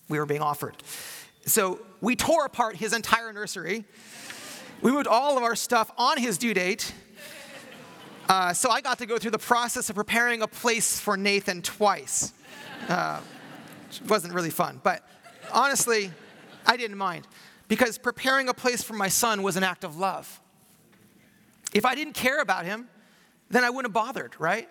we 0.07 0.19
were 0.19 0.27
being 0.27 0.41
offered. 0.41 0.75
So 1.45 1.79
we 2.01 2.15
tore 2.15 2.45
apart 2.45 2.75
his 2.75 2.93
entire 2.93 3.33
nursery. 3.33 3.85
We 4.81 4.91
moved 4.91 5.07
all 5.07 5.37
of 5.37 5.43
our 5.43 5.55
stuff 5.55 5.91
on 5.97 6.17
his 6.17 6.37
due 6.37 6.53
date. 6.53 6.93
Uh, 8.27 8.53
so 8.53 8.69
I 8.69 8.81
got 8.81 8.99
to 8.99 9.05
go 9.05 9.17
through 9.17 9.31
the 9.31 9.39
process 9.39 9.89
of 9.89 9.95
preparing 9.95 10.41
a 10.41 10.47
place 10.47 10.99
for 10.99 11.17
Nathan 11.17 11.61
twice. 11.61 12.33
Uh, 12.87 13.19
wasn't 14.07 14.33
really 14.33 14.51
fun, 14.51 14.79
but 14.83 15.03
honestly, 15.51 16.11
I 16.65 16.77
didn't 16.77 16.97
mind 16.97 17.27
because 17.67 17.97
preparing 17.97 18.47
a 18.49 18.53
place 18.53 18.83
for 18.83 18.93
my 18.93 19.07
son 19.07 19.41
was 19.41 19.57
an 19.57 19.63
act 19.63 19.83
of 19.83 19.97
love. 19.97 20.39
If 21.73 21.85
I 21.85 21.95
didn't 21.95 22.13
care 22.13 22.39
about 22.39 22.65
him, 22.65 22.87
then 23.49 23.63
I 23.63 23.69
wouldn't 23.69 23.87
have 23.87 24.05
bothered, 24.05 24.35
right? 24.39 24.69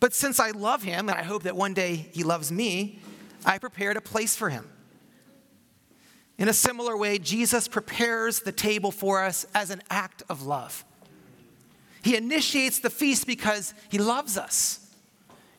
But 0.00 0.12
since 0.12 0.40
I 0.40 0.50
love 0.50 0.82
him 0.82 1.08
and 1.08 1.16
I 1.16 1.22
hope 1.22 1.44
that 1.44 1.56
one 1.56 1.74
day 1.74 1.94
he 2.12 2.24
loves 2.24 2.50
me, 2.50 2.98
I 3.44 3.58
prepared 3.58 3.96
a 3.96 4.00
place 4.00 4.36
for 4.36 4.50
him. 4.50 4.68
In 6.38 6.48
a 6.48 6.52
similar 6.52 6.96
way, 6.96 7.18
Jesus 7.18 7.68
prepares 7.68 8.40
the 8.40 8.52
table 8.52 8.90
for 8.90 9.22
us 9.22 9.46
as 9.54 9.70
an 9.70 9.82
act 9.88 10.22
of 10.28 10.42
love. 10.42 10.84
He 12.02 12.16
initiates 12.16 12.80
the 12.80 12.90
feast 12.90 13.26
because 13.26 13.72
he 13.88 13.98
loves 13.98 14.36
us. 14.36 14.80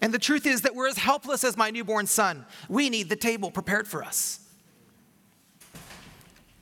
And 0.01 0.13
the 0.13 0.19
truth 0.19 0.45
is 0.45 0.61
that 0.61 0.75
we're 0.75 0.88
as 0.88 0.97
helpless 0.97 1.43
as 1.43 1.57
my 1.57 1.71
newborn 1.71 2.05
son. 2.05 2.45
We 2.69 2.89
need 2.89 3.09
the 3.09 3.15
table 3.15 3.49
prepared 3.49 3.88
for 3.88 4.03
us. 4.03 4.41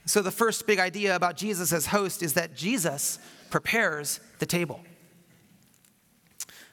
So, 0.06 0.22
the 0.22 0.32
first 0.32 0.68
big 0.68 0.80
idea 0.80 1.16
about 1.16 1.38
Jesus 1.38 1.72
as 1.72 1.88
host 1.88 2.22
is 2.22 2.34
that 2.34 2.56
Jesus 2.56 3.20
prepares 3.50 4.20
the 4.40 4.46
table. 4.46 4.82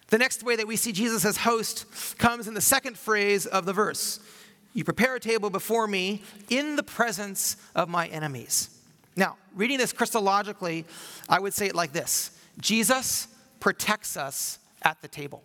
The 0.08 0.18
next 0.18 0.42
way 0.42 0.56
that 0.56 0.66
we 0.66 0.76
see 0.76 0.90
Jesus 0.90 1.24
as 1.24 1.38
host 1.38 1.86
comes 2.18 2.48
in 2.48 2.54
the 2.54 2.60
second 2.60 2.98
phrase 2.98 3.46
of 3.46 3.64
the 3.64 3.72
verse 3.72 4.18
You 4.72 4.84
prepare 4.84 5.16
a 5.16 5.20
table 5.20 5.50
before 5.50 5.86
me 5.86 6.22
in 6.48 6.76
the 6.76 6.82
presence 6.82 7.56
of 7.74 7.88
my 7.88 8.06
enemies. 8.08 8.70
Now, 9.16 9.36
reading 9.54 9.78
this 9.78 9.92
Christologically, 9.92 10.84
I 11.28 11.40
would 11.40 11.52
say 11.52 11.66
it 11.66 11.74
like 11.74 11.92
this 11.92 12.30
Jesus 12.60 13.28
protects 13.58 14.16
us 14.16 14.58
at 14.82 15.00
the 15.02 15.08
table. 15.08 15.42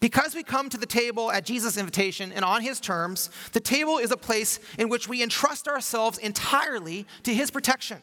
Because 0.00 0.34
we 0.34 0.44
come 0.44 0.68
to 0.70 0.78
the 0.78 0.86
table 0.86 1.30
at 1.32 1.44
Jesus' 1.44 1.76
invitation 1.76 2.30
and 2.32 2.44
on 2.44 2.62
his 2.62 2.78
terms, 2.78 3.30
the 3.52 3.60
table 3.60 3.98
is 3.98 4.12
a 4.12 4.16
place 4.16 4.60
in 4.78 4.88
which 4.88 5.08
we 5.08 5.24
entrust 5.24 5.66
ourselves 5.66 6.18
entirely 6.18 7.04
to 7.24 7.34
his 7.34 7.50
protection. 7.50 7.98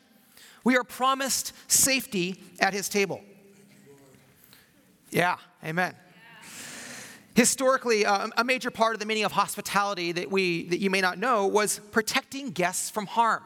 We 0.66 0.76
are 0.76 0.84
promised 0.84 1.54
safety 1.72 2.42
at 2.60 2.74
his 2.74 2.90
table. 2.90 3.22
Yeah, 5.10 5.38
amen. 5.64 5.96
Historically, 7.36 8.06
uh, 8.06 8.30
a 8.38 8.44
major 8.46 8.72
part 8.72 8.94
of 8.96 9.02
the 9.02 9.06
meaning 9.06 9.26
of 9.26 9.34
hospitality 9.34 10.14
that, 10.14 10.32
we, 10.32 10.64
that 10.70 10.80
you 10.80 10.90
may 10.90 11.02
not 11.02 11.20
know 11.20 11.46
was 11.46 11.80
protecting 11.92 12.50
guests 12.50 12.90
from 12.90 13.06
harm. 13.06 13.44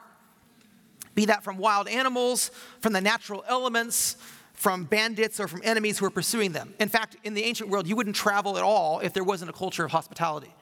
Be 1.16 1.26
that 1.26 1.44
from 1.44 1.58
wild 1.58 1.88
animals, 1.88 2.52
from 2.82 2.94
the 2.94 3.02
natural 3.02 3.44
elements, 3.48 4.16
from 4.54 4.84
bandits 4.84 5.40
or 5.40 5.48
from 5.48 5.62
enemies 5.64 5.98
who 5.98 6.06
are 6.06 6.12
pursuing 6.12 6.52
them. 6.52 6.76
In 6.80 6.88
fact, 6.88 7.18
in 7.24 7.34
the 7.34 7.44
ancient 7.44 7.70
world, 7.70 7.88
you 7.88 7.96
wouldn't 7.96 8.16
travel 8.16 8.58
at 8.58 8.64
all 8.64 9.00
if 9.00 9.12
there 9.12 9.24
wasn't 9.24 9.50
a 9.50 9.54
culture 9.54 9.86
of 9.86 9.92
hospitality. 9.92 10.54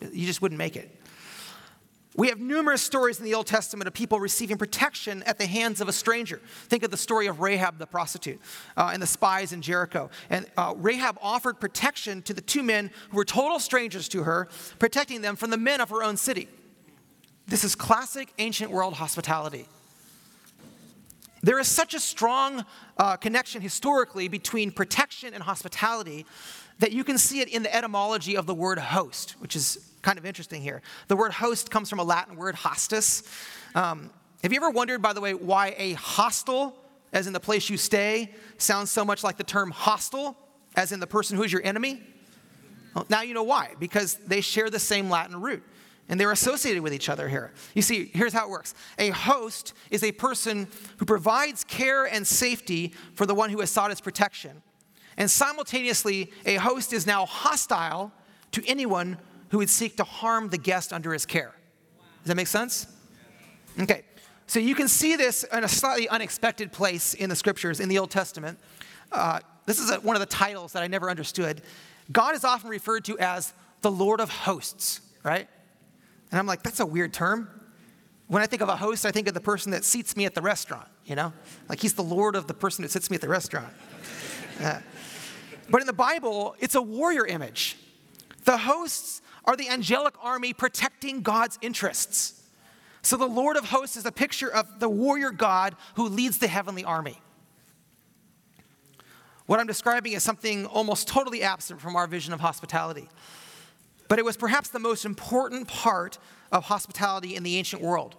You 0.00 0.26
just 0.26 0.42
wouldn't 0.42 0.58
make 0.58 0.74
it. 0.74 0.90
We 2.14 2.28
have 2.28 2.38
numerous 2.38 2.82
stories 2.82 3.18
in 3.18 3.24
the 3.24 3.32
Old 3.32 3.46
Testament 3.46 3.88
of 3.88 3.94
people 3.94 4.20
receiving 4.20 4.58
protection 4.58 5.22
at 5.22 5.38
the 5.38 5.46
hands 5.46 5.80
of 5.80 5.88
a 5.88 5.92
stranger. 5.92 6.40
Think 6.68 6.82
of 6.82 6.90
the 6.90 6.96
story 6.98 7.26
of 7.26 7.40
Rahab 7.40 7.78
the 7.78 7.86
prostitute 7.86 8.38
uh, 8.76 8.90
and 8.92 9.02
the 9.02 9.06
spies 9.06 9.52
in 9.52 9.62
Jericho. 9.62 10.10
And 10.28 10.46
uh, 10.58 10.74
Rahab 10.76 11.16
offered 11.22 11.58
protection 11.58 12.20
to 12.22 12.34
the 12.34 12.42
two 12.42 12.62
men 12.62 12.90
who 13.10 13.16
were 13.16 13.24
total 13.24 13.58
strangers 13.58 14.08
to 14.10 14.24
her, 14.24 14.48
protecting 14.78 15.22
them 15.22 15.36
from 15.36 15.48
the 15.50 15.56
men 15.56 15.80
of 15.80 15.88
her 15.88 16.02
own 16.02 16.18
city. 16.18 16.48
This 17.46 17.64
is 17.64 17.74
classic 17.74 18.32
ancient 18.38 18.70
world 18.70 18.94
hospitality. 18.94 19.66
There 21.42 21.58
is 21.58 21.66
such 21.66 21.94
a 21.94 21.98
strong 21.98 22.64
uh, 22.98 23.16
connection 23.16 23.62
historically 23.62 24.28
between 24.28 24.70
protection 24.70 25.34
and 25.34 25.42
hospitality 25.42 26.24
that 26.82 26.90
you 26.90 27.04
can 27.04 27.16
see 27.16 27.38
it 27.38 27.48
in 27.48 27.62
the 27.62 27.72
etymology 27.72 28.36
of 28.36 28.44
the 28.44 28.54
word 28.54 28.76
host, 28.76 29.36
which 29.38 29.54
is 29.54 29.88
kind 30.02 30.18
of 30.18 30.26
interesting 30.26 30.60
here. 30.60 30.82
The 31.06 31.14
word 31.14 31.30
host 31.32 31.70
comes 31.70 31.88
from 31.88 32.00
a 32.00 32.02
Latin 32.02 32.34
word, 32.34 32.56
hostis. 32.56 33.24
Um, 33.76 34.10
have 34.42 34.52
you 34.52 34.56
ever 34.56 34.68
wondered, 34.68 35.00
by 35.00 35.12
the 35.12 35.20
way, 35.20 35.32
why 35.32 35.76
a 35.78 35.92
hostel, 35.92 36.76
as 37.12 37.28
in 37.28 37.34
the 37.34 37.38
place 37.38 37.70
you 37.70 37.76
stay, 37.76 38.34
sounds 38.58 38.90
so 38.90 39.04
much 39.04 39.22
like 39.22 39.36
the 39.36 39.44
term 39.44 39.70
hostile, 39.70 40.36
as 40.74 40.90
in 40.90 40.98
the 40.98 41.06
person 41.06 41.36
who's 41.36 41.52
your 41.52 41.64
enemy? 41.64 42.02
Well, 42.96 43.06
now 43.08 43.22
you 43.22 43.32
know 43.32 43.44
why, 43.44 43.74
because 43.78 44.16
they 44.16 44.40
share 44.40 44.68
the 44.68 44.80
same 44.80 45.08
Latin 45.08 45.40
root 45.40 45.62
and 46.08 46.18
they're 46.18 46.32
associated 46.32 46.82
with 46.82 46.92
each 46.92 47.08
other 47.08 47.28
here. 47.28 47.52
You 47.76 47.82
see, 47.82 48.10
here's 48.12 48.32
how 48.32 48.46
it 48.46 48.50
works 48.50 48.74
a 48.98 49.10
host 49.10 49.72
is 49.92 50.02
a 50.02 50.10
person 50.10 50.66
who 50.96 51.04
provides 51.04 51.62
care 51.62 52.06
and 52.06 52.26
safety 52.26 52.92
for 53.14 53.24
the 53.24 53.36
one 53.36 53.50
who 53.50 53.60
has 53.60 53.70
sought 53.70 53.92
its 53.92 54.00
protection. 54.00 54.62
And 55.16 55.30
simultaneously, 55.30 56.32
a 56.46 56.56
host 56.56 56.92
is 56.92 57.06
now 57.06 57.26
hostile 57.26 58.12
to 58.52 58.62
anyone 58.66 59.18
who 59.50 59.58
would 59.58 59.70
seek 59.70 59.96
to 59.98 60.04
harm 60.04 60.48
the 60.48 60.58
guest 60.58 60.92
under 60.92 61.12
his 61.12 61.26
care. 61.26 61.54
Does 62.22 62.28
that 62.28 62.36
make 62.36 62.46
sense? 62.46 62.86
Okay, 63.80 64.02
so 64.46 64.58
you 64.58 64.74
can 64.74 64.88
see 64.88 65.16
this 65.16 65.44
in 65.44 65.64
a 65.64 65.68
slightly 65.68 66.08
unexpected 66.08 66.72
place 66.72 67.14
in 67.14 67.30
the 67.30 67.36
scriptures 67.36 67.80
in 67.80 67.88
the 67.88 67.98
Old 67.98 68.10
Testament. 68.10 68.58
Uh, 69.10 69.40
this 69.66 69.78
is 69.78 69.90
a, 69.90 69.96
one 69.96 70.16
of 70.16 70.20
the 70.20 70.26
titles 70.26 70.72
that 70.72 70.82
I 70.82 70.86
never 70.86 71.10
understood. 71.10 71.62
God 72.10 72.34
is 72.34 72.44
often 72.44 72.70
referred 72.70 73.04
to 73.06 73.18
as 73.18 73.52
the 73.80 73.90
Lord 73.90 74.20
of 74.20 74.30
hosts, 74.30 75.00
right? 75.22 75.48
And 76.30 76.38
I'm 76.38 76.46
like, 76.46 76.62
that's 76.62 76.80
a 76.80 76.86
weird 76.86 77.12
term. 77.12 77.48
When 78.28 78.42
I 78.42 78.46
think 78.46 78.62
of 78.62 78.68
a 78.68 78.76
host, 78.76 79.04
I 79.04 79.10
think 79.10 79.28
of 79.28 79.34
the 79.34 79.40
person 79.40 79.72
that 79.72 79.84
seats 79.84 80.16
me 80.16 80.24
at 80.24 80.34
the 80.34 80.42
restaurant, 80.42 80.88
you 81.04 81.14
know? 81.14 81.32
Like 81.68 81.80
he's 81.80 81.94
the 81.94 82.02
lord 82.02 82.36
of 82.36 82.46
the 82.46 82.54
person 82.54 82.82
who 82.82 82.88
sits 82.88 83.10
me 83.10 83.16
at 83.16 83.20
the 83.20 83.28
restaurant. 83.28 83.72
Uh, 84.60 84.78
but 85.70 85.80
in 85.80 85.86
the 85.86 85.92
Bible, 85.92 86.56
it's 86.58 86.74
a 86.74 86.82
warrior 86.82 87.26
image. 87.26 87.76
The 88.44 88.58
hosts 88.58 89.22
are 89.44 89.56
the 89.56 89.68
angelic 89.68 90.14
army 90.22 90.52
protecting 90.52 91.22
God's 91.22 91.58
interests. 91.62 92.42
So 93.02 93.16
the 93.16 93.26
Lord 93.26 93.56
of 93.56 93.66
hosts 93.66 93.96
is 93.96 94.06
a 94.06 94.12
picture 94.12 94.48
of 94.48 94.78
the 94.78 94.88
warrior 94.88 95.30
God 95.30 95.74
who 95.96 96.08
leads 96.08 96.38
the 96.38 96.46
heavenly 96.48 96.84
army. 96.84 97.20
What 99.46 99.58
I'm 99.58 99.66
describing 99.66 100.12
is 100.12 100.22
something 100.22 100.66
almost 100.66 101.08
totally 101.08 101.42
absent 101.42 101.80
from 101.80 101.96
our 101.96 102.06
vision 102.06 102.32
of 102.32 102.40
hospitality. 102.40 103.08
But 104.08 104.18
it 104.18 104.24
was 104.24 104.36
perhaps 104.36 104.68
the 104.68 104.78
most 104.78 105.04
important 105.04 105.66
part 105.68 106.18
of 106.52 106.64
hospitality 106.64 107.34
in 107.34 107.42
the 107.42 107.56
ancient 107.56 107.82
world. 107.82 108.14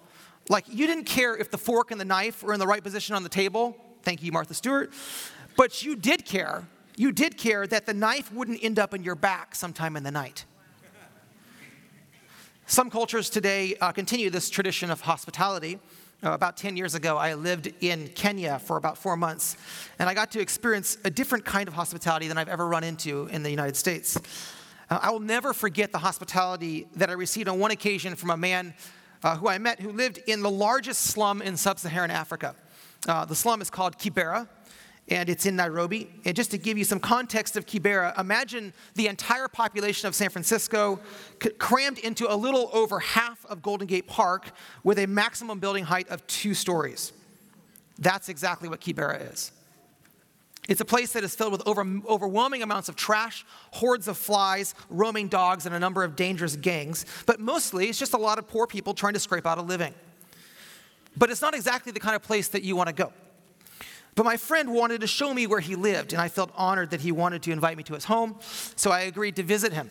Like, 0.49 0.65
you 0.67 0.85
didn't 0.85 1.05
care 1.05 1.35
if 1.37 1.49
the 1.49 1.57
fork 1.57 1.91
and 1.91 2.01
the 2.01 2.05
knife 2.05 2.43
were 2.43 2.53
in 2.53 2.59
the 2.59 2.67
right 2.67 2.83
position 2.83 3.15
on 3.15 3.23
the 3.23 3.29
table. 3.29 3.77
Thank 4.01 4.21
you, 4.21 4.31
Martha 4.31 4.53
Stewart. 4.53 4.91
But 5.55 5.83
you 5.83 5.95
did 5.95 6.25
care. 6.25 6.67
You 6.95 7.11
did 7.11 7.37
care 7.37 7.65
that 7.67 7.85
the 7.85 7.93
knife 7.93 8.31
wouldn't 8.31 8.63
end 8.63 8.77
up 8.77 8.93
in 8.93 9.03
your 9.03 9.15
back 9.15 9.55
sometime 9.55 9.95
in 9.95 10.03
the 10.03 10.11
night. 10.11 10.45
Some 12.65 12.89
cultures 12.89 13.29
today 13.29 13.75
uh, 13.81 13.91
continue 13.91 14.29
this 14.29 14.49
tradition 14.49 14.89
of 14.89 15.01
hospitality. 15.01 15.79
Uh, 16.23 16.31
about 16.31 16.55
10 16.55 16.77
years 16.77 16.95
ago, 16.95 17.17
I 17.17 17.33
lived 17.33 17.73
in 17.81 18.07
Kenya 18.09 18.57
for 18.59 18.77
about 18.77 18.97
four 18.97 19.17
months, 19.17 19.57
and 19.99 20.07
I 20.07 20.13
got 20.13 20.31
to 20.31 20.39
experience 20.39 20.97
a 21.03 21.09
different 21.09 21.43
kind 21.43 21.67
of 21.67 21.73
hospitality 21.73 22.27
than 22.29 22.37
I've 22.37 22.47
ever 22.47 22.65
run 22.65 22.83
into 22.83 23.27
in 23.27 23.43
the 23.43 23.49
United 23.49 23.75
States. 23.75 24.17
Uh, 24.89 24.99
I 25.01 25.11
will 25.11 25.19
never 25.19 25.51
forget 25.51 25.91
the 25.91 25.97
hospitality 25.97 26.87
that 26.95 27.09
I 27.09 27.13
received 27.13 27.49
on 27.49 27.59
one 27.59 27.71
occasion 27.71 28.15
from 28.15 28.29
a 28.29 28.37
man 28.37 28.73
uh, 29.23 29.35
who 29.35 29.47
I 29.47 29.57
met 29.57 29.79
who 29.79 29.91
lived 29.91 30.19
in 30.27 30.41
the 30.41 30.51
largest 30.51 31.01
slum 31.01 31.41
in 31.41 31.57
sub 31.57 31.79
Saharan 31.79 32.11
Africa. 32.11 32.55
Uh, 33.07 33.25
the 33.25 33.35
slum 33.35 33.61
is 33.61 33.69
called 33.69 33.97
Kibera, 33.97 34.47
and 35.09 35.29
it's 35.29 35.45
in 35.45 35.55
Nairobi. 35.55 36.09
And 36.25 36.35
just 36.35 36.51
to 36.51 36.57
give 36.57 36.77
you 36.77 36.83
some 36.83 36.99
context 36.99 37.57
of 37.57 37.65
Kibera, 37.65 38.17
imagine 38.19 38.73
the 38.95 39.07
entire 39.07 39.47
population 39.47 40.07
of 40.07 40.15
San 40.15 40.29
Francisco 40.29 40.99
crammed 41.57 41.97
into 41.99 42.31
a 42.31 42.35
little 42.35 42.69
over 42.73 42.99
half 42.99 43.45
of 43.47 43.61
Golden 43.61 43.87
Gate 43.87 44.07
Park 44.07 44.51
with 44.83 44.99
a 44.99 45.05
maximum 45.05 45.59
building 45.59 45.83
height 45.83 46.07
of 46.09 46.25
two 46.27 46.53
stories. 46.53 47.11
That's 47.99 48.29
exactly 48.29 48.69
what 48.69 48.79
Kibera 48.79 49.31
is. 49.31 49.51
It's 50.69 50.79
a 50.79 50.85
place 50.85 51.11
that 51.13 51.25
is 51.25 51.35
filled 51.35 51.51
with 51.51 51.67
over, 51.67 51.85
overwhelming 52.07 52.63
amounts 52.63 52.87
of 52.87 52.95
trash, 52.95 53.45
hordes 53.71 54.07
of 54.07 54.17
flies, 54.17 54.73
roaming 54.89 55.27
dogs, 55.27 55.65
and 55.65 55.75
a 55.75 55.79
number 55.79 56.05
of 56.05 56.15
dangerous 56.15 56.55
gangs. 56.55 57.05
But 57.25 57.41
mostly, 57.41 57.89
it's 57.89 57.99
just 57.99 58.13
a 58.13 58.17
lot 58.17 58.39
of 58.39 58.47
poor 58.47 58.65
people 58.65 58.93
trying 58.93 59.13
to 59.13 59.19
scrape 59.19 59.45
out 59.45 59.57
a 59.57 59.61
living. 59.61 59.93
But 61.17 61.29
it's 61.29 61.41
not 61.41 61.53
exactly 61.53 61.91
the 61.91 61.99
kind 61.99 62.15
of 62.15 62.23
place 62.23 62.47
that 62.49 62.63
you 62.63 62.77
want 62.77 62.87
to 62.87 62.93
go. 62.93 63.11
But 64.15 64.25
my 64.25 64.37
friend 64.37 64.73
wanted 64.73 65.01
to 65.01 65.07
show 65.07 65.33
me 65.33 65.47
where 65.47 65.59
he 65.59 65.75
lived, 65.75 66.13
and 66.13 66.21
I 66.21 66.29
felt 66.29 66.51
honored 66.55 66.91
that 66.91 67.01
he 67.01 67.11
wanted 67.11 67.41
to 67.43 67.51
invite 67.51 67.77
me 67.77 67.83
to 67.83 67.93
his 67.93 68.05
home, 68.05 68.37
so 68.75 68.91
I 68.91 69.01
agreed 69.01 69.35
to 69.37 69.43
visit 69.43 69.73
him. 69.73 69.89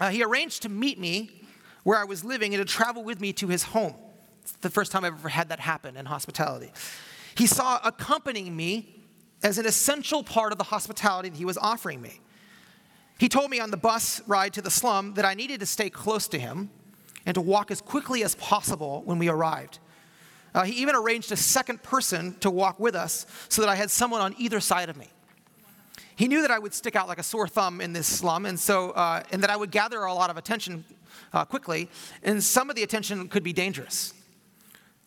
Uh, 0.00 0.10
he 0.10 0.22
arranged 0.22 0.62
to 0.62 0.68
meet 0.68 0.98
me 0.98 1.42
where 1.82 1.98
I 1.98 2.04
was 2.04 2.24
living 2.24 2.54
and 2.54 2.66
to 2.66 2.72
travel 2.72 3.02
with 3.02 3.20
me 3.20 3.32
to 3.34 3.48
his 3.48 3.64
home. 3.64 3.94
It's 4.42 4.52
the 4.52 4.70
first 4.70 4.92
time 4.92 5.04
I've 5.04 5.14
ever 5.14 5.28
had 5.28 5.48
that 5.48 5.60
happen 5.60 5.96
in 5.96 6.06
hospitality. 6.06 6.72
He 7.34 7.46
saw 7.46 7.80
accompanying 7.84 8.56
me 8.56 9.04
as 9.42 9.58
an 9.58 9.66
essential 9.66 10.22
part 10.22 10.52
of 10.52 10.58
the 10.58 10.64
hospitality 10.64 11.30
that 11.30 11.38
he 11.38 11.44
was 11.44 11.58
offering 11.58 12.00
me. 12.00 12.20
He 13.18 13.28
told 13.28 13.50
me 13.50 13.60
on 13.60 13.70
the 13.70 13.76
bus 13.76 14.22
ride 14.26 14.54
to 14.54 14.62
the 14.62 14.70
slum 14.70 15.14
that 15.14 15.24
I 15.24 15.34
needed 15.34 15.60
to 15.60 15.66
stay 15.66 15.90
close 15.90 16.28
to 16.28 16.38
him 16.38 16.70
and 17.26 17.34
to 17.34 17.40
walk 17.40 17.70
as 17.70 17.80
quickly 17.80 18.24
as 18.24 18.34
possible 18.36 19.02
when 19.04 19.18
we 19.18 19.28
arrived. 19.28 19.78
Uh, 20.54 20.62
he 20.64 20.72
even 20.82 20.94
arranged 20.94 21.32
a 21.32 21.36
second 21.36 21.82
person 21.82 22.34
to 22.40 22.50
walk 22.50 22.80
with 22.80 22.94
us 22.94 23.26
so 23.48 23.62
that 23.62 23.68
I 23.68 23.76
had 23.76 23.90
someone 23.90 24.20
on 24.20 24.34
either 24.38 24.60
side 24.60 24.88
of 24.88 24.96
me. 24.96 25.08
He 26.16 26.28
knew 26.28 26.42
that 26.42 26.50
I 26.50 26.58
would 26.58 26.74
stick 26.74 26.96
out 26.96 27.08
like 27.08 27.18
a 27.18 27.22
sore 27.22 27.48
thumb 27.48 27.80
in 27.80 27.92
this 27.92 28.06
slum, 28.06 28.44
and 28.44 28.58
so 28.58 28.90
uh, 28.90 29.22
and 29.32 29.42
that 29.42 29.50
I 29.50 29.56
would 29.56 29.70
gather 29.70 30.02
a 30.04 30.12
lot 30.12 30.28
of 30.28 30.36
attention 30.36 30.84
uh, 31.32 31.44
quickly, 31.44 31.88
and 32.22 32.42
some 32.42 32.68
of 32.68 32.76
the 32.76 32.82
attention 32.82 33.28
could 33.28 33.42
be 33.42 33.52
dangerous. 33.52 34.12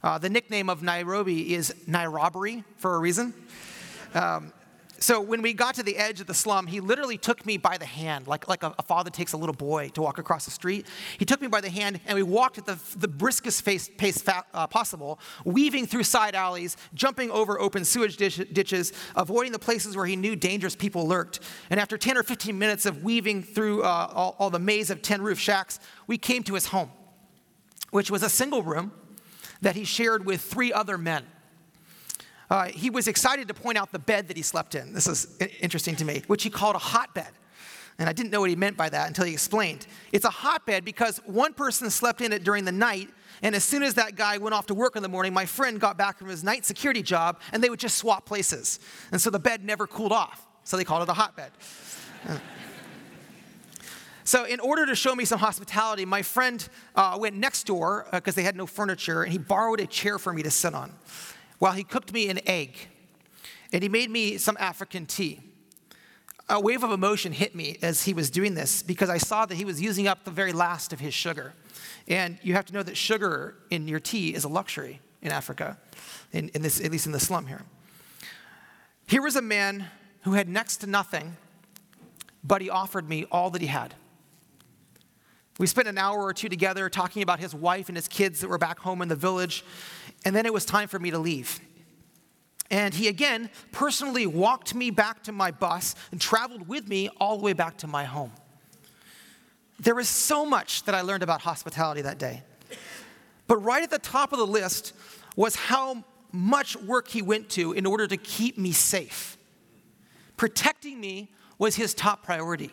Uh, 0.01 0.17
the 0.17 0.29
nickname 0.29 0.69
of 0.69 0.81
Nairobi 0.81 1.53
is 1.53 1.73
Nairobbery 1.87 2.63
for 2.77 2.95
a 2.95 2.99
reason. 2.99 3.33
Um, 4.13 4.51
so 5.03 5.19
when 5.19 5.41
we 5.41 5.51
got 5.51 5.75
to 5.75 5.83
the 5.83 5.97
edge 5.97 6.21
of 6.21 6.27
the 6.27 6.33
slum, 6.33 6.65
he 6.65 6.79
literally 6.79 7.17
took 7.17 7.45
me 7.45 7.57
by 7.57 7.77
the 7.77 7.85
hand, 7.85 8.25
like, 8.25 8.47
like 8.47 8.63
a, 8.63 8.73
a 8.79 8.83
father 8.83 9.09
takes 9.09 9.33
a 9.33 9.37
little 9.37 9.53
boy 9.53 9.89
to 9.89 10.01
walk 10.01 10.17
across 10.17 10.45
the 10.45 10.51
street. 10.51 10.87
He 11.17 11.25
took 11.25 11.41
me 11.41 11.47
by 11.49 11.59
the 11.59 11.69
hand, 11.69 11.99
and 12.05 12.15
we 12.15 12.23
walked 12.23 12.57
at 12.57 12.65
the, 12.65 12.79
the 12.95 13.09
briskest 13.09 13.65
pace, 13.65 13.89
pace 13.97 14.21
fa- 14.21 14.45
uh, 14.53 14.65
possible, 14.65 15.19
weaving 15.43 15.87
through 15.87 16.03
side 16.03 16.35
alleys, 16.35 16.77
jumping 16.93 17.29
over 17.31 17.59
open 17.59 17.83
sewage 17.83 18.15
ditches, 18.15 18.93
avoiding 19.17 19.51
the 19.51 19.59
places 19.59 19.97
where 19.97 20.05
he 20.05 20.15
knew 20.15 20.37
dangerous 20.37 20.73
people 20.73 21.05
lurked. 21.05 21.41
And 21.69 21.81
after 21.81 21.97
10 21.97 22.17
or 22.17 22.23
15 22.23 22.57
minutes 22.57 22.85
of 22.85 23.03
weaving 23.03 23.43
through 23.43 23.83
uh, 23.83 24.09
all, 24.13 24.37
all 24.39 24.49
the 24.49 24.57
maze 24.57 24.89
of 24.89 25.01
10 25.01 25.21
roof 25.21 25.37
shacks, 25.37 25.81
we 26.07 26.17
came 26.17 26.43
to 26.43 26.53
his 26.53 26.67
home, 26.67 26.89
which 27.91 28.09
was 28.09 28.23
a 28.23 28.29
single 28.29 28.63
room 28.63 28.93
that 29.59 29.75
he 29.75 29.83
shared 29.83 30.25
with 30.25 30.39
three 30.39 30.71
other 30.71 30.97
men. 30.97 31.25
Uh, 32.53 32.65
he 32.65 32.91
was 32.91 33.07
excited 33.07 33.47
to 33.47 33.53
point 33.55 33.79
out 33.79 33.91
the 33.91 33.97
bed 33.97 34.27
that 34.27 34.37
he 34.37 34.43
slept 34.43 34.75
in. 34.75 34.93
This 34.93 35.07
is 35.07 35.25
interesting 35.59 35.95
to 35.95 36.05
me, 36.05 36.21
which 36.27 36.43
he 36.43 36.51
called 36.51 36.75
a 36.75 36.79
hotbed. 36.79 37.31
And 37.97 38.07
I 38.07 38.13
didn't 38.13 38.29
know 38.29 38.41
what 38.41 38.51
he 38.51 38.55
meant 38.55 38.77
by 38.77 38.89
that 38.89 39.07
until 39.07 39.25
he 39.25 39.33
explained. 39.33 39.87
It's 40.11 40.23
a 40.23 40.29
hotbed 40.29 40.85
because 40.85 41.17
one 41.25 41.55
person 41.55 41.89
slept 41.89 42.21
in 42.21 42.31
it 42.31 42.43
during 42.43 42.63
the 42.63 42.71
night, 42.71 43.09
and 43.41 43.55
as 43.55 43.63
soon 43.63 43.81
as 43.81 43.95
that 43.95 44.15
guy 44.15 44.37
went 44.37 44.53
off 44.53 44.67
to 44.67 44.75
work 44.75 44.95
in 44.95 45.01
the 45.01 45.09
morning, 45.09 45.33
my 45.33 45.47
friend 45.47 45.79
got 45.79 45.97
back 45.97 46.19
from 46.19 46.27
his 46.27 46.43
night 46.43 46.63
security 46.63 47.01
job, 47.01 47.39
and 47.51 47.63
they 47.63 47.71
would 47.71 47.79
just 47.79 47.97
swap 47.97 48.23
places. 48.23 48.79
And 49.11 49.19
so 49.19 49.31
the 49.31 49.39
bed 49.39 49.63
never 49.63 49.87
cooled 49.87 50.11
off. 50.11 50.45
So 50.63 50.77
they 50.77 50.83
called 50.83 51.01
it 51.01 51.09
a 51.09 51.13
hotbed. 51.13 51.51
So, 54.25 54.45
in 54.45 54.61
order 54.61 54.85
to 54.85 54.95
show 54.95 55.13
me 55.13 55.25
some 55.25 55.39
hospitality, 55.39 56.05
my 56.05 56.21
friend 56.21 56.65
uh, 56.95 57.17
went 57.19 57.35
next 57.35 57.65
door 57.65 58.07
because 58.09 58.35
uh, 58.35 58.37
they 58.37 58.43
had 58.43 58.55
no 58.55 58.65
furniture, 58.65 59.23
and 59.23 59.33
he 59.33 59.37
borrowed 59.37 59.81
a 59.81 59.85
chair 59.85 60.17
for 60.17 60.31
me 60.31 60.41
to 60.43 60.49
sit 60.49 60.73
on 60.73 60.93
while 61.59 61.73
he 61.73 61.83
cooked 61.83 62.13
me 62.13 62.29
an 62.29 62.39
egg 62.45 62.75
and 63.71 63.81
he 63.81 63.89
made 63.89 64.09
me 64.09 64.37
some 64.37 64.55
African 64.59 65.05
tea. 65.05 65.41
A 66.49 66.59
wave 66.59 66.83
of 66.83 66.91
emotion 66.91 67.31
hit 67.31 67.55
me 67.55 67.77
as 67.81 68.03
he 68.03 68.13
was 68.13 68.29
doing 68.29 68.53
this 68.53 68.83
because 68.83 69.09
I 69.09 69.17
saw 69.17 69.45
that 69.45 69.55
he 69.55 69.65
was 69.65 69.81
using 69.81 70.07
up 70.07 70.25
the 70.25 70.31
very 70.31 70.53
last 70.53 70.93
of 70.93 70.99
his 70.99 71.13
sugar. 71.13 71.53
And 72.07 72.37
you 72.43 72.53
have 72.53 72.65
to 72.65 72.73
know 72.73 72.83
that 72.83 72.97
sugar 72.97 73.55
in 73.69 73.87
your 73.87 73.99
tea 73.99 74.33
is 74.33 74.43
a 74.43 74.49
luxury 74.49 74.99
in 75.21 75.31
Africa, 75.31 75.77
in, 76.31 76.49
in 76.49 76.61
this, 76.61 76.83
at 76.83 76.91
least 76.91 77.05
in 77.05 77.13
the 77.13 77.19
slum 77.19 77.47
here. 77.47 77.63
Here 79.07 79.21
was 79.21 79.35
a 79.35 79.41
man 79.41 79.87
who 80.21 80.33
had 80.33 80.49
next 80.49 80.77
to 80.77 80.87
nothing, 80.87 81.37
but 82.43 82.61
he 82.61 82.69
offered 82.69 83.07
me 83.07 83.25
all 83.31 83.49
that 83.51 83.61
he 83.61 83.67
had. 83.67 83.95
We 85.59 85.67
spent 85.67 85.87
an 85.87 85.97
hour 85.97 86.21
or 86.23 86.33
two 86.33 86.49
together 86.49 86.89
talking 86.89 87.21
about 87.21 87.39
his 87.39 87.53
wife 87.53 87.87
and 87.87 87.95
his 87.95 88.07
kids 88.07 88.41
that 88.41 88.47
were 88.47 88.57
back 88.57 88.79
home 88.79 89.01
in 89.01 89.07
the 89.07 89.15
village. 89.15 89.63
And 90.25 90.35
then 90.35 90.45
it 90.45 90.53
was 90.53 90.65
time 90.65 90.87
for 90.87 90.99
me 90.99 91.11
to 91.11 91.19
leave. 91.19 91.59
And 92.69 92.93
he 92.93 93.07
again 93.07 93.49
personally 93.71 94.25
walked 94.25 94.73
me 94.73 94.89
back 94.89 95.23
to 95.23 95.31
my 95.31 95.51
bus 95.51 95.95
and 96.11 96.19
traveled 96.19 96.67
with 96.67 96.87
me 96.87 97.09
all 97.19 97.37
the 97.37 97.43
way 97.43 97.53
back 97.53 97.77
to 97.77 97.87
my 97.87 98.05
home. 98.05 98.31
There 99.79 99.95
was 99.95 100.07
so 100.07 100.45
much 100.45 100.83
that 100.83 100.95
I 100.95 101.01
learned 101.01 101.23
about 101.23 101.41
hospitality 101.41 102.01
that 102.01 102.17
day. 102.17 102.43
But 103.47 103.57
right 103.57 103.83
at 103.83 103.91
the 103.91 103.99
top 103.99 104.31
of 104.31 104.39
the 104.39 104.47
list 104.47 104.93
was 105.35 105.55
how 105.55 106.03
much 106.31 106.75
work 106.75 107.07
he 107.07 107.21
went 107.21 107.49
to 107.49 107.73
in 107.73 107.85
order 107.85 108.07
to 108.07 108.17
keep 108.17 108.57
me 108.57 108.71
safe. 108.71 109.37
Protecting 110.37 110.99
me 110.99 111.31
was 111.59 111.75
his 111.75 111.93
top 111.93 112.23
priority. 112.23 112.71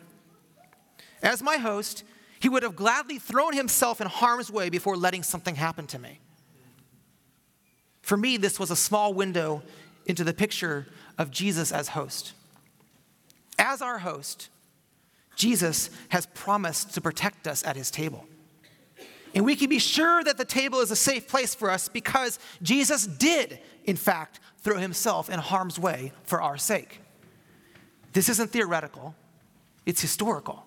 As 1.23 1.43
my 1.43 1.57
host, 1.57 2.05
he 2.39 2.49
would 2.49 2.63
have 2.63 2.75
gladly 2.75 3.19
thrown 3.19 3.53
himself 3.55 4.01
in 4.01 4.07
harm's 4.07 4.51
way 4.51 4.71
before 4.71 4.97
letting 4.97 5.23
something 5.23 5.57
happen 5.57 5.87
to 5.89 5.99
me. 5.99 6.21
For 8.11 8.17
me, 8.17 8.39
this 8.39 8.59
was 8.59 8.73
a 8.73 8.77
small 8.77 9.15
window 9.15 9.63
into 10.05 10.25
the 10.25 10.35
picture 10.35 10.89
of 11.17 11.31
Jesus 11.31 11.71
as 11.71 11.91
host. 11.91 12.33
As 13.57 13.81
our 13.81 14.01
host, 14.01 14.49
Jesus 15.37 15.91
has 16.09 16.27
promised 16.27 16.93
to 16.95 17.01
protect 17.01 17.47
us 17.47 17.65
at 17.65 17.77
his 17.77 17.89
table. 17.89 18.27
And 19.33 19.45
we 19.45 19.55
can 19.55 19.69
be 19.69 19.79
sure 19.79 20.25
that 20.25 20.39
the 20.39 20.45
table 20.45 20.81
is 20.81 20.91
a 20.91 20.97
safe 20.97 21.29
place 21.29 21.55
for 21.55 21.71
us 21.71 21.89
because 21.89 22.41
Jesus 22.63 23.07
did, 23.07 23.61
in 23.85 23.95
fact, 23.95 24.41
throw 24.59 24.79
himself 24.79 25.31
in 25.31 25.39
harm's 25.39 25.79
way 25.79 26.11
for 26.25 26.43
our 26.43 26.59
sake. 26.59 26.99
This 28.13 28.29
isn't 28.29 28.51
theoretical, 28.51 29.15
it's 29.87 30.01
historical. 30.01 30.65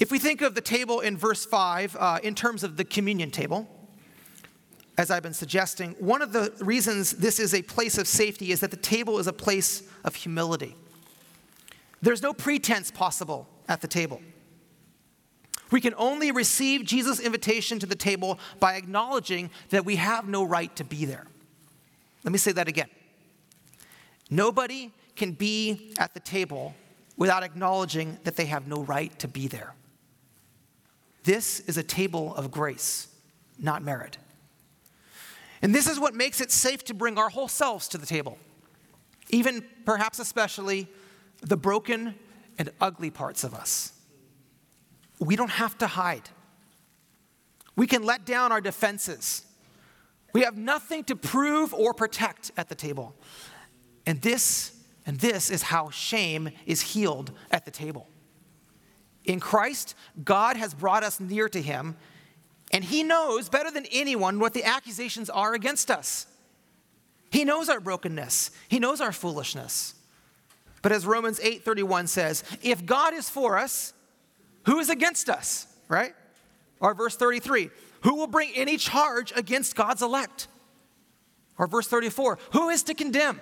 If 0.00 0.10
we 0.10 0.18
think 0.18 0.42
of 0.42 0.56
the 0.56 0.60
table 0.60 0.98
in 0.98 1.16
verse 1.16 1.46
5 1.46 1.96
uh, 1.96 2.18
in 2.24 2.34
terms 2.34 2.64
of 2.64 2.76
the 2.76 2.84
communion 2.84 3.30
table, 3.30 3.68
as 4.96 5.10
I've 5.10 5.22
been 5.22 5.34
suggesting, 5.34 5.96
one 5.98 6.22
of 6.22 6.32
the 6.32 6.52
reasons 6.60 7.12
this 7.12 7.40
is 7.40 7.52
a 7.52 7.62
place 7.62 7.98
of 7.98 8.06
safety 8.06 8.52
is 8.52 8.60
that 8.60 8.70
the 8.70 8.76
table 8.76 9.18
is 9.18 9.26
a 9.26 9.32
place 9.32 9.82
of 10.04 10.14
humility. 10.14 10.76
There's 12.00 12.22
no 12.22 12.32
pretense 12.32 12.90
possible 12.90 13.48
at 13.68 13.80
the 13.80 13.88
table. 13.88 14.20
We 15.70 15.80
can 15.80 15.94
only 15.96 16.30
receive 16.30 16.84
Jesus' 16.84 17.18
invitation 17.18 17.78
to 17.80 17.86
the 17.86 17.96
table 17.96 18.38
by 18.60 18.74
acknowledging 18.74 19.50
that 19.70 19.84
we 19.84 19.96
have 19.96 20.28
no 20.28 20.44
right 20.44 20.74
to 20.76 20.84
be 20.84 21.04
there. 21.04 21.26
Let 22.22 22.32
me 22.32 22.38
say 22.38 22.52
that 22.52 22.68
again. 22.68 22.88
Nobody 24.30 24.92
can 25.16 25.32
be 25.32 25.94
at 25.98 26.14
the 26.14 26.20
table 26.20 26.74
without 27.16 27.42
acknowledging 27.42 28.18
that 28.24 28.36
they 28.36 28.46
have 28.46 28.66
no 28.66 28.82
right 28.82 29.16
to 29.18 29.28
be 29.28 29.48
there. 29.48 29.74
This 31.24 31.60
is 31.60 31.76
a 31.78 31.82
table 31.82 32.34
of 32.36 32.50
grace, 32.50 33.08
not 33.58 33.82
merit. 33.82 34.18
And 35.64 35.74
this 35.74 35.88
is 35.88 35.98
what 35.98 36.14
makes 36.14 36.42
it 36.42 36.50
safe 36.50 36.84
to 36.84 36.94
bring 36.94 37.16
our 37.16 37.30
whole 37.30 37.48
selves 37.48 37.88
to 37.88 37.96
the 37.96 38.04
table, 38.04 38.36
even 39.30 39.64
perhaps 39.86 40.18
especially 40.18 40.88
the 41.40 41.56
broken 41.56 42.16
and 42.58 42.70
ugly 42.82 43.08
parts 43.08 43.44
of 43.44 43.54
us. 43.54 43.94
We 45.18 45.36
don't 45.36 45.52
have 45.52 45.78
to 45.78 45.86
hide. 45.86 46.28
We 47.76 47.86
can 47.86 48.02
let 48.02 48.26
down 48.26 48.52
our 48.52 48.60
defenses. 48.60 49.46
We 50.34 50.42
have 50.42 50.58
nothing 50.58 51.02
to 51.04 51.16
prove 51.16 51.72
or 51.72 51.94
protect 51.94 52.50
at 52.58 52.68
the 52.68 52.74
table. 52.74 53.14
And 54.04 54.20
this 54.20 54.78
and 55.06 55.18
this 55.18 55.48
is 55.50 55.62
how 55.62 55.88
shame 55.88 56.50
is 56.66 56.82
healed 56.82 57.32
at 57.50 57.64
the 57.64 57.70
table. 57.70 58.06
In 59.24 59.40
Christ, 59.40 59.94
God 60.24 60.58
has 60.58 60.74
brought 60.74 61.04
us 61.04 61.20
near 61.20 61.48
to 61.48 61.62
him, 61.62 61.96
and 62.74 62.82
he 62.82 63.04
knows 63.04 63.48
better 63.48 63.70
than 63.70 63.86
anyone 63.92 64.40
what 64.40 64.52
the 64.52 64.64
accusations 64.64 65.30
are 65.30 65.54
against 65.54 65.92
us. 65.92 66.26
He 67.30 67.44
knows 67.44 67.68
our 67.68 67.78
brokenness. 67.78 68.50
He 68.68 68.80
knows 68.80 69.00
our 69.00 69.12
foolishness. 69.12 69.94
But 70.82 70.90
as 70.90 71.06
Romans 71.06 71.38
8:31 71.38 72.08
says, 72.08 72.42
if 72.62 72.84
God 72.84 73.14
is 73.14 73.30
for 73.30 73.56
us, 73.56 73.92
who 74.64 74.80
is 74.80 74.90
against 74.90 75.30
us? 75.30 75.68
Right? 75.86 76.16
Or 76.80 76.94
verse 76.94 77.14
33, 77.14 77.70
who 78.02 78.16
will 78.16 78.26
bring 78.26 78.50
any 78.56 78.76
charge 78.76 79.32
against 79.36 79.76
God's 79.76 80.02
elect? 80.02 80.48
Or 81.56 81.68
verse 81.68 81.86
34, 81.86 82.40
who 82.54 82.70
is 82.70 82.82
to 82.82 82.94
condemn? 82.94 83.40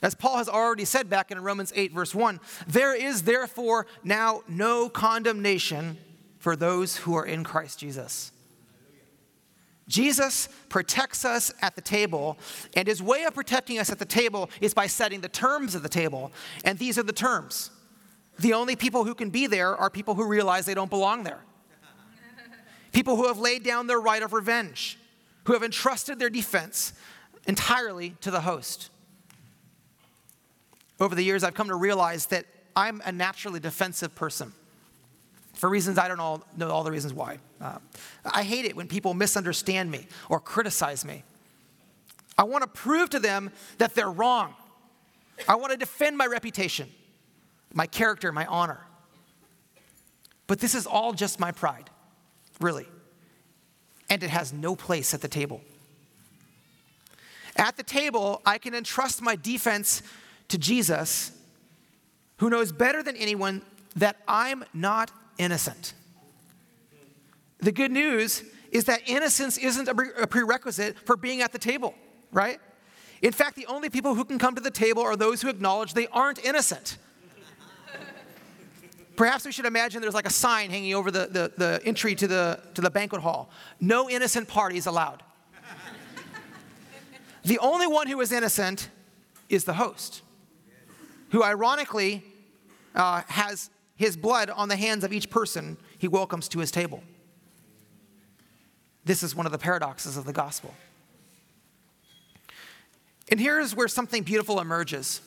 As 0.00 0.14
Paul 0.14 0.38
has 0.38 0.48
already 0.48 0.86
said 0.86 1.10
back 1.10 1.30
in 1.30 1.38
Romans 1.40 1.74
8, 1.76 1.92
verse 1.92 2.14
1, 2.14 2.40
there 2.66 2.94
is 2.94 3.24
therefore 3.24 3.86
now 4.02 4.44
no 4.48 4.88
condemnation 4.88 5.98
for 6.46 6.54
those 6.54 6.98
who 6.98 7.16
are 7.16 7.26
in 7.26 7.42
Christ 7.42 7.80
Jesus. 7.80 8.30
Jesus 9.88 10.48
protects 10.68 11.24
us 11.24 11.52
at 11.60 11.74
the 11.74 11.80
table, 11.80 12.38
and 12.76 12.86
his 12.86 13.02
way 13.02 13.24
of 13.24 13.34
protecting 13.34 13.80
us 13.80 13.90
at 13.90 13.98
the 13.98 14.04
table 14.04 14.48
is 14.60 14.72
by 14.72 14.86
setting 14.86 15.22
the 15.22 15.28
terms 15.28 15.74
of 15.74 15.82
the 15.82 15.88
table. 15.88 16.30
And 16.62 16.78
these 16.78 16.98
are 16.98 17.02
the 17.02 17.12
terms. 17.12 17.72
The 18.38 18.52
only 18.52 18.76
people 18.76 19.02
who 19.02 19.12
can 19.12 19.30
be 19.30 19.48
there 19.48 19.76
are 19.76 19.90
people 19.90 20.14
who 20.14 20.24
realize 20.24 20.66
they 20.66 20.74
don't 20.74 20.88
belong 20.88 21.24
there. 21.24 21.40
People 22.92 23.16
who 23.16 23.26
have 23.26 23.40
laid 23.40 23.64
down 23.64 23.88
their 23.88 24.00
right 24.00 24.22
of 24.22 24.32
revenge, 24.32 25.00
who 25.46 25.52
have 25.52 25.64
entrusted 25.64 26.20
their 26.20 26.30
defense 26.30 26.92
entirely 27.48 28.10
to 28.20 28.30
the 28.30 28.42
host. 28.42 28.90
Over 31.00 31.16
the 31.16 31.24
years, 31.24 31.42
I've 31.42 31.54
come 31.54 31.70
to 31.70 31.74
realize 31.74 32.26
that 32.26 32.46
I'm 32.76 33.02
a 33.04 33.10
naturally 33.10 33.58
defensive 33.58 34.14
person 34.14 34.52
for 35.56 35.68
reasons 35.68 35.98
I 35.98 36.06
don't 36.06 36.20
all, 36.20 36.44
know 36.56 36.70
all 36.70 36.84
the 36.84 36.90
reasons 36.90 37.12
why. 37.14 37.38
Uh, 37.60 37.78
I 38.24 38.42
hate 38.42 38.66
it 38.66 38.76
when 38.76 38.86
people 38.86 39.14
misunderstand 39.14 39.90
me 39.90 40.06
or 40.28 40.38
criticize 40.38 41.04
me. 41.04 41.24
I 42.38 42.44
want 42.44 42.62
to 42.62 42.68
prove 42.68 43.10
to 43.10 43.18
them 43.18 43.50
that 43.78 43.94
they're 43.94 44.10
wrong. 44.10 44.54
I 45.48 45.56
want 45.56 45.72
to 45.72 45.78
defend 45.78 46.16
my 46.18 46.26
reputation, 46.26 46.88
my 47.72 47.86
character, 47.86 48.30
my 48.32 48.44
honor. 48.46 48.80
But 50.46 50.60
this 50.60 50.74
is 50.74 50.86
all 50.86 51.14
just 51.14 51.40
my 51.40 51.52
pride, 51.52 51.90
really. 52.60 52.86
And 54.10 54.22
it 54.22 54.30
has 54.30 54.52
no 54.52 54.76
place 54.76 55.14
at 55.14 55.22
the 55.22 55.28
table. 55.28 55.62
At 57.56 57.78
the 57.78 57.82
table, 57.82 58.42
I 58.44 58.58
can 58.58 58.74
entrust 58.74 59.22
my 59.22 59.34
defense 59.34 60.02
to 60.48 60.58
Jesus, 60.58 61.32
who 62.36 62.50
knows 62.50 62.70
better 62.70 63.02
than 63.02 63.16
anyone 63.16 63.62
that 63.96 64.16
I'm 64.28 64.62
not 64.74 65.10
innocent. 65.38 65.94
The 67.58 67.72
good 67.72 67.90
news 67.90 68.42
is 68.70 68.84
that 68.84 69.08
innocence 69.08 69.56
isn't 69.58 69.88
a 69.88 70.26
prerequisite 70.26 70.98
for 71.04 71.16
being 71.16 71.40
at 71.40 71.52
the 71.52 71.58
table, 71.58 71.94
right? 72.32 72.60
In 73.22 73.32
fact, 73.32 73.56
the 73.56 73.66
only 73.66 73.88
people 73.88 74.14
who 74.14 74.24
can 74.24 74.38
come 74.38 74.54
to 74.54 74.60
the 74.60 74.70
table 74.70 75.02
are 75.02 75.16
those 75.16 75.40
who 75.40 75.48
acknowledge 75.48 75.94
they 75.94 76.06
aren't 76.08 76.44
innocent. 76.44 76.98
Perhaps 79.16 79.46
we 79.46 79.52
should 79.52 79.64
imagine 79.64 80.02
there's 80.02 80.14
like 80.14 80.26
a 80.26 80.30
sign 80.30 80.68
hanging 80.68 80.94
over 80.94 81.10
the, 81.10 81.26
the, 81.26 81.52
the 81.56 81.80
entry 81.86 82.14
to 82.14 82.28
the, 82.28 82.60
to 82.74 82.82
the 82.82 82.90
banquet 82.90 83.22
hall 83.22 83.50
no 83.80 84.10
innocent 84.10 84.46
parties 84.46 84.84
allowed. 84.84 85.22
the 87.44 87.58
only 87.60 87.86
one 87.86 88.08
who 88.08 88.20
is 88.20 88.30
innocent 88.30 88.90
is 89.48 89.64
the 89.64 89.72
host, 89.74 90.20
who 91.30 91.42
ironically 91.42 92.22
uh, 92.94 93.22
has 93.28 93.70
his 93.96 94.16
blood 94.16 94.50
on 94.50 94.68
the 94.68 94.76
hands 94.76 95.04
of 95.04 95.12
each 95.12 95.30
person 95.30 95.76
he 95.98 96.08
welcomes 96.08 96.48
to 96.48 96.58
his 96.58 96.70
table. 96.70 97.02
This 99.04 99.22
is 99.22 99.34
one 99.34 99.46
of 99.46 99.52
the 99.52 99.58
paradoxes 99.58 100.16
of 100.16 100.24
the 100.24 100.32
gospel. 100.32 100.74
And 103.30 103.40
here's 103.40 103.74
where 103.74 103.88
something 103.88 104.22
beautiful 104.22 104.60
emerges. 104.60 105.20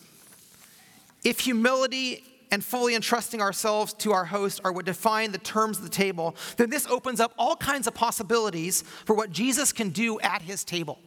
If 1.24 1.42
humility 1.42 2.24
and 2.52 2.64
fully 2.64 2.96
entrusting 2.96 3.42
ourselves 3.42 3.94
to 3.94 4.12
our 4.12 4.26
host 4.26 4.62
are 4.64 4.72
what 4.72 4.86
define 4.86 5.32
the 5.32 5.38
terms 5.38 5.78
of 5.78 5.84
the 5.84 5.90
table, 5.90 6.36
then 6.58 6.70
this 6.70 6.88
opens 6.88 7.20
up 7.20 7.34
all 7.38 7.56
kinds 7.56 7.88
of 7.88 7.94
possibilities 7.94 8.82
for 8.82 9.16
what 9.16 9.32
Jesus 9.32 9.72
can 9.72 9.90
do 9.90 10.20
at 10.22 10.42
his 10.42 10.64
table. 10.64 11.00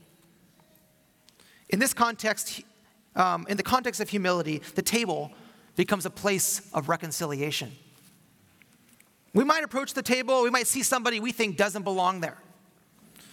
In 1.71 1.79
this 1.79 1.95
context, 1.95 2.63
um, 3.17 3.47
in 3.49 3.57
the 3.57 3.63
context 3.63 4.01
of 4.01 4.09
humility, 4.09 4.63
the 4.75 4.83
table 4.83 5.33
becomes 5.77 6.07
a 6.07 6.11
place 6.11 6.69
of 6.73 6.89
reconciliation. 6.89 7.73
We 9.35 9.45
might 9.45 9.65
approach 9.65 9.95
the 9.95 10.03
table, 10.03 10.43
we 10.43 10.51
might 10.51 10.67
see 10.67 10.83
somebody 10.83 11.19
we 11.19 11.33
think 11.33 11.57
doesn't 11.57 11.85
belong 11.85 12.21
there, 12.21 12.37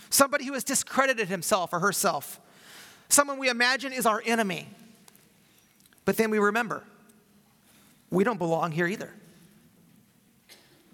somebody 0.09 0.45
who 0.45 0.53
has 0.53 0.63
discredited 0.63 1.27
himself 1.27 1.73
or 1.73 1.79
herself, 1.79 2.39
someone 3.09 3.37
we 3.37 3.49
imagine 3.49 3.91
is 3.91 4.05
our 4.05 4.21
enemy. 4.25 4.67
But 6.05 6.17
then 6.17 6.31
we 6.31 6.39
remember, 6.39 6.83
we 8.09 8.23
don't 8.23 8.39
belong 8.39 8.71
here 8.71 8.87
either. 8.87 9.13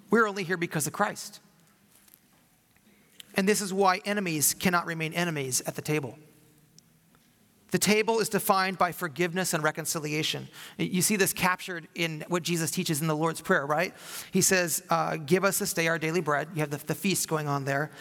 We're 0.10 0.28
only 0.28 0.44
here 0.44 0.58
because 0.58 0.88
of 0.88 0.94
Christ. 0.94 1.40
And 3.36 3.48
this 3.48 3.62
is 3.62 3.74
why 3.74 4.02
enemies 4.06 4.54
cannot 4.54 4.86
remain 4.86 5.14
enemies 5.14 5.62
at 5.62 5.76
the 5.76 5.82
table. 5.82 6.18
The 7.76 7.80
table 7.80 8.22
is 8.22 8.30
defined 8.30 8.78
by 8.78 8.94
forgiveness 8.94 9.54
and 9.54 9.62
reconciliation. 9.62 10.48
You 10.78 11.02
see 11.02 11.18
this 11.18 11.34
captured 11.34 11.90
in 11.94 12.24
what 12.30 12.42
Jesus 12.42 12.72
teaches 12.72 13.02
in 13.02 13.08
the 13.08 13.16
Lord's 13.18 13.42
Prayer, 13.42 13.66
right? 13.66 13.94
He 14.32 14.40
says, 14.40 14.82
uh, 14.90 15.18
Give 15.18 15.44
us 15.44 15.60
this 15.60 15.74
day 15.74 15.90
our 15.90 16.00
daily 16.00 16.22
bread. 16.22 16.48
You 16.54 16.62
have 16.62 16.70
the, 16.70 16.78
the 16.78 16.96
feast 16.96 17.28
going 17.28 17.50
on 17.50 17.66
there. 17.66 17.92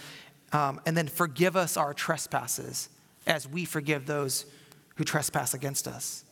Um, 0.53 0.81
and 0.87 0.97
then 0.97 1.09
forgive 1.09 1.57
us 1.57 1.77
our 1.77 1.93
trespasses 1.93 2.89
as 3.27 3.49
we 3.49 3.65
forgive 3.65 4.07
those 4.07 4.47
who 4.95 5.03
trespass 5.03 5.55
against 5.55 5.89
us. 5.89 6.25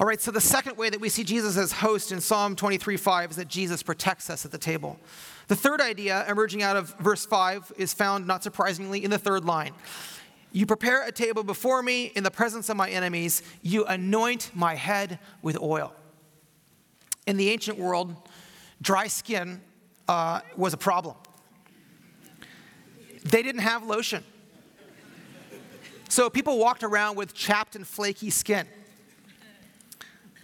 All 0.00 0.08
right, 0.08 0.20
so 0.20 0.32
the 0.32 0.40
second 0.40 0.76
way 0.76 0.90
that 0.90 1.00
we 1.00 1.08
see 1.08 1.22
Jesus 1.22 1.56
as 1.56 1.70
host 1.70 2.10
in 2.10 2.20
Psalm 2.20 2.56
23 2.56 2.96
5 2.96 3.30
is 3.30 3.36
that 3.36 3.46
Jesus 3.46 3.84
protects 3.84 4.28
us 4.28 4.44
at 4.44 4.50
the 4.50 4.58
table. 4.58 4.98
The 5.46 5.54
third 5.54 5.80
idea 5.80 6.24
emerging 6.28 6.64
out 6.64 6.76
of 6.76 6.96
verse 6.98 7.24
5 7.26 7.74
is 7.76 7.94
found, 7.94 8.26
not 8.26 8.42
surprisingly, 8.42 9.04
in 9.04 9.12
the 9.12 9.18
third 9.18 9.44
line. 9.44 9.72
You 10.52 10.66
prepare 10.66 11.06
a 11.06 11.12
table 11.12 11.44
before 11.44 11.82
me 11.82 12.06
in 12.06 12.24
the 12.24 12.30
presence 12.30 12.68
of 12.68 12.76
my 12.76 12.90
enemies. 12.90 13.42
You 13.62 13.84
anoint 13.84 14.50
my 14.54 14.74
head 14.74 15.18
with 15.42 15.60
oil. 15.60 15.92
In 17.26 17.36
the 17.36 17.50
ancient 17.50 17.78
world, 17.78 18.14
dry 18.82 19.06
skin 19.06 19.60
uh, 20.08 20.40
was 20.56 20.74
a 20.74 20.76
problem. 20.76 21.14
They 23.24 23.42
didn't 23.42 23.60
have 23.60 23.84
lotion. 23.84 24.24
So 26.08 26.28
people 26.28 26.58
walked 26.58 26.82
around 26.82 27.16
with 27.16 27.34
chapped 27.34 27.76
and 27.76 27.86
flaky 27.86 28.30
skin. 28.30 28.66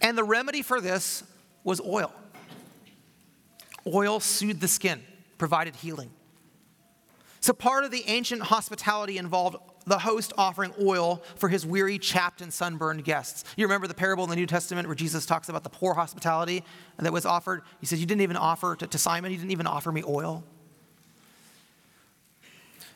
And 0.01 0.17
the 0.17 0.23
remedy 0.23 0.63
for 0.63 0.81
this 0.81 1.25
was 1.65 1.81
oil. 1.81 2.13
Oil 3.87 4.21
soothed 4.21 4.61
the 4.61 4.69
skin, 4.69 5.03
provided 5.39 5.75
healing. 5.75 6.11
So 7.41 7.53
part 7.53 7.85
of 7.85 7.91
the 7.91 8.05
ancient 8.07 8.43
hospitality 8.43 9.19
involved 9.19 9.57
the 9.87 9.99
host 9.99 10.33
offering 10.37 10.73
oil 10.81 11.23
for 11.37 11.49
his 11.49 11.65
weary, 11.65 11.99
chapped, 11.99 12.41
and 12.41 12.53
sunburned 12.53 13.05
guests. 13.05 13.45
You 13.57 13.67
remember 13.67 13.87
the 13.87 13.95
parable 13.95 14.25
in 14.25 14.31
the 14.31 14.37
New 14.37 14.47
Testament 14.47 14.89
where 14.89 14.97
Jesus 14.97 15.27
talks 15.27 15.49
about 15.49 15.63
the 15.63 15.71
poor 15.71 15.95
hospitality 15.95 16.65
that 16.99 17.13
was 17.13 17.25
offered? 17.25 17.63
He 17.81 17.87
says, 17.87 18.01
You 18.01 18.07
didn't 18.07 18.23
even 18.23 18.37
offer 18.37 18.75
to, 18.77 18.87
to 18.87 18.99
Simon, 18.99 19.31
you 19.31 19.39
didn't 19.39 19.53
even 19.53 19.67
offer 19.67 19.93
me 19.93 20.03
oil. 20.07 20.43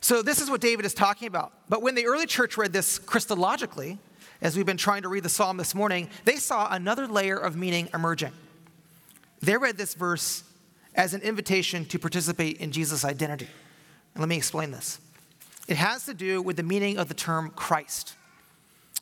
So, 0.00 0.22
this 0.22 0.40
is 0.40 0.50
what 0.50 0.60
David 0.60 0.84
is 0.84 0.94
talking 0.94 1.28
about. 1.28 1.52
But 1.68 1.82
when 1.82 1.94
the 1.94 2.06
early 2.06 2.26
church 2.26 2.56
read 2.56 2.72
this 2.72 2.98
Christologically, 2.98 3.98
as 4.42 4.56
we've 4.56 4.66
been 4.66 4.78
trying 4.78 5.02
to 5.02 5.08
read 5.08 5.22
the 5.22 5.28
psalm 5.28 5.58
this 5.58 5.74
morning, 5.74 6.08
they 6.24 6.36
saw 6.36 6.72
another 6.72 7.06
layer 7.06 7.36
of 7.36 7.56
meaning 7.56 7.88
emerging. 7.92 8.32
they 9.42 9.56
read 9.56 9.76
this 9.76 9.94
verse 9.94 10.44
as 10.94 11.14
an 11.14 11.20
invitation 11.20 11.84
to 11.84 11.98
participate 11.98 12.56
in 12.56 12.72
Jesus' 12.72 13.04
identity. 13.04 13.46
And 14.14 14.20
let 14.20 14.28
me 14.28 14.36
explain 14.36 14.70
this. 14.70 14.98
It 15.70 15.76
has 15.76 16.04
to 16.06 16.14
do 16.14 16.42
with 16.42 16.56
the 16.56 16.64
meaning 16.64 16.98
of 16.98 17.06
the 17.06 17.14
term 17.14 17.50
Christ. 17.54 18.16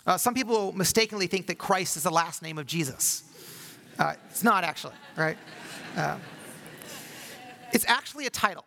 Uh, 0.06 0.18
some 0.18 0.34
people 0.34 0.72
mistakenly 0.72 1.26
think 1.26 1.46
that 1.46 1.56
Christ 1.56 1.96
is 1.96 2.02
the 2.02 2.10
last 2.10 2.42
name 2.42 2.58
of 2.58 2.66
Jesus. 2.66 3.24
Uh, 3.98 4.12
it's 4.28 4.44
not 4.44 4.64
actually, 4.64 4.92
right? 5.16 5.38
Uh, 5.96 6.18
it's 7.72 7.86
actually 7.88 8.26
a 8.26 8.30
title. 8.30 8.66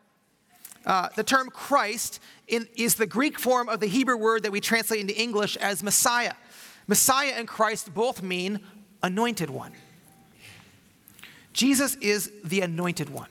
Uh, 0.84 1.10
the 1.16 1.24
term 1.24 1.52
Christ 1.52 2.20
in, 2.48 2.68
is 2.76 2.96
the 2.96 3.06
Greek 3.06 3.38
form 3.38 3.70
of 3.70 3.80
the 3.80 3.86
Hebrew 3.86 4.18
word 4.18 4.42
that 4.44 4.52
we 4.52 4.62
translate 4.62 5.00
into 5.00 5.16
English 5.16 5.56
as 5.58 5.84
Messiah. 5.84 6.34
Messiah 6.88 7.34
and 7.36 7.48
Christ 7.48 7.94
both 7.94 8.24
mean 8.24 8.62
anointed 9.04 9.52
one. 9.52 9.74
Jesus 11.54 11.98
is 11.98 12.32
the 12.44 12.62
anointed 12.62 13.12
one. 13.12 13.30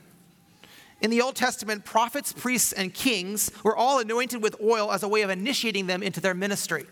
In 1.01 1.09
the 1.09 1.21
Old 1.21 1.35
Testament, 1.35 1.83
prophets, 1.83 2.31
priests, 2.31 2.71
and 2.71 2.93
kings 2.93 3.51
were 3.63 3.75
all 3.75 3.99
anointed 3.99 4.41
with 4.41 4.55
oil 4.61 4.91
as 4.91 5.01
a 5.01 5.07
way 5.07 5.23
of 5.23 5.29
initiating 5.29 5.87
them 5.87 6.03
into 6.03 6.21
their 6.21 6.35
ministry. 6.35 6.85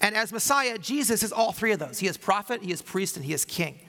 And 0.00 0.16
as 0.16 0.32
Messiah, 0.32 0.78
Jesus 0.78 1.22
is 1.22 1.32
all 1.32 1.52
three 1.52 1.72
of 1.72 1.78
those. 1.78 1.98
He 1.98 2.06
is 2.06 2.16
prophet, 2.16 2.62
he 2.62 2.72
is 2.72 2.80
priest, 2.80 3.16
and 3.16 3.24
he 3.24 3.34
is 3.34 3.44
king. 3.44 3.80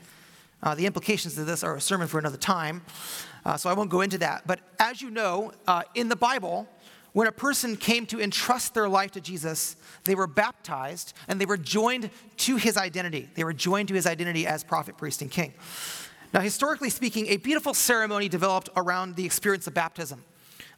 Uh, 0.62 0.74
the 0.74 0.84
implications 0.84 1.38
of 1.38 1.46
this 1.46 1.64
are 1.64 1.76
a 1.76 1.80
sermon 1.80 2.08
for 2.08 2.18
another 2.18 2.36
time, 2.36 2.82
uh, 3.44 3.56
so 3.56 3.70
I 3.70 3.72
won't 3.72 3.90
go 3.90 4.00
into 4.00 4.18
that. 4.18 4.46
But 4.46 4.60
as 4.78 5.00
you 5.00 5.10
know, 5.10 5.52
uh, 5.66 5.82
in 5.94 6.08
the 6.08 6.16
Bible, 6.16 6.68
when 7.12 7.26
a 7.26 7.32
person 7.32 7.76
came 7.76 8.06
to 8.06 8.20
entrust 8.20 8.74
their 8.74 8.88
life 8.88 9.12
to 9.12 9.20
Jesus, 9.20 9.76
they 10.04 10.14
were 10.14 10.26
baptized 10.26 11.14
and 11.28 11.40
they 11.40 11.46
were 11.46 11.56
joined 11.56 12.10
to 12.38 12.56
his 12.56 12.76
identity. 12.76 13.28
They 13.34 13.44
were 13.44 13.52
joined 13.52 13.88
to 13.88 13.94
his 13.94 14.06
identity 14.06 14.46
as 14.46 14.64
prophet, 14.64 14.96
priest, 14.96 15.20
and 15.20 15.30
king. 15.30 15.52
Now, 16.32 16.40
historically 16.40 16.88
speaking, 16.88 17.26
a 17.28 17.36
beautiful 17.36 17.74
ceremony 17.74 18.28
developed 18.28 18.70
around 18.74 19.16
the 19.16 19.24
experience 19.24 19.66
of 19.66 19.74
baptism. 19.74 20.24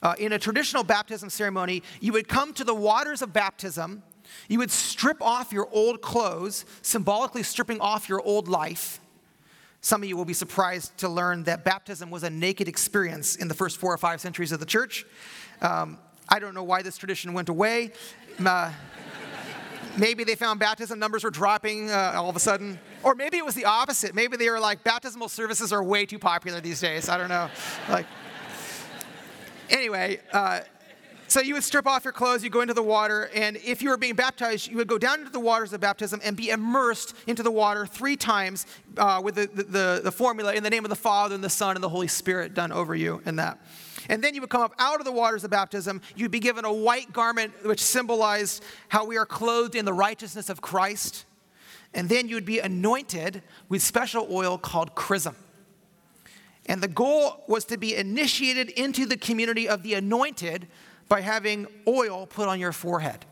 Uh, 0.02 0.14
in 0.18 0.32
a 0.32 0.38
traditional 0.38 0.82
baptism 0.82 1.30
ceremony, 1.30 1.82
you 2.00 2.12
would 2.12 2.28
come 2.28 2.52
to 2.54 2.64
the 2.64 2.74
waters 2.74 3.22
of 3.22 3.32
baptism, 3.32 4.02
you 4.48 4.58
would 4.58 4.70
strip 4.70 5.22
off 5.22 5.52
your 5.52 5.68
old 5.70 6.02
clothes, 6.02 6.64
symbolically 6.82 7.42
stripping 7.42 7.80
off 7.80 8.08
your 8.08 8.20
old 8.22 8.48
life. 8.48 9.00
Some 9.80 10.02
of 10.02 10.08
you 10.08 10.16
will 10.16 10.24
be 10.24 10.34
surprised 10.34 10.96
to 10.98 11.08
learn 11.08 11.44
that 11.44 11.64
baptism 11.64 12.10
was 12.10 12.22
a 12.22 12.30
naked 12.30 12.68
experience 12.68 13.36
in 13.36 13.48
the 13.48 13.54
first 13.54 13.76
four 13.76 13.92
or 13.92 13.98
five 13.98 14.20
centuries 14.20 14.50
of 14.50 14.58
the 14.58 14.66
church. 14.66 15.06
Um, 15.60 15.98
I 16.28 16.38
don't 16.38 16.54
know 16.54 16.64
why 16.64 16.82
this 16.82 16.96
tradition 16.96 17.32
went 17.34 17.48
away. 17.50 17.92
Uh, 18.44 18.72
maybe 19.96 20.24
they 20.24 20.34
found 20.34 20.60
baptism 20.60 20.98
numbers 20.98 21.24
were 21.24 21.30
dropping 21.30 21.90
uh, 21.90 22.12
all 22.16 22.28
of 22.28 22.36
a 22.36 22.40
sudden. 22.40 22.78
Or 23.02 23.14
maybe 23.14 23.36
it 23.36 23.44
was 23.44 23.54
the 23.54 23.64
opposite. 23.64 24.14
Maybe 24.14 24.36
they 24.36 24.50
were 24.50 24.60
like, 24.60 24.84
baptismal 24.84 25.28
services 25.28 25.72
are 25.72 25.82
way 25.82 26.06
too 26.06 26.18
popular 26.18 26.60
these 26.60 26.80
days. 26.80 27.08
I 27.08 27.18
don't 27.18 27.28
know. 27.28 27.48
Like, 27.88 28.06
anyway, 29.70 30.20
uh, 30.32 30.60
so 31.26 31.40
you 31.40 31.54
would 31.54 31.64
strip 31.64 31.86
off 31.86 32.04
your 32.04 32.12
clothes, 32.12 32.44
you 32.44 32.50
go 32.50 32.60
into 32.60 32.74
the 32.74 32.82
water, 32.82 33.30
and 33.34 33.56
if 33.56 33.82
you 33.82 33.90
were 33.90 33.96
being 33.96 34.14
baptized, 34.14 34.70
you 34.70 34.76
would 34.76 34.86
go 34.86 34.98
down 34.98 35.20
into 35.20 35.32
the 35.32 35.40
waters 35.40 35.72
of 35.72 35.80
baptism 35.80 36.20
and 36.22 36.36
be 36.36 36.50
immersed 36.50 37.16
into 37.26 37.42
the 37.42 37.50
water 37.50 37.86
three 37.86 38.16
times 38.16 38.66
uh, 38.98 39.20
with 39.24 39.34
the, 39.34 39.46
the, 39.46 40.00
the 40.04 40.12
formula 40.12 40.52
in 40.54 40.62
the 40.62 40.70
name 40.70 40.84
of 40.84 40.90
the 40.90 40.96
Father 40.96 41.34
and 41.34 41.42
the 41.42 41.50
Son 41.50 41.76
and 41.76 41.82
the 41.82 41.88
Holy 41.88 42.08
Spirit 42.08 42.54
done 42.54 42.70
over 42.70 42.94
you 42.94 43.22
in 43.26 43.36
that. 43.36 43.58
And 44.08 44.22
then 44.22 44.34
you 44.34 44.40
would 44.40 44.50
come 44.50 44.62
up 44.62 44.74
out 44.78 44.98
of 44.98 45.04
the 45.04 45.12
waters 45.12 45.44
of 45.44 45.50
baptism. 45.50 46.00
You'd 46.16 46.30
be 46.30 46.40
given 46.40 46.64
a 46.64 46.72
white 46.72 47.12
garment, 47.12 47.52
which 47.64 47.80
symbolized 47.80 48.62
how 48.88 49.04
we 49.04 49.16
are 49.16 49.26
clothed 49.26 49.74
in 49.74 49.84
the 49.84 49.92
righteousness 49.92 50.48
of 50.48 50.60
Christ. 50.60 51.24
And 51.94 52.08
then 52.08 52.28
you'd 52.28 52.44
be 52.44 52.58
anointed 52.58 53.42
with 53.68 53.82
special 53.82 54.26
oil 54.30 54.58
called 54.58 54.94
chrism. 54.94 55.36
And 56.66 56.82
the 56.82 56.88
goal 56.88 57.44
was 57.46 57.64
to 57.66 57.76
be 57.76 57.94
initiated 57.94 58.70
into 58.70 59.06
the 59.06 59.16
community 59.16 59.68
of 59.68 59.82
the 59.82 59.94
anointed 59.94 60.66
by 61.08 61.20
having 61.20 61.66
oil 61.86 62.26
put 62.26 62.48
on 62.48 62.58
your 62.58 62.72
forehead. 62.72 63.24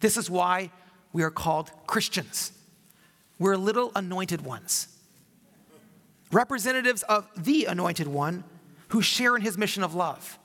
This 0.00 0.16
is 0.16 0.30
why 0.30 0.70
we 1.12 1.22
are 1.22 1.30
called 1.30 1.70
Christians. 1.86 2.52
We're 3.38 3.56
little 3.56 3.90
anointed 3.96 4.42
ones, 4.42 4.88
representatives 6.30 7.02
of 7.04 7.26
the 7.36 7.64
anointed 7.64 8.06
one 8.06 8.44
who 8.90 9.02
share 9.02 9.36
in 9.36 9.42
his 9.42 9.58
mission 9.58 9.82
of 9.82 9.94
love. 9.94 10.38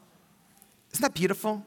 Isn't 0.94 1.02
that 1.02 1.14
beautiful? 1.14 1.64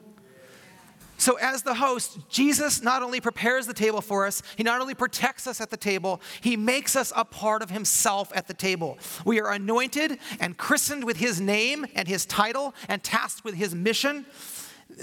So, 1.17 1.35
as 1.35 1.63
the 1.63 1.73
host, 1.73 2.29
Jesus 2.29 2.81
not 2.81 3.03
only 3.03 3.19
prepares 3.19 3.67
the 3.67 3.73
table 3.73 3.99
for 3.99 4.25
us, 4.25 4.41
he 4.55 4.63
not 4.63 4.79
only 4.79 4.95
protects 4.95 5.47
us 5.47 5.59
at 5.59 5.69
the 5.69 5.75
table, 5.75 6.21
he 6.39 6.55
makes 6.55 6.95
us 6.95 7.11
a 7.13 7.25
part 7.25 7.61
of 7.61 7.69
himself 7.69 8.31
at 8.33 8.47
the 8.47 8.53
table. 8.53 8.97
We 9.25 9.41
are 9.41 9.51
anointed 9.51 10.17
and 10.39 10.57
christened 10.57 11.03
with 11.03 11.17
his 11.17 11.41
name 11.41 11.85
and 11.93 12.07
his 12.07 12.25
title 12.25 12.73
and 12.87 13.03
tasked 13.03 13.43
with 13.43 13.55
his 13.55 13.75
mission. 13.75 14.25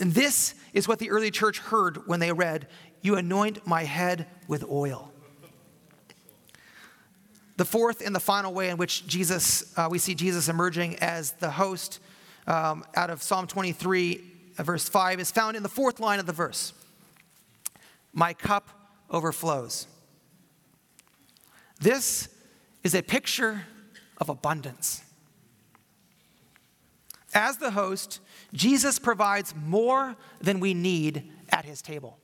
And 0.00 0.14
this 0.14 0.54
is 0.72 0.88
what 0.88 0.98
the 0.98 1.10
early 1.10 1.30
church 1.30 1.58
heard 1.58 2.06
when 2.06 2.18
they 2.18 2.32
read, 2.32 2.66
You 3.02 3.16
anoint 3.16 3.66
my 3.66 3.84
head 3.84 4.26
with 4.48 4.64
oil. 4.64 5.12
The 7.56 7.64
fourth 7.64 8.04
and 8.04 8.14
the 8.14 8.20
final 8.20 8.52
way 8.52 8.68
in 8.68 8.76
which 8.76 9.06
Jesus, 9.06 9.76
uh, 9.78 9.88
we 9.90 9.98
see 9.98 10.14
Jesus 10.14 10.48
emerging 10.48 10.96
as 10.96 11.32
the 11.32 11.50
host 11.50 12.00
um, 12.46 12.84
out 12.94 13.10
of 13.10 13.22
Psalm 13.22 13.46
23, 13.46 14.20
uh, 14.58 14.62
verse 14.62 14.88
5, 14.88 15.20
is 15.20 15.30
found 15.30 15.56
in 15.56 15.62
the 15.62 15.68
fourth 15.68 15.98
line 15.98 16.20
of 16.20 16.26
the 16.26 16.32
verse 16.32 16.72
My 18.12 18.34
cup 18.34 18.68
overflows. 19.10 19.86
This 21.80 22.28
is 22.84 22.94
a 22.94 23.02
picture 23.02 23.66
of 24.18 24.28
abundance. 24.28 25.02
As 27.34 27.58
the 27.58 27.72
host, 27.72 28.20
Jesus 28.52 28.98
provides 28.98 29.54
more 29.54 30.16
than 30.40 30.60
we 30.60 30.72
need 30.72 31.30
at 31.50 31.64
his 31.64 31.82
table. 31.82 32.18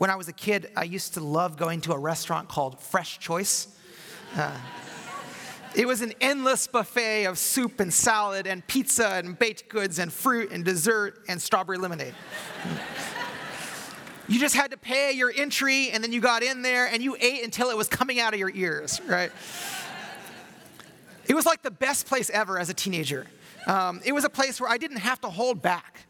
When 0.00 0.08
I 0.08 0.16
was 0.16 0.28
a 0.28 0.32
kid, 0.32 0.70
I 0.78 0.84
used 0.84 1.12
to 1.12 1.20
love 1.20 1.58
going 1.58 1.82
to 1.82 1.92
a 1.92 1.98
restaurant 1.98 2.48
called 2.48 2.80
Fresh 2.80 3.18
Choice. 3.18 3.68
Uh, 4.34 4.56
it 5.74 5.86
was 5.86 6.00
an 6.00 6.14
endless 6.22 6.66
buffet 6.66 7.26
of 7.26 7.36
soup 7.36 7.80
and 7.80 7.92
salad 7.92 8.46
and 8.46 8.66
pizza 8.66 9.06
and 9.06 9.38
baked 9.38 9.68
goods 9.68 9.98
and 9.98 10.10
fruit 10.10 10.52
and 10.52 10.64
dessert 10.64 11.18
and 11.28 11.38
strawberry 11.42 11.76
lemonade. 11.76 12.14
you 14.26 14.40
just 14.40 14.56
had 14.56 14.70
to 14.70 14.78
pay 14.78 15.12
your 15.12 15.30
entry 15.36 15.90
and 15.90 16.02
then 16.02 16.14
you 16.14 16.22
got 16.22 16.42
in 16.42 16.62
there 16.62 16.86
and 16.86 17.02
you 17.02 17.14
ate 17.20 17.44
until 17.44 17.68
it 17.68 17.76
was 17.76 17.86
coming 17.86 18.20
out 18.20 18.32
of 18.32 18.40
your 18.40 18.50
ears, 18.54 19.02
right? 19.06 19.30
It 21.28 21.34
was 21.34 21.44
like 21.44 21.60
the 21.60 21.70
best 21.70 22.06
place 22.06 22.30
ever 22.30 22.58
as 22.58 22.70
a 22.70 22.74
teenager. 22.74 23.26
Um, 23.66 24.00
it 24.02 24.12
was 24.12 24.24
a 24.24 24.30
place 24.30 24.62
where 24.62 24.70
I 24.70 24.78
didn't 24.78 25.00
have 25.00 25.20
to 25.20 25.28
hold 25.28 25.60
back. 25.60 26.06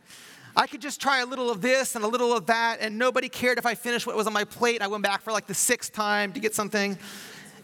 I 0.57 0.67
could 0.67 0.81
just 0.81 1.01
try 1.01 1.21
a 1.21 1.27
little 1.27 1.51
of 1.51 1.61
this 1.61 1.95
and 1.95 2.05
a 2.05 2.09
little 2.09 2.37
of 2.37 2.47
that, 2.47 2.79
and 2.81 2.99
nobody 2.99 3.29
cared 3.29 3.59
if 3.59 3.67
I 3.67 3.75
finished 3.75 4.07
what 4.07 4.17
was 4.17 4.27
on 4.27 4.33
my 4.33 4.45
plate. 4.45 4.83
I 4.83 4.89
went 4.89 5.03
back 5.03 5.23
for 5.23 5.33
like 5.33 5.47
the 5.47 5.55
sixth 5.55 5.93
time 5.93 6.33
to 6.33 6.41
get 6.41 6.55
something. 6.55 6.99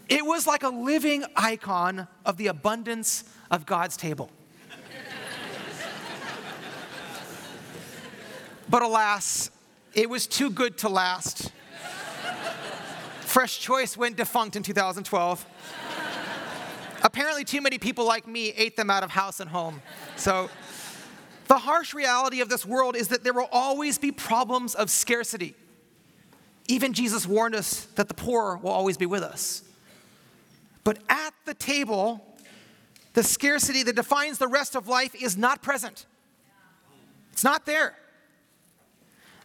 It 0.09 0.25
was 0.25 0.47
like 0.47 0.63
a 0.63 0.69
living 0.69 1.25
icon 1.35 2.07
of 2.25 2.37
the 2.37 2.47
abundance 2.47 3.25
of 3.51 3.65
God's 3.65 3.97
table. 3.97 4.29
but 8.69 8.81
alas, 8.81 9.51
it 9.93 10.09
was 10.09 10.27
too 10.27 10.49
good 10.49 10.77
to 10.79 10.89
last. 10.89 11.51
Fresh 13.21 13.59
Choice 13.59 13.97
went 13.97 14.15
defunct 14.15 14.55
in 14.55 14.63
2012. 14.63 15.45
Apparently, 17.03 17.43
too 17.43 17.61
many 17.61 17.77
people 17.77 18.05
like 18.05 18.25
me 18.25 18.49
ate 18.55 18.75
them 18.75 18.89
out 18.89 19.03
of 19.03 19.11
house 19.11 19.39
and 19.39 19.49
home. 19.49 19.81
So, 20.15 20.49
the 21.47 21.57
harsh 21.57 21.93
reality 21.93 22.41
of 22.41 22.49
this 22.49 22.65
world 22.65 22.95
is 22.95 23.09
that 23.09 23.23
there 23.23 23.33
will 23.33 23.49
always 23.51 23.97
be 23.97 24.11
problems 24.11 24.75
of 24.75 24.89
scarcity. 24.89 25.55
Even 26.67 26.93
Jesus 26.93 27.25
warned 27.25 27.55
us 27.55 27.85
that 27.95 28.07
the 28.07 28.13
poor 28.13 28.57
will 28.57 28.71
always 28.71 28.97
be 28.97 29.05
with 29.05 29.23
us. 29.23 29.63
But 30.83 30.99
at 31.09 31.33
the 31.45 31.53
table, 31.53 32.23
the 33.13 33.23
scarcity 33.23 33.83
that 33.83 33.95
defines 33.95 34.37
the 34.37 34.47
rest 34.47 34.75
of 34.75 34.87
life 34.87 35.15
is 35.15 35.37
not 35.37 35.61
present. 35.61 36.05
It's 37.31 37.43
not 37.43 37.65
there. 37.65 37.95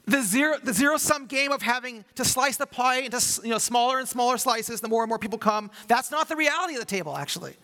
The 0.04 0.22
zero, 0.22 0.56
the 0.62 0.72
zero 0.72 0.96
sum 0.96 1.26
game 1.26 1.52
of 1.52 1.62
having 1.62 2.04
to 2.16 2.24
slice 2.24 2.56
the 2.56 2.66
pie 2.66 3.00
into 3.00 3.20
you 3.44 3.50
know, 3.50 3.58
smaller 3.58 3.98
and 3.98 4.08
smaller 4.08 4.36
slices 4.36 4.80
the 4.80 4.88
more 4.88 5.02
and 5.02 5.08
more 5.08 5.18
people 5.18 5.38
come, 5.38 5.70
that's 5.86 6.10
not 6.10 6.28
the 6.28 6.34
reality 6.34 6.74
of 6.74 6.80
the 6.80 6.86
table, 6.86 7.16
actually. 7.16 7.54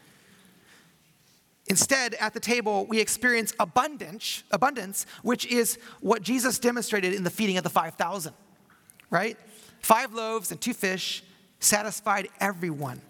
Instead, 1.69 2.14
at 2.14 2.33
the 2.33 2.41
table, 2.41 2.87
we 2.87 2.99
experience 2.99 3.53
abundance, 3.61 4.43
abundance, 4.51 5.05
which 5.23 5.45
is 5.47 5.79
what 6.01 6.23
Jesus 6.23 6.59
demonstrated 6.59 7.12
in 7.12 7.25
the 7.25 7.31
feeding 7.31 7.59
of 7.59 7.64
the 7.64 7.71
5,000, 7.71 8.33
right? 9.11 9.37
Five 9.81 10.14
loaves 10.14 10.51
and 10.51 10.61
two 10.61 10.73
fish 10.73 11.23
satisfied 11.61 12.29
everyone. 12.41 13.01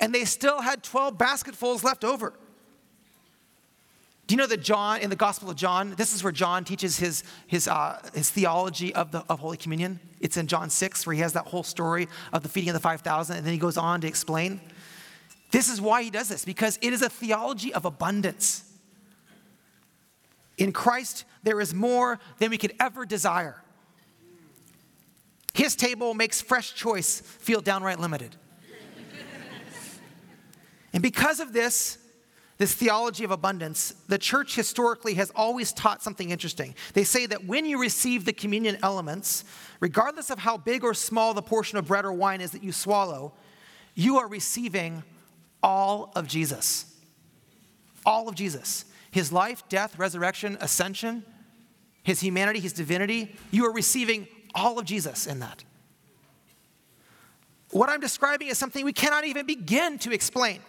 And 0.00 0.14
they 0.14 0.24
still 0.24 0.62
had 0.62 0.82
12 0.82 1.18
basketfuls 1.18 1.84
left 1.84 2.04
over. 2.04 2.32
Do 4.26 4.34
you 4.34 4.36
know 4.36 4.46
that 4.46 4.62
John, 4.62 5.00
in 5.00 5.10
the 5.10 5.16
Gospel 5.16 5.50
of 5.50 5.56
John, 5.56 5.94
this 5.96 6.14
is 6.14 6.22
where 6.22 6.32
John 6.32 6.64
teaches 6.64 6.96
his, 6.96 7.24
his, 7.48 7.66
uh, 7.66 8.00
his 8.14 8.30
theology 8.30 8.94
of, 8.94 9.10
the, 9.10 9.24
of 9.28 9.40
Holy 9.40 9.56
Communion? 9.56 9.98
It's 10.20 10.36
in 10.36 10.46
John 10.46 10.70
6, 10.70 11.04
where 11.04 11.14
he 11.14 11.20
has 11.20 11.32
that 11.32 11.48
whole 11.48 11.64
story 11.64 12.08
of 12.32 12.44
the 12.44 12.48
feeding 12.48 12.70
of 12.70 12.74
the 12.74 12.80
5,000, 12.80 13.36
and 13.36 13.44
then 13.44 13.52
he 13.52 13.58
goes 13.58 13.76
on 13.76 14.00
to 14.02 14.06
explain. 14.06 14.60
This 15.50 15.68
is 15.68 15.80
why 15.80 16.02
he 16.02 16.10
does 16.10 16.28
this, 16.28 16.44
because 16.44 16.78
it 16.80 16.92
is 16.92 17.02
a 17.02 17.08
theology 17.08 17.74
of 17.74 17.84
abundance. 17.84 18.64
In 20.58 20.72
Christ, 20.72 21.24
there 21.42 21.60
is 21.60 21.74
more 21.74 22.20
than 22.38 22.50
we 22.50 22.58
could 22.58 22.74
ever 22.78 23.04
desire. 23.04 23.60
His 25.54 25.74
table 25.74 26.14
makes 26.14 26.40
fresh 26.40 26.74
choice 26.74 27.20
feel 27.20 27.60
downright 27.60 27.98
limited. 27.98 28.36
and 30.92 31.02
because 31.02 31.40
of 31.40 31.52
this, 31.52 31.98
this 32.58 32.74
theology 32.74 33.24
of 33.24 33.30
abundance, 33.30 33.94
the 34.06 34.18
church 34.18 34.54
historically 34.54 35.14
has 35.14 35.32
always 35.34 35.72
taught 35.72 36.02
something 36.02 36.30
interesting. 36.30 36.74
They 36.92 37.04
say 37.04 37.24
that 37.26 37.46
when 37.46 37.64
you 37.64 37.80
receive 37.80 38.26
the 38.26 38.34
communion 38.34 38.76
elements, 38.82 39.44
regardless 39.80 40.30
of 40.30 40.38
how 40.38 40.58
big 40.58 40.84
or 40.84 40.92
small 40.92 41.32
the 41.32 41.42
portion 41.42 41.78
of 41.78 41.86
bread 41.86 42.04
or 42.04 42.12
wine 42.12 42.42
is 42.42 42.50
that 42.52 42.62
you 42.62 42.70
swallow, 42.70 43.32
you 43.94 44.18
are 44.18 44.28
receiving 44.28 45.02
all 45.62 46.12
of 46.14 46.26
Jesus. 46.26 46.86
All 48.04 48.28
of 48.28 48.34
Jesus. 48.34 48.84
His 49.10 49.32
life, 49.32 49.62
death, 49.68 49.98
resurrection, 49.98 50.56
ascension, 50.60 51.24
his 52.02 52.20
humanity, 52.20 52.60
his 52.60 52.72
divinity. 52.72 53.34
You 53.50 53.66
are 53.66 53.72
receiving 53.72 54.28
all 54.54 54.78
of 54.78 54.84
Jesus 54.84 55.26
in 55.26 55.40
that. 55.40 55.64
What 57.70 57.88
I'm 57.88 58.00
describing 58.00 58.48
is 58.48 58.58
something 58.58 58.84
we 58.84 58.92
cannot 58.92 59.24
even 59.24 59.46
begin 59.46 59.98
to 59.98 60.12
explain 60.12 60.60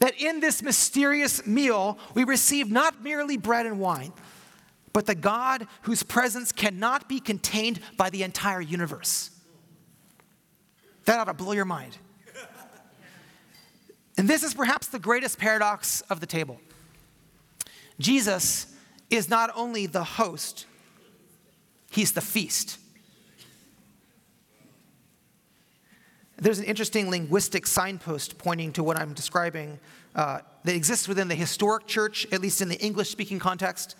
that 0.00 0.20
in 0.20 0.40
this 0.40 0.62
mysterious 0.62 1.46
meal, 1.46 1.98
we 2.14 2.24
receive 2.24 2.70
not 2.70 3.02
merely 3.02 3.36
bread 3.36 3.66
and 3.66 3.78
wine, 3.78 4.12
but 4.92 5.06
the 5.06 5.14
God 5.14 5.66
whose 5.82 6.02
presence 6.02 6.52
cannot 6.52 7.08
be 7.08 7.20
contained 7.20 7.80
by 7.96 8.10
the 8.10 8.22
entire 8.22 8.60
universe. 8.60 9.30
That 11.04 11.20
ought 11.20 11.24
to 11.24 11.34
blow 11.34 11.52
your 11.52 11.64
mind. 11.64 11.96
And 14.20 14.28
this 14.28 14.42
is 14.42 14.52
perhaps 14.52 14.88
the 14.88 14.98
greatest 14.98 15.38
paradox 15.38 16.02
of 16.10 16.20
the 16.20 16.26
table. 16.26 16.60
Jesus 17.98 18.66
is 19.08 19.30
not 19.30 19.50
only 19.54 19.86
the 19.86 20.04
host, 20.04 20.66
he's 21.90 22.12
the 22.12 22.20
feast. 22.20 22.78
There's 26.36 26.58
an 26.58 26.66
interesting 26.66 27.08
linguistic 27.08 27.66
signpost 27.66 28.36
pointing 28.36 28.74
to 28.74 28.84
what 28.84 28.98
I'm 28.98 29.14
describing 29.14 29.80
uh, 30.14 30.40
that 30.64 30.74
exists 30.74 31.08
within 31.08 31.28
the 31.28 31.34
historic 31.34 31.86
church, 31.86 32.26
at 32.30 32.42
least 32.42 32.60
in 32.60 32.68
the 32.68 32.78
English 32.78 33.08
speaking 33.08 33.38
context. 33.38 33.96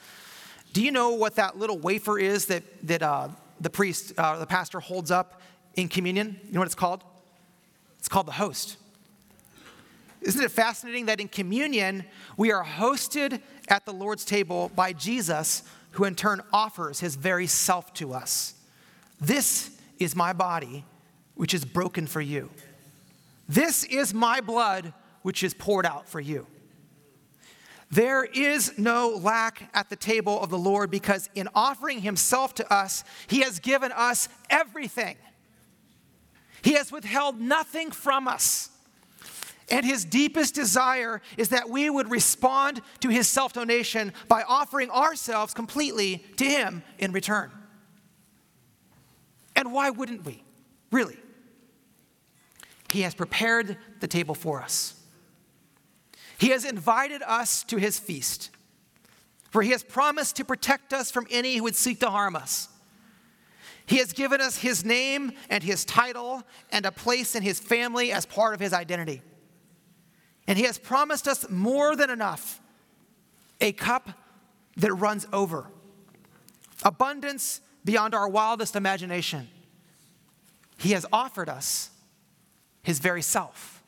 Do 0.74 0.84
you 0.84 0.92
know 0.92 1.14
what 1.14 1.36
that 1.36 1.56
little 1.56 1.78
wafer 1.78 2.18
is 2.18 2.44
that, 2.44 2.62
that 2.86 3.02
uh, 3.02 3.28
the 3.58 3.70
priest, 3.70 4.12
uh, 4.18 4.38
the 4.38 4.44
pastor 4.44 4.80
holds 4.80 5.10
up 5.10 5.40
in 5.76 5.88
communion? 5.88 6.38
You 6.44 6.52
know 6.52 6.60
what 6.60 6.66
it's 6.66 6.74
called? 6.74 7.04
It's 7.98 8.08
called 8.08 8.26
the 8.26 8.32
host. 8.32 8.76
Isn't 10.22 10.42
it 10.42 10.50
fascinating 10.50 11.06
that 11.06 11.20
in 11.20 11.28
communion, 11.28 12.04
we 12.36 12.52
are 12.52 12.64
hosted 12.64 13.40
at 13.68 13.86
the 13.86 13.92
Lord's 13.92 14.24
table 14.24 14.70
by 14.74 14.92
Jesus, 14.92 15.62
who 15.92 16.04
in 16.04 16.14
turn 16.14 16.42
offers 16.52 17.00
his 17.00 17.16
very 17.16 17.46
self 17.46 17.94
to 17.94 18.12
us? 18.12 18.54
This 19.20 19.70
is 19.98 20.14
my 20.14 20.32
body 20.32 20.84
which 21.34 21.54
is 21.54 21.64
broken 21.64 22.06
for 22.06 22.20
you. 22.20 22.50
This 23.48 23.84
is 23.84 24.12
my 24.12 24.40
blood, 24.40 24.92
which 25.22 25.42
is 25.42 25.54
poured 25.54 25.86
out 25.86 26.08
for 26.08 26.20
you. 26.20 26.46
There 27.90 28.24
is 28.24 28.78
no 28.78 29.08
lack 29.08 29.68
at 29.74 29.90
the 29.90 29.96
table 29.96 30.40
of 30.40 30.50
the 30.50 30.58
Lord 30.58 30.90
because 30.90 31.28
in 31.34 31.48
offering 31.54 32.00
himself 32.00 32.54
to 32.54 32.72
us, 32.72 33.02
he 33.26 33.40
has 33.40 33.58
given 33.58 33.90
us 33.90 34.28
everything. 34.48 35.16
He 36.62 36.74
has 36.74 36.92
withheld 36.92 37.40
nothing 37.40 37.90
from 37.90 38.28
us. 38.28 38.70
And 39.70 39.86
his 39.86 40.04
deepest 40.04 40.54
desire 40.54 41.22
is 41.36 41.50
that 41.50 41.70
we 41.70 41.88
would 41.88 42.10
respond 42.10 42.82
to 43.00 43.08
his 43.08 43.28
self 43.28 43.52
donation 43.52 44.12
by 44.26 44.42
offering 44.42 44.90
ourselves 44.90 45.54
completely 45.54 46.24
to 46.36 46.44
him 46.44 46.82
in 46.98 47.12
return. 47.12 47.52
And 49.54 49.72
why 49.72 49.90
wouldn't 49.90 50.24
we? 50.24 50.42
Really? 50.90 51.18
He 52.90 53.02
has 53.02 53.14
prepared 53.14 53.76
the 54.00 54.08
table 54.08 54.34
for 54.34 54.60
us. 54.60 55.00
He 56.38 56.48
has 56.48 56.64
invited 56.64 57.22
us 57.22 57.62
to 57.64 57.76
his 57.76 57.98
feast, 57.98 58.50
for 59.50 59.62
he 59.62 59.70
has 59.70 59.84
promised 59.84 60.36
to 60.36 60.44
protect 60.44 60.92
us 60.92 61.10
from 61.10 61.26
any 61.30 61.56
who 61.56 61.64
would 61.64 61.76
seek 61.76 62.00
to 62.00 62.10
harm 62.10 62.34
us. 62.34 62.68
He 63.86 63.98
has 63.98 64.12
given 64.12 64.40
us 64.40 64.56
his 64.56 64.84
name 64.84 65.32
and 65.48 65.62
his 65.62 65.84
title 65.84 66.42
and 66.72 66.86
a 66.86 66.92
place 66.92 67.34
in 67.34 67.42
his 67.42 67.60
family 67.60 68.10
as 68.10 68.24
part 68.24 68.54
of 68.54 68.60
his 68.60 68.72
identity. 68.72 69.22
And 70.46 70.58
he 70.58 70.64
has 70.64 70.78
promised 70.78 71.28
us 71.28 71.48
more 71.48 71.94
than 71.94 72.10
enough 72.10 72.60
a 73.60 73.72
cup 73.72 74.10
that 74.76 74.92
runs 74.94 75.26
over, 75.32 75.66
abundance 76.82 77.60
beyond 77.84 78.14
our 78.14 78.28
wildest 78.28 78.76
imagination. 78.76 79.48
He 80.78 80.92
has 80.92 81.04
offered 81.12 81.48
us 81.48 81.90
his 82.82 82.98
very 82.98 83.22
self. 83.22 83.82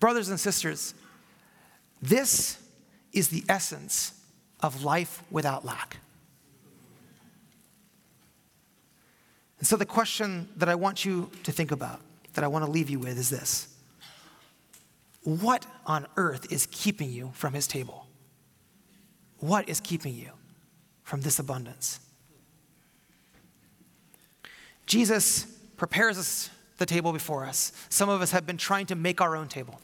Brothers 0.00 0.30
and 0.30 0.40
sisters, 0.40 0.94
this 2.00 2.58
is 3.12 3.28
the 3.28 3.44
essence 3.48 4.18
of 4.60 4.84
life 4.84 5.22
without 5.30 5.64
lack. 5.64 5.98
And 9.58 9.66
so, 9.68 9.76
the 9.76 9.86
question 9.86 10.48
that 10.56 10.68
I 10.68 10.74
want 10.74 11.04
you 11.04 11.30
to 11.44 11.52
think 11.52 11.70
about, 11.70 12.00
that 12.34 12.42
I 12.42 12.48
want 12.48 12.64
to 12.64 12.70
leave 12.70 12.90
you 12.90 12.98
with, 12.98 13.16
is 13.16 13.30
this 13.30 13.71
What 15.24 15.66
on 15.86 16.06
earth 16.16 16.52
is 16.52 16.66
keeping 16.70 17.10
you 17.10 17.30
from 17.34 17.52
his 17.52 17.66
table? 17.66 18.06
What 19.38 19.68
is 19.68 19.80
keeping 19.80 20.14
you 20.14 20.30
from 21.02 21.20
this 21.20 21.38
abundance? 21.38 22.00
Jesus 24.86 25.46
prepares 25.76 26.18
us 26.18 26.50
the 26.78 26.86
table 26.86 27.12
before 27.12 27.44
us. 27.44 27.72
Some 27.88 28.08
of 28.08 28.20
us 28.20 28.32
have 28.32 28.46
been 28.46 28.56
trying 28.56 28.86
to 28.86 28.94
make 28.94 29.20
our 29.20 29.36
own 29.36 29.48
table, 29.48 29.80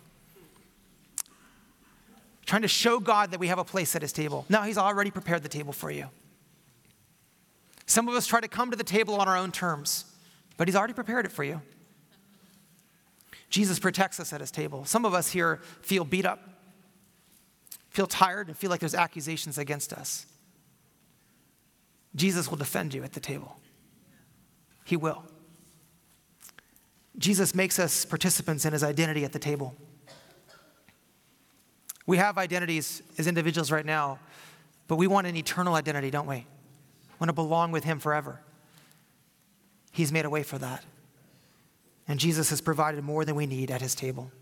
trying 2.44 2.62
to 2.62 2.68
show 2.68 2.98
God 2.98 3.30
that 3.30 3.38
we 3.38 3.46
have 3.48 3.58
a 3.58 3.64
place 3.64 3.94
at 3.94 4.02
his 4.02 4.12
table. 4.12 4.44
Now 4.48 4.62
he's 4.62 4.78
already 4.78 5.10
prepared 5.10 5.42
the 5.42 5.48
table 5.48 5.72
for 5.72 5.90
you. 5.90 6.06
Some 7.86 8.08
of 8.08 8.14
us 8.14 8.26
try 8.26 8.40
to 8.40 8.48
come 8.48 8.70
to 8.70 8.76
the 8.76 8.84
table 8.84 9.14
on 9.14 9.28
our 9.28 9.36
own 9.36 9.52
terms, 9.52 10.04
but 10.56 10.66
he's 10.68 10.76
already 10.76 10.94
prepared 10.94 11.24
it 11.24 11.32
for 11.32 11.44
you. 11.44 11.62
Jesus 13.50 13.78
protects 13.78 14.20
us 14.20 14.32
at 14.32 14.40
his 14.40 14.50
table. 14.50 14.84
Some 14.84 15.04
of 15.04 15.14
us 15.14 15.32
here 15.32 15.60
feel 15.80 16.04
beat 16.04 16.26
up, 16.26 16.40
feel 17.90 18.06
tired, 18.06 18.48
and 18.48 18.56
feel 18.56 18.70
like 18.70 18.80
there's 18.80 18.94
accusations 18.94 19.58
against 19.58 19.92
us. 19.92 20.26
Jesus 22.14 22.50
will 22.50 22.58
defend 22.58 22.94
you 22.94 23.02
at 23.04 23.12
the 23.12 23.20
table. 23.20 23.58
He 24.84 24.96
will. 24.96 25.24
Jesus 27.18 27.54
makes 27.54 27.78
us 27.78 28.04
participants 28.04 28.64
in 28.64 28.72
his 28.72 28.84
identity 28.84 29.24
at 29.24 29.32
the 29.32 29.38
table. 29.38 29.74
We 32.06 32.16
have 32.16 32.38
identities 32.38 33.02
as 33.18 33.26
individuals 33.26 33.70
right 33.70 33.84
now, 33.84 34.18
but 34.86 34.96
we 34.96 35.06
want 35.06 35.26
an 35.26 35.36
eternal 35.36 35.74
identity, 35.74 36.10
don't 36.10 36.26
we? 36.26 36.36
We 36.36 36.44
want 37.20 37.28
to 37.28 37.34
belong 37.34 37.72
with 37.72 37.84
him 37.84 37.98
forever. 37.98 38.40
He's 39.92 40.12
made 40.12 40.24
a 40.24 40.30
way 40.30 40.42
for 40.42 40.58
that. 40.58 40.84
And 42.08 42.18
Jesus 42.18 42.50
has 42.50 42.60
provided 42.60 43.04
more 43.04 43.24
than 43.24 43.36
we 43.36 43.46
need 43.46 43.70
at 43.70 43.82
his 43.82 43.94
table 43.94 44.32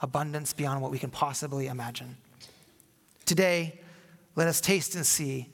abundance 0.00 0.52
beyond 0.52 0.82
what 0.82 0.90
we 0.90 0.98
can 0.98 1.10
possibly 1.10 1.66
imagine. 1.68 2.16
Today, 3.24 3.80
let 4.34 4.48
us 4.48 4.60
taste 4.60 4.94
and 4.94 5.06
see 5.06 5.48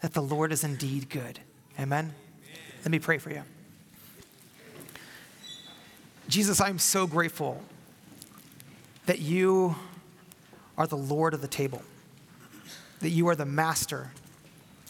that 0.00 0.14
the 0.14 0.22
Lord 0.22 0.52
is 0.52 0.64
indeed 0.64 1.10
good. 1.10 1.38
Amen? 1.78 2.06
Amen. 2.06 2.14
Let 2.82 2.90
me 2.90 2.98
pray 2.98 3.18
for 3.18 3.30
you. 3.30 3.42
Jesus, 6.28 6.60
I'm 6.60 6.78
so 6.78 7.06
grateful 7.06 7.62
that 9.06 9.20
you 9.20 9.76
are 10.76 10.86
the 10.86 10.96
Lord 10.96 11.34
of 11.34 11.40
the 11.40 11.48
table, 11.48 11.82
that 13.00 13.10
you 13.10 13.28
are 13.28 13.36
the 13.36 13.44
master, 13.44 14.10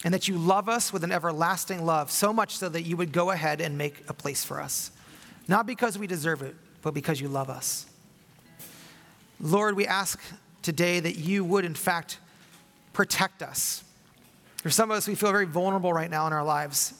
and 0.03 0.13
that 0.13 0.27
you 0.27 0.37
love 0.37 0.69
us 0.69 0.93
with 0.93 1.03
an 1.03 1.11
everlasting 1.11 1.85
love, 1.85 2.09
so 2.09 2.31
much 2.31 2.57
so 2.57 2.69
that 2.69 2.83
you 2.83 2.95
would 2.95 3.11
go 3.11 3.31
ahead 3.31 3.61
and 3.61 3.77
make 3.77 4.03
a 4.07 4.13
place 4.13 4.43
for 4.43 4.61
us. 4.61 4.91
Not 5.47 5.67
because 5.67 5.97
we 5.97 6.07
deserve 6.07 6.41
it, 6.41 6.55
but 6.81 6.93
because 6.93 7.21
you 7.21 7.27
love 7.27 7.49
us. 7.49 7.85
Lord, 9.39 9.75
we 9.75 9.85
ask 9.85 10.19
today 10.61 10.99
that 10.99 11.17
you 11.17 11.43
would, 11.43 11.65
in 11.65 11.75
fact, 11.75 12.19
protect 12.93 13.43
us. 13.43 13.83
For 14.57 14.69
some 14.69 14.89
of 14.89 14.97
us, 14.97 15.07
we 15.07 15.15
feel 15.15 15.31
very 15.31 15.45
vulnerable 15.45 15.93
right 15.93 16.09
now 16.09 16.25
in 16.25 16.33
our 16.33 16.43
lives. 16.43 16.93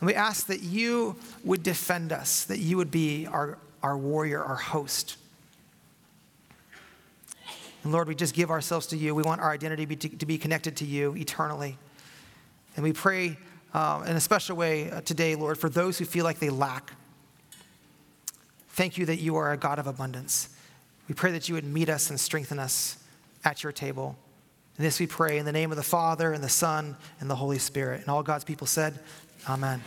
And 0.00 0.08
we 0.08 0.14
ask 0.14 0.46
that 0.48 0.62
you 0.62 1.16
would 1.44 1.62
defend 1.62 2.12
us, 2.12 2.44
that 2.46 2.58
you 2.58 2.76
would 2.76 2.90
be 2.90 3.26
our, 3.26 3.58
our 3.82 3.96
warrior, 3.96 4.42
our 4.42 4.56
host. 4.56 5.16
And 7.84 7.92
Lord, 7.92 8.08
we 8.08 8.14
just 8.14 8.34
give 8.34 8.50
ourselves 8.50 8.88
to 8.88 8.96
you. 8.96 9.14
We 9.14 9.22
want 9.22 9.40
our 9.40 9.50
identity 9.50 9.84
be 9.84 9.96
to, 9.96 10.08
to, 10.08 10.26
be 10.26 10.38
connected 10.38 10.76
to 10.78 10.84
you 10.84 11.14
eternally. 11.16 11.78
And 12.74 12.82
we 12.82 12.92
pray 12.92 13.36
um, 13.74 14.04
in 14.04 14.16
a 14.16 14.20
special 14.20 14.56
way 14.56 14.90
uh, 14.90 15.00
today, 15.02 15.34
Lord, 15.34 15.58
for 15.58 15.68
those 15.68 15.98
who 15.98 16.04
feel 16.04 16.24
like 16.24 16.38
they 16.38 16.50
lack. 16.50 16.92
Thank 18.72 18.96
you 18.96 19.06
that 19.06 19.18
you 19.18 19.36
are 19.36 19.52
a 19.52 19.56
God 19.56 19.78
of 19.78 19.86
abundance. 19.86 20.48
We 21.08 21.14
pray 21.14 21.32
that 21.32 21.48
you 21.48 21.54
would 21.54 21.64
meet 21.64 21.88
us 21.88 22.08
and 22.10 22.18
strengthen 22.18 22.58
us 22.58 22.96
at 23.44 23.62
your 23.62 23.72
table. 23.72 24.16
And 24.76 24.86
this 24.86 24.98
we 24.98 25.06
pray 25.06 25.36
in 25.38 25.44
the 25.44 25.52
name 25.52 25.70
of 25.70 25.76
the 25.76 25.82
Father, 25.82 26.32
and 26.32 26.42
the 26.42 26.48
Son, 26.48 26.96
and 27.20 27.28
the 27.28 27.36
Holy 27.36 27.58
Spirit. 27.58 28.00
And 28.00 28.08
all 28.08 28.22
God's 28.22 28.44
people 28.44 28.66
said, 28.66 28.98
Amen. 29.48 29.82